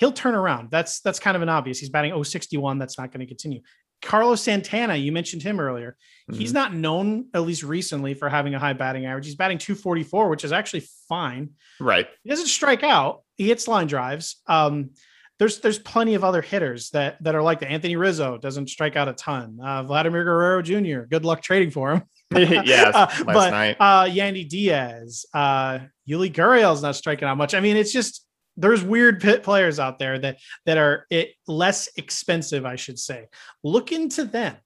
he'll 0.00 0.12
turn 0.12 0.34
around. 0.34 0.70
That's 0.70 1.00
that's 1.00 1.20
kind 1.20 1.36
of 1.36 1.42
an 1.42 1.48
obvious. 1.48 1.78
He's 1.78 1.90
batting 1.90 2.24
061. 2.24 2.78
That's 2.78 2.98
not 2.98 3.12
going 3.12 3.20
to 3.20 3.26
continue. 3.26 3.60
Carlos 4.02 4.40
Santana, 4.40 4.96
you 4.96 5.12
mentioned 5.12 5.42
him 5.42 5.60
earlier. 5.60 5.94
Mm-hmm. 6.30 6.40
He's 6.40 6.54
not 6.54 6.74
known, 6.74 7.26
at 7.34 7.42
least 7.42 7.62
recently, 7.62 8.14
for 8.14 8.30
having 8.30 8.54
a 8.54 8.58
high 8.58 8.72
batting 8.72 9.04
average. 9.04 9.26
He's 9.26 9.34
batting 9.34 9.58
244, 9.58 10.30
which 10.30 10.42
is 10.42 10.52
actually 10.52 10.84
fine. 11.06 11.50
Right. 11.78 12.08
He 12.22 12.30
doesn't 12.30 12.46
strike 12.46 12.82
out. 12.82 13.22
He 13.36 13.48
hits 13.48 13.68
line 13.68 13.88
drives. 13.88 14.40
Um, 14.46 14.90
there's 15.38 15.60
there's 15.60 15.78
plenty 15.78 16.14
of 16.14 16.24
other 16.24 16.42
hitters 16.42 16.90
that 16.90 17.22
that 17.22 17.34
are 17.34 17.42
like 17.42 17.60
the 17.60 17.68
Anthony 17.68 17.96
Rizzo 17.96 18.38
doesn't 18.38 18.68
strike 18.68 18.96
out 18.96 19.08
a 19.08 19.14
ton. 19.14 19.58
Uh, 19.62 19.82
Vladimir 19.82 20.24
Guerrero 20.24 20.62
Jr. 20.62 21.06
Good 21.08 21.24
luck 21.24 21.42
trading 21.42 21.70
for 21.70 21.92
him. 21.92 22.02
yes, 22.34 22.94
uh, 22.94 23.24
but 23.24 23.50
night. 23.50 23.76
uh, 23.80 24.04
Yandy 24.04 24.48
Diaz, 24.48 25.24
uh, 25.32 25.78
Yuli 26.08 26.32
Gurriel's 26.32 26.82
not 26.82 26.94
striking 26.94 27.26
out 27.26 27.38
much. 27.38 27.54
I 27.54 27.60
mean, 27.60 27.76
it's 27.76 27.92
just 27.92 28.26
there's 28.60 28.82
weird 28.82 29.20
pit 29.20 29.42
players 29.42 29.78
out 29.78 29.98
there 29.98 30.18
that 30.18 30.38
that 30.66 30.78
are 30.78 31.06
it, 31.10 31.30
less 31.46 31.88
expensive, 31.96 32.64
I 32.64 32.76
should 32.76 32.98
say. 32.98 33.28
Look 33.62 33.92
into 33.92 34.24
them 34.24 34.56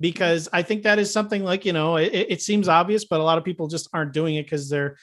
because 0.00 0.48
I 0.52 0.62
think 0.62 0.82
that 0.82 0.98
is 0.98 1.12
something 1.12 1.42
like 1.42 1.64
you 1.64 1.72
know 1.72 1.96
it, 1.96 2.12
it 2.12 2.42
seems 2.42 2.68
obvious, 2.68 3.04
but 3.04 3.20
a 3.20 3.24
lot 3.24 3.38
of 3.38 3.44
people 3.44 3.68
just 3.68 3.88
aren't 3.92 4.12
doing 4.12 4.36
it 4.36 4.44
because 4.44 4.68
they're 4.68 4.96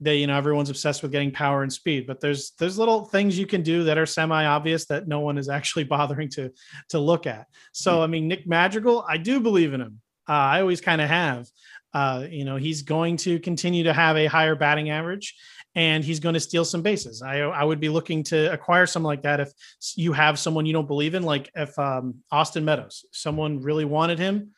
they 0.00 0.16
you 0.16 0.26
know 0.26 0.36
everyone's 0.36 0.70
obsessed 0.70 1.02
with 1.02 1.12
getting 1.12 1.30
power 1.30 1.62
and 1.62 1.72
speed. 1.72 2.06
But 2.06 2.20
there's 2.20 2.52
there's 2.58 2.78
little 2.78 3.04
things 3.04 3.38
you 3.38 3.46
can 3.46 3.62
do 3.62 3.84
that 3.84 3.98
are 3.98 4.06
semi 4.06 4.44
obvious 4.44 4.86
that 4.86 5.08
no 5.08 5.20
one 5.20 5.38
is 5.38 5.48
actually 5.48 5.84
bothering 5.96 6.28
to 6.30 6.50
to 6.90 6.98
look 6.98 7.26
at. 7.26 7.46
So 7.72 8.02
i 8.02 8.06
mean 8.06 8.28
nick 8.28 8.46
madrigal 8.46 9.04
i 9.08 9.16
do 9.16 9.40
believe 9.40 9.74
in 9.74 9.80
him. 9.80 10.00
Uh, 10.28 10.32
i 10.32 10.60
always 10.60 10.80
kind 10.80 11.00
of 11.00 11.08
have. 11.08 11.48
Uh, 11.94 12.26
you 12.30 12.46
know 12.46 12.56
he's 12.56 12.80
going 12.80 13.18
to 13.18 13.38
continue 13.40 13.84
to 13.84 13.92
have 13.92 14.16
a 14.16 14.24
higher 14.24 14.54
batting 14.54 14.88
average 14.88 15.36
and 15.74 16.04
he's 16.04 16.20
going 16.20 16.34
to 16.34 16.40
steal 16.40 16.64
some 16.64 16.82
bases. 16.82 17.22
I, 17.22 17.38
I 17.38 17.64
would 17.64 17.80
be 17.80 17.88
looking 17.88 18.22
to 18.24 18.52
acquire 18.52 18.86
someone 18.86 19.10
like 19.12 19.22
that 19.22 19.40
if 19.40 19.52
you 19.96 20.12
have 20.12 20.38
someone 20.38 20.66
you 20.66 20.72
don't 20.72 20.86
believe 20.86 21.14
in, 21.14 21.22
like 21.22 21.50
if 21.54 21.78
um, 21.78 22.16
Austin 22.30 22.64
Meadows, 22.64 23.04
someone 23.10 23.60
really 23.60 23.84
wanted 23.84 24.18
him 24.18 24.50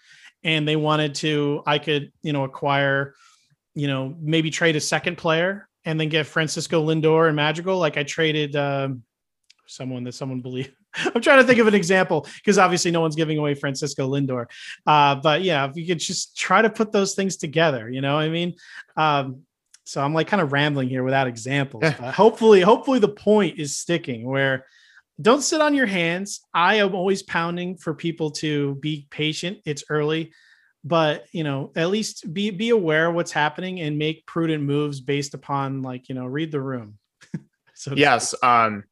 and 0.43 0.67
they 0.67 0.77
wanted 0.77 1.15
to, 1.17 1.63
I 1.67 1.79
could, 1.79 2.13
you 2.23 2.33
know, 2.33 2.45
acquire, 2.45 3.15
you 3.75 3.87
know, 3.87 4.15
maybe 4.21 4.51
trade 4.51 4.77
a 4.77 4.81
second 4.81 5.17
player 5.17 5.69
and 5.85 6.01
then 6.01 6.09
get 6.09 6.27
Francisco 6.27 6.85
Lindor 6.85 7.29
and 7.29 7.37
Madrigal. 7.37 7.79
Like 7.79 7.97
I 7.97 8.03
traded 8.03 8.57
um, 8.57 9.05
someone 9.67 10.05
that 10.05 10.15
someone 10.15 10.41
believed. 10.41 10.73
I'm 11.15 11.21
trying 11.21 11.39
to 11.39 11.45
think 11.45 11.59
of 11.59 11.67
an 11.67 11.75
example 11.75 12.27
because 12.37 12.59
obviously 12.59 12.91
no 12.91 13.01
one's 13.01 13.17
giving 13.17 13.39
away 13.39 13.55
Francisco 13.55 14.09
Lindor. 14.09 14.47
Uh, 14.87 15.17
but 15.17 15.43
yeah, 15.43 15.69
if 15.69 15.77
you 15.77 15.87
could 15.87 15.99
just 15.99 16.37
try 16.37 16.63
to 16.63 16.71
put 16.71 16.93
those 16.93 17.15
things 17.15 17.37
together, 17.37 17.89
you 17.91 18.01
know, 18.01 18.17
I 18.17 18.29
mean, 18.29 18.55
um, 18.97 19.43
so 19.85 20.03
I'm 20.03 20.15
like 20.15 20.27
kind 20.27 20.41
of 20.41 20.53
rambling 20.53 20.89
here 20.89 21.03
without 21.03 21.27
examples. 21.27 21.83
but 21.83 22.15
hopefully, 22.15 22.61
hopefully 22.61 22.99
the 22.99 23.09
point 23.09 23.59
is 23.59 23.77
sticking 23.77 24.25
where 24.25 24.67
don't 25.21 25.43
sit 25.43 25.61
on 25.61 25.75
your 25.75 25.87
hands. 25.87 26.41
I 26.53 26.77
am 26.77 26.95
always 26.95 27.23
pounding 27.23 27.77
for 27.77 27.95
people 27.95 28.33
to 28.33 28.75
be 28.77 29.07
patient. 29.11 29.59
It's 29.65 29.85
early, 29.89 30.33
but 30.83 31.27
you 31.33 31.45
know, 31.45 31.71
at 31.77 31.91
least 31.91 32.33
be 32.33 32.51
be 32.51 32.71
aware 32.71 33.09
of 33.09 33.15
what's 33.15 33.33
happening 33.33 33.81
and 33.81 33.99
make 33.99 34.27
prudent 34.27 34.65
moves 34.65 35.01
based 35.01 35.35
upon 35.35 35.83
like, 35.83 36.09
you 36.09 36.15
know, 36.15 36.27
read 36.27 36.51
the 36.51 36.61
room. 36.61 36.99
so 37.75 37.95
yes. 37.95 38.35
Um, 38.43 38.85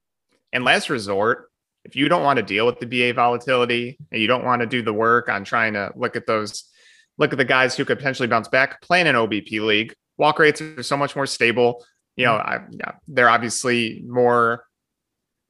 and 0.53 0.65
last 0.65 0.91
resort, 0.91 1.51
if 1.85 1.97
you 1.97 2.09
don't 2.09 2.23
want 2.23 2.37
to 2.37 2.43
deal 2.43 2.67
with 2.67 2.79
the 2.79 2.87
BA 2.87 3.15
volatility 3.15 3.99
and 4.13 4.21
you 4.21 4.29
don't 4.29 4.45
want 4.45 4.61
to 4.61 4.67
do 4.67 4.83
the 4.83 4.93
work 4.93 5.29
on 5.29 5.45
trying 5.45 5.73
to 5.73 5.93
look 5.97 6.15
at 6.15 6.27
those 6.27 6.65
look 7.19 7.33
at 7.33 7.39
the 7.39 7.45
guys 7.45 7.77
who 7.77 7.85
could 7.85 7.99
potentially 7.99 8.29
bounce 8.29 8.49
back, 8.49 8.81
playing 8.81 9.07
an 9.07 9.15
OBP 9.15 9.61
league. 9.61 9.95
Walk 10.19 10.39
rates 10.39 10.61
are 10.61 10.83
so 10.83 10.97
much 10.97 11.17
more 11.17 11.27
stable. 11.27 11.85
You 12.17 12.27
know, 12.27 12.33
mm-hmm. 12.33 12.49
I, 12.49 12.61
yeah, 12.71 12.93
they're 13.09 13.31
obviously 13.31 14.03
more. 14.07 14.65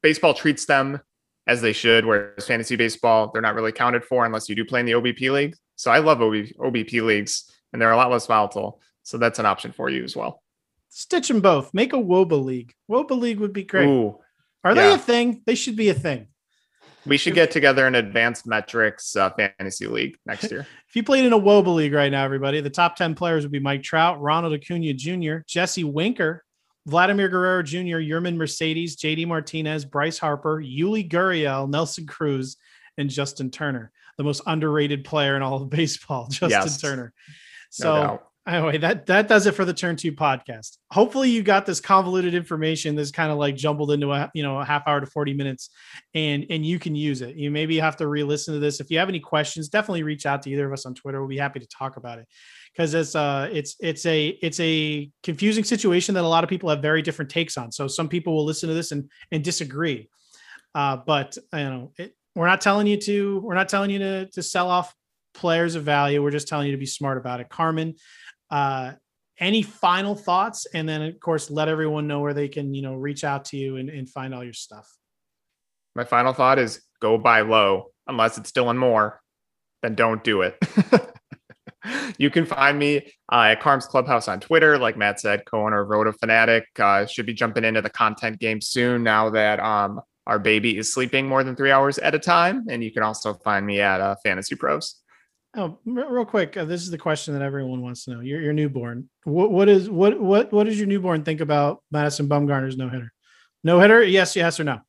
Baseball 0.03 0.35
treats 0.35 0.67
them 0.67 1.01
as 1.47 1.61
they 1.61 1.73
should, 1.73 2.07
whereas 2.07 2.47
fantasy 2.47 2.77
baseball 2.77 3.31
they're 3.33 3.43
not 3.43 3.55
really 3.55 3.73
counted 3.73 4.05
for 4.05 4.25
unless 4.25 4.49
you 4.49 4.55
do 4.55 4.65
play 4.65 4.81
in 4.81 4.87
the 4.87 4.93
OBP 4.93 5.31
league. 5.33 5.57
So 5.77 5.91
I 5.91 5.99
love 5.99 6.21
OB, 6.21 6.33
OBP 6.33 7.03
leagues, 7.03 7.51
and 7.73 7.81
they're 7.81 7.93
a 7.93 7.97
lot 7.97 8.11
less 8.11 8.27
volatile. 8.27 8.81
So 9.03 9.19
that's 9.19 9.39
an 9.39 9.47
option 9.47 9.73
for 9.73 9.91
you 9.91 10.05
as 10.05 10.17
well. 10.17 10.43
Stitch 10.89 11.29
them 11.29 11.41
both. 11.41 11.73
Make 11.73 11.93
a 11.93 11.97
wOBA 11.97 12.45
league. 12.45 12.75
wOBA 12.91 13.19
league 13.19 13.41
would 13.41 13.53
be 13.53 13.65
great. 13.65 13.89
Ooh, 13.89 14.19
Are 14.63 14.75
they 14.75 14.93
a 14.93 14.99
thing? 14.99 15.43
They 15.47 15.55
should 15.55 15.75
be 15.75 15.89
a 15.89 15.95
thing. 15.95 16.29
We 17.05 17.17
should 17.17 17.35
get 17.35 17.51
together 17.51 17.87
an 17.87 17.95
advanced 17.95 18.47
metrics 18.47 19.17
uh, 19.17 19.31
fantasy 19.31 19.87
league 19.87 20.17
next 20.27 20.51
year. 20.51 20.67
If 20.89 20.97
you 20.97 21.03
played 21.03 21.25
in 21.25 21.33
a 21.33 21.39
wOBA 21.41 21.75
league 21.75 21.95
right 21.95 22.13
now, 22.13 22.23
everybody, 22.23 22.61
the 22.61 22.69
top 22.69 22.97
10 22.97 23.15
players 23.15 23.45
would 23.45 23.51
be 23.51 23.59
Mike 23.59 23.83
Trout, 23.83 24.21
Ronald 24.21 24.53
Acuna 24.53 24.93
Jr., 24.93 25.37
Jesse 25.47 25.85
Winker, 25.85 26.45
Vladimir 26.85 27.31
Guerrero 27.31 27.63
Jr., 27.63 27.97
Yermin 27.97 28.37
Mercedes, 28.37 28.97
JD 28.97 29.27
Martinez, 29.27 29.87
Bryce 29.87 30.19
Harper, 30.19 30.63
Yuli 30.63 31.09
Gurriel, 31.09 31.67
Nelson 31.67 32.07
Cruz, 32.07 32.59
and 32.99 33.09
Justin 33.09 33.51
Turner, 33.51 33.91
the 34.19 34.25
most 34.25 34.43
underrated 34.47 35.03
player 35.03 35.35
in 35.35 35.41
all 35.41 35.63
of 35.63 35.71
baseball, 35.71 36.27
Justin 36.31 36.51
Yes. 36.51 36.81
Turner. 36.81 37.15
No 37.15 37.31
So 37.71 37.95
doubt. 37.95 38.29
Anyway, 38.47 38.79
that 38.79 39.07
that 39.07 39.29
does 39.29 39.47
it 39.47 39.53
for 39.53 39.65
the 39.65 39.75
Turn 39.75 39.97
Two 39.97 40.13
podcast. 40.13 40.79
Hopefully, 40.91 41.31
you 41.31 41.43
got 41.43 41.67
this 41.67 41.81
convoluted 41.81 42.35
information 42.35 42.95
that's 42.95 43.11
kind 43.11 43.31
of 43.31 43.39
like 43.39 43.57
jumbled 43.57 43.93
into 43.93 44.13
a 44.13 44.31
you 44.35 44.43
know 44.43 44.59
a 44.59 44.65
half 44.65 44.87
hour 44.87 45.01
to 45.01 45.07
forty 45.07 45.35
minutes, 45.35 45.71
and 46.15 46.47
and 46.51 46.65
you 46.65 46.79
can 46.79 46.95
use 46.95 47.23
it. 47.23 47.37
You 47.37 47.51
maybe 47.51 47.79
have 47.79 47.97
to 47.97 48.07
re-listen 48.07 48.55
to 48.55 48.61
this. 48.61 48.81
If 48.81 48.91
you 48.91 48.99
have 48.99 49.09
any 49.09 49.21
questions, 49.21 49.69
definitely 49.69 50.03
reach 50.03 50.27
out 50.27 50.43
to 50.43 50.51
either 50.51 50.67
of 50.67 50.73
us 50.73 50.87
on 50.87 50.95
Twitter. 50.95 51.21
We'll 51.21 51.29
be 51.29 51.39
happy 51.39 51.61
to 51.61 51.69
talk 51.69 51.97
about 51.97 52.19
it 52.19 52.27
because 52.73 52.95
it's 52.95 53.15
uh 53.15 53.49
it's 53.53 53.77
it's 53.81 54.07
a 54.07 54.29
it's 54.43 54.61
a 54.61 55.11
confusing 55.23 55.65
situation 55.65 56.15
that 56.15 56.25
a 56.25 56.29
lot 56.29 56.45
of 56.45 56.51
people 56.51 56.71
have 56.71 56.83
very 56.83 57.03
different 57.03 57.31
takes 57.31 57.57
on. 57.57 57.73
So 57.73 57.87
some 57.87 58.09
people 58.09 58.35
will 58.35 58.45
listen 58.45 58.69
to 58.69 58.75
this 58.75 58.93
and 58.93 59.11
and 59.31 59.45
disagree. 59.45 60.09
Uh, 60.75 60.97
but 60.97 61.37
you 61.53 61.59
know, 61.59 61.93
it, 61.99 62.15
we're 62.35 62.47
not 62.47 62.61
telling 62.61 62.87
you 62.87 62.97
to 62.97 63.41
we're 63.41 63.55
not 63.55 63.69
telling 63.69 63.91
you 63.91 63.99
to 63.99 64.27
to 64.31 64.43
sell 64.43 64.69
off 64.69 64.95
players 65.35 65.75
of 65.75 65.85
value. 65.85 66.23
We're 66.23 66.31
just 66.31 66.49
telling 66.49 66.67
you 66.67 66.73
to 66.73 66.79
be 66.79 66.87
smart 66.87 67.19
about 67.19 67.41
it. 67.41 67.49
Carmen, 67.49 67.95
uh, 68.53 68.93
any 69.41 69.63
final 69.63 70.15
thoughts? 70.15 70.67
And 70.73 70.89
then 70.89 71.03
of 71.03 71.19
course 71.19 71.51
let 71.51 71.69
everyone 71.69 72.07
know 72.07 72.21
where 72.21 72.35
they 72.35 72.49
can, 72.49 72.75
you 72.75 72.83
know, 72.83 72.95
reach 72.95 73.25
out 73.25 73.47
to 73.47 73.57
you 73.57 73.77
and, 73.77 73.89
and 73.89 74.09
find 74.09 74.33
all 74.35 74.45
your 74.45 74.53
stuff. 74.53 74.89
My 75.97 76.05
final 76.05 76.33
thought 76.33 76.59
is 76.59 76.83
go 77.01 77.19
buy 77.19 77.41
low 77.41 77.87
unless 78.07 78.39
it's 78.39 78.53
Dylan 78.53 78.79
Moore, 78.79 79.21
then 79.83 79.95
don't 79.95 80.23
do 80.23 80.43
it. 80.43 80.57
you 82.19 82.31
can 82.31 82.47
find 82.47 82.79
me 82.79 83.13
uh, 83.31 83.49
at 83.51 83.61
Carm's 83.61 83.87
Clubhouse 83.87 84.29
on 84.29 84.41
Twitter, 84.41 84.79
like 84.79 84.97
Matt 84.97 85.21
said, 85.21 85.45
co-owner 85.45 85.81
of 85.81 85.89
Roto 85.89 86.13
Fanatic. 86.13 86.65
Uh, 86.79 87.07
should 87.07 87.27
be 87.27 87.35
jumping 87.35 87.65
into 87.65 87.83
the 87.83 87.91
content 87.91 88.39
game 88.39 88.61
soon 88.61 89.03
now 89.03 89.31
that 89.31 89.61
um, 89.61 90.01
our 90.27 90.39
baby 90.39 90.79
is 90.79 90.93
sleeping 90.93 91.27
more 91.27 91.43
than 91.43 91.57
three 91.57 91.71
hours 91.71 91.99
at 91.99 92.15
a 92.15 92.19
time. 92.19 92.67
And 92.69 92.83
you 92.83 92.93
can 92.93 93.03
also 93.03 93.35
find 93.35 93.67
me 93.67 93.81
at 93.81 94.01
uh, 94.01 94.17
Fantasy 94.23 94.55
Pros. 94.55 95.02
Oh, 95.55 95.79
real 95.85 96.25
quick, 96.25 96.57
uh, 96.57 96.65
this 96.65 96.83
is 96.83 96.91
the 96.91 96.97
question 96.97 97.35
that 97.35 97.43
everyone 97.43 97.83
wants 97.83 98.05
to 98.05 98.13
know. 98.13 98.21
Your 98.21 98.41
your 98.41 98.55
newborn. 98.55 99.11
What 99.25 99.51
what 99.51 99.69
is 99.69 99.91
what 99.91 100.19
what 100.19 100.51
what 100.51 100.65
does 100.65 100.79
your 100.79 100.87
newborn 100.87 101.25
think 101.25 101.41
about 101.41 101.83
Madison 101.91 102.27
Bumgarner's 102.27 102.79
no 102.79 102.89
hitter? 102.89 103.13
No 103.63 103.79
hitter? 103.79 104.03
Yes, 104.03 104.35
yes 104.35 104.59
or 104.59 104.65
no? 104.65 104.81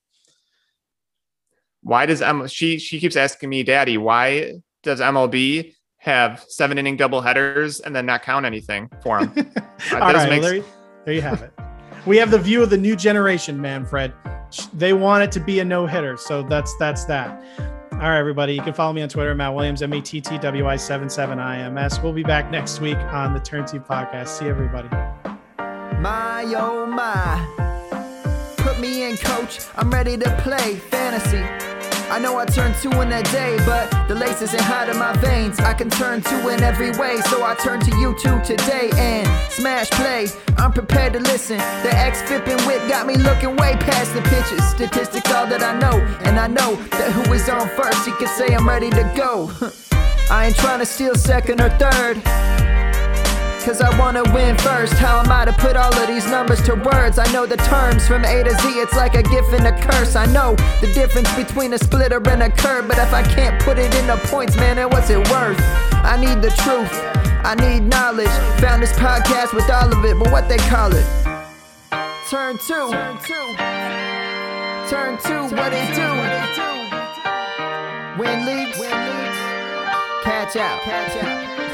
Why 1.82 2.05
does 2.05 2.22
Emma? 2.22 2.47
She 2.47 2.80
she 2.80 3.01
keeps 3.01 3.18
asking 3.18 3.49
me, 3.49 3.64
Daddy, 3.64 3.97
why 3.97 4.53
does 4.84 5.01
MLB 5.01 5.74
have 5.97 6.45
seven 6.47 6.78
inning 6.78 6.95
double 6.95 7.20
headers 7.20 7.82
and 7.82 7.93
then 7.93 8.05
not 8.05 8.24
count 8.24 8.45
anything 8.45 8.89
for 9.01 9.26
them? 9.26 9.51
All 9.93 10.14
does 10.14 10.30
well, 10.30 10.41
there, 10.41 10.64
there 11.03 11.14
you 11.14 11.22
have 11.22 11.41
it. 11.41 11.51
we 12.05 12.16
have 12.16 12.32
the 12.32 12.39
view 12.39 12.64
of 12.64 12.70
the 12.70 12.78
new 12.78 12.95
generation, 12.95 13.59
man, 13.59 13.86
Fred. 13.86 14.14
They 14.74 14.93
want 14.93 15.24
it 15.24 15.32
to 15.34 15.41
be 15.41 15.59
a 15.59 15.66
no 15.66 15.88
hitter, 15.88 16.16
so 16.16 16.41
that's 16.43 16.74
that's 16.78 17.03
that. 17.05 17.72
All 17.94 18.10
right, 18.10 18.18
everybody. 18.18 18.54
You 18.54 18.62
can 18.62 18.74
follow 18.74 18.91
me 18.91 19.02
on 19.02 19.08
Twitter, 19.08 19.34
Matt 19.34 19.54
Williams, 19.54 19.82
M 19.82 19.94
A 19.94 20.02
T 20.02 20.20
T 20.20 20.38
W 20.39 20.68
I 20.68 20.76
77 20.76 21.39
I 21.39 21.60
M 21.60 21.78
S. 21.78 22.02
We'll 22.02 22.12
be 22.12 22.24
back 22.24 22.52
next 22.52 22.82
week 22.82 22.98
on 22.98 23.34
the 23.34 23.39
Turn 23.39 23.66
Two 23.66 23.80
podcast. 23.80 24.28
See 24.28 24.48
everybody. 24.48 24.89
My 26.00 26.44
oh 26.58 26.86
my. 26.86 27.39
Put 28.58 28.80
me 28.80 29.10
in, 29.10 29.16
coach. 29.18 29.60
I'm 29.76 29.89
ready 29.89 30.18
to 30.18 30.38
play 30.41 30.76
fantasy. 30.76 31.93
I 32.14 32.20
know 32.20 32.38
I 32.38 32.45
turn 32.45 32.76
two 32.80 32.91
in 33.01 33.11
a 33.11 33.24
day, 33.24 33.57
but 33.66 33.89
the 34.07 34.14
lace 34.14 34.39
isn't 34.43 34.61
hot 34.61 34.88
in 34.88 34.99
my 34.99 35.14
veins. 35.18 35.59
I 35.59 35.74
can 35.74 35.89
turn 35.89 36.22
two 36.22 36.49
in 36.49 36.61
every 36.61 36.91
way, 36.91 37.20
so 37.22 37.43
I 37.43 37.55
turn 37.55 37.80
to 37.80 37.97
you 37.97 38.16
two 38.22 38.39
today 38.43 38.91
and 38.97 39.28
smash 39.51 39.89
play. 39.89 40.28
I'm 40.57 40.72
prepared 40.72 41.14
to 41.14 41.20
listen. 41.20 41.57
The 41.57 41.89
X 41.91 42.22
flipping 42.22 42.59
whip 42.68 42.88
got 42.88 43.07
me 43.07 43.16
looking 43.16 43.55
way 43.55 43.74
past 43.78 44.14
the 44.14 44.22
pitches. 44.30 44.64
Statistics 44.70 45.32
all 45.32 45.47
that 45.47 45.64
I 45.64 45.74
know, 45.80 45.97
and 46.24 46.39
I 46.39 46.45
know 46.45 46.76
that 46.91 47.11
who 47.14 47.34
is 47.34 47.49
on 47.49 47.68
first, 47.70 48.05
he 48.05 48.11
can 48.11 48.28
say 48.28 48.53
I'm 48.53 48.70
ready 48.70 48.91
to 48.91 49.11
go. 49.18 49.51
I 50.30 50.45
ain't 50.45 50.55
trying 50.55 50.82
to 50.82 50.86
steal 50.86 51.16
second 51.16 51.61
or 51.61 51.72
third. 51.80 52.22
Cause 53.64 53.80
I 53.80 53.97
wanna 53.97 54.24
win 54.34 54.57
first. 54.57 54.91
How 54.95 55.22
am 55.22 55.32
I 55.32 55.45
to 55.45 55.53
put 55.53 55.78
all 55.78 55.93
of 55.93 56.07
these 56.07 56.30
numbers 56.30 56.61
to 56.64 56.76
words? 56.76 57.18
I 57.18 57.32
know 57.32 57.45
the 57.45 57.55
terms 57.55 58.05
from 58.05 58.26
A 58.26 58.43
to 58.43 58.49
Z, 58.49 58.68
it's 58.68 58.93
like 58.93 59.16
a 59.16 59.24
gift 59.24 59.53
and 59.53 59.66
a 59.66 59.72
curse. 59.80 60.18
I 60.18 60.26
know 60.26 60.55
the 60.82 60.91
difference 60.93 61.34
between 61.34 61.72
a 61.72 61.78
splitter 61.78 62.22
and 62.30 62.43
a 62.43 62.49
curve, 62.49 62.89
but 62.89 62.97
if 62.97 63.14
I 63.14 63.24
can't 63.24 63.61
put 63.64 63.80
it 63.80 63.95
into 63.95 64.18
points, 64.28 64.57
man, 64.57 64.76
then 64.76 64.89
what's 64.89 65.09
it 65.09 65.18
worth? 65.30 65.57
I 66.03 66.18
need 66.20 66.41
the 66.41 66.51
truth, 66.61 66.91
I 67.45 67.55
need 67.55 67.88
knowledge. 67.88 68.28
Found 68.59 68.84
this 68.84 68.91
podcast 68.93 69.53
with 69.53 69.70
all 69.70 69.91
of 69.91 70.03
it, 70.03 70.20
but 70.20 70.30
what 70.30 70.49
they 70.49 70.57
call 70.57 70.93
it? 70.93 71.05
Turn 72.30 72.57
two. 72.68 72.91
Turn 72.91 73.18
two. 73.24 73.55
Turn 74.91 75.18
two, 75.24 75.55
what 75.55 75.72
it 75.72 75.95
do? 75.95 76.09
Win 78.20 78.45
leagues. 78.45 78.78
Catch 80.22 80.57
out. 80.57 80.82
Catch 80.82 81.24
out. 81.24 81.72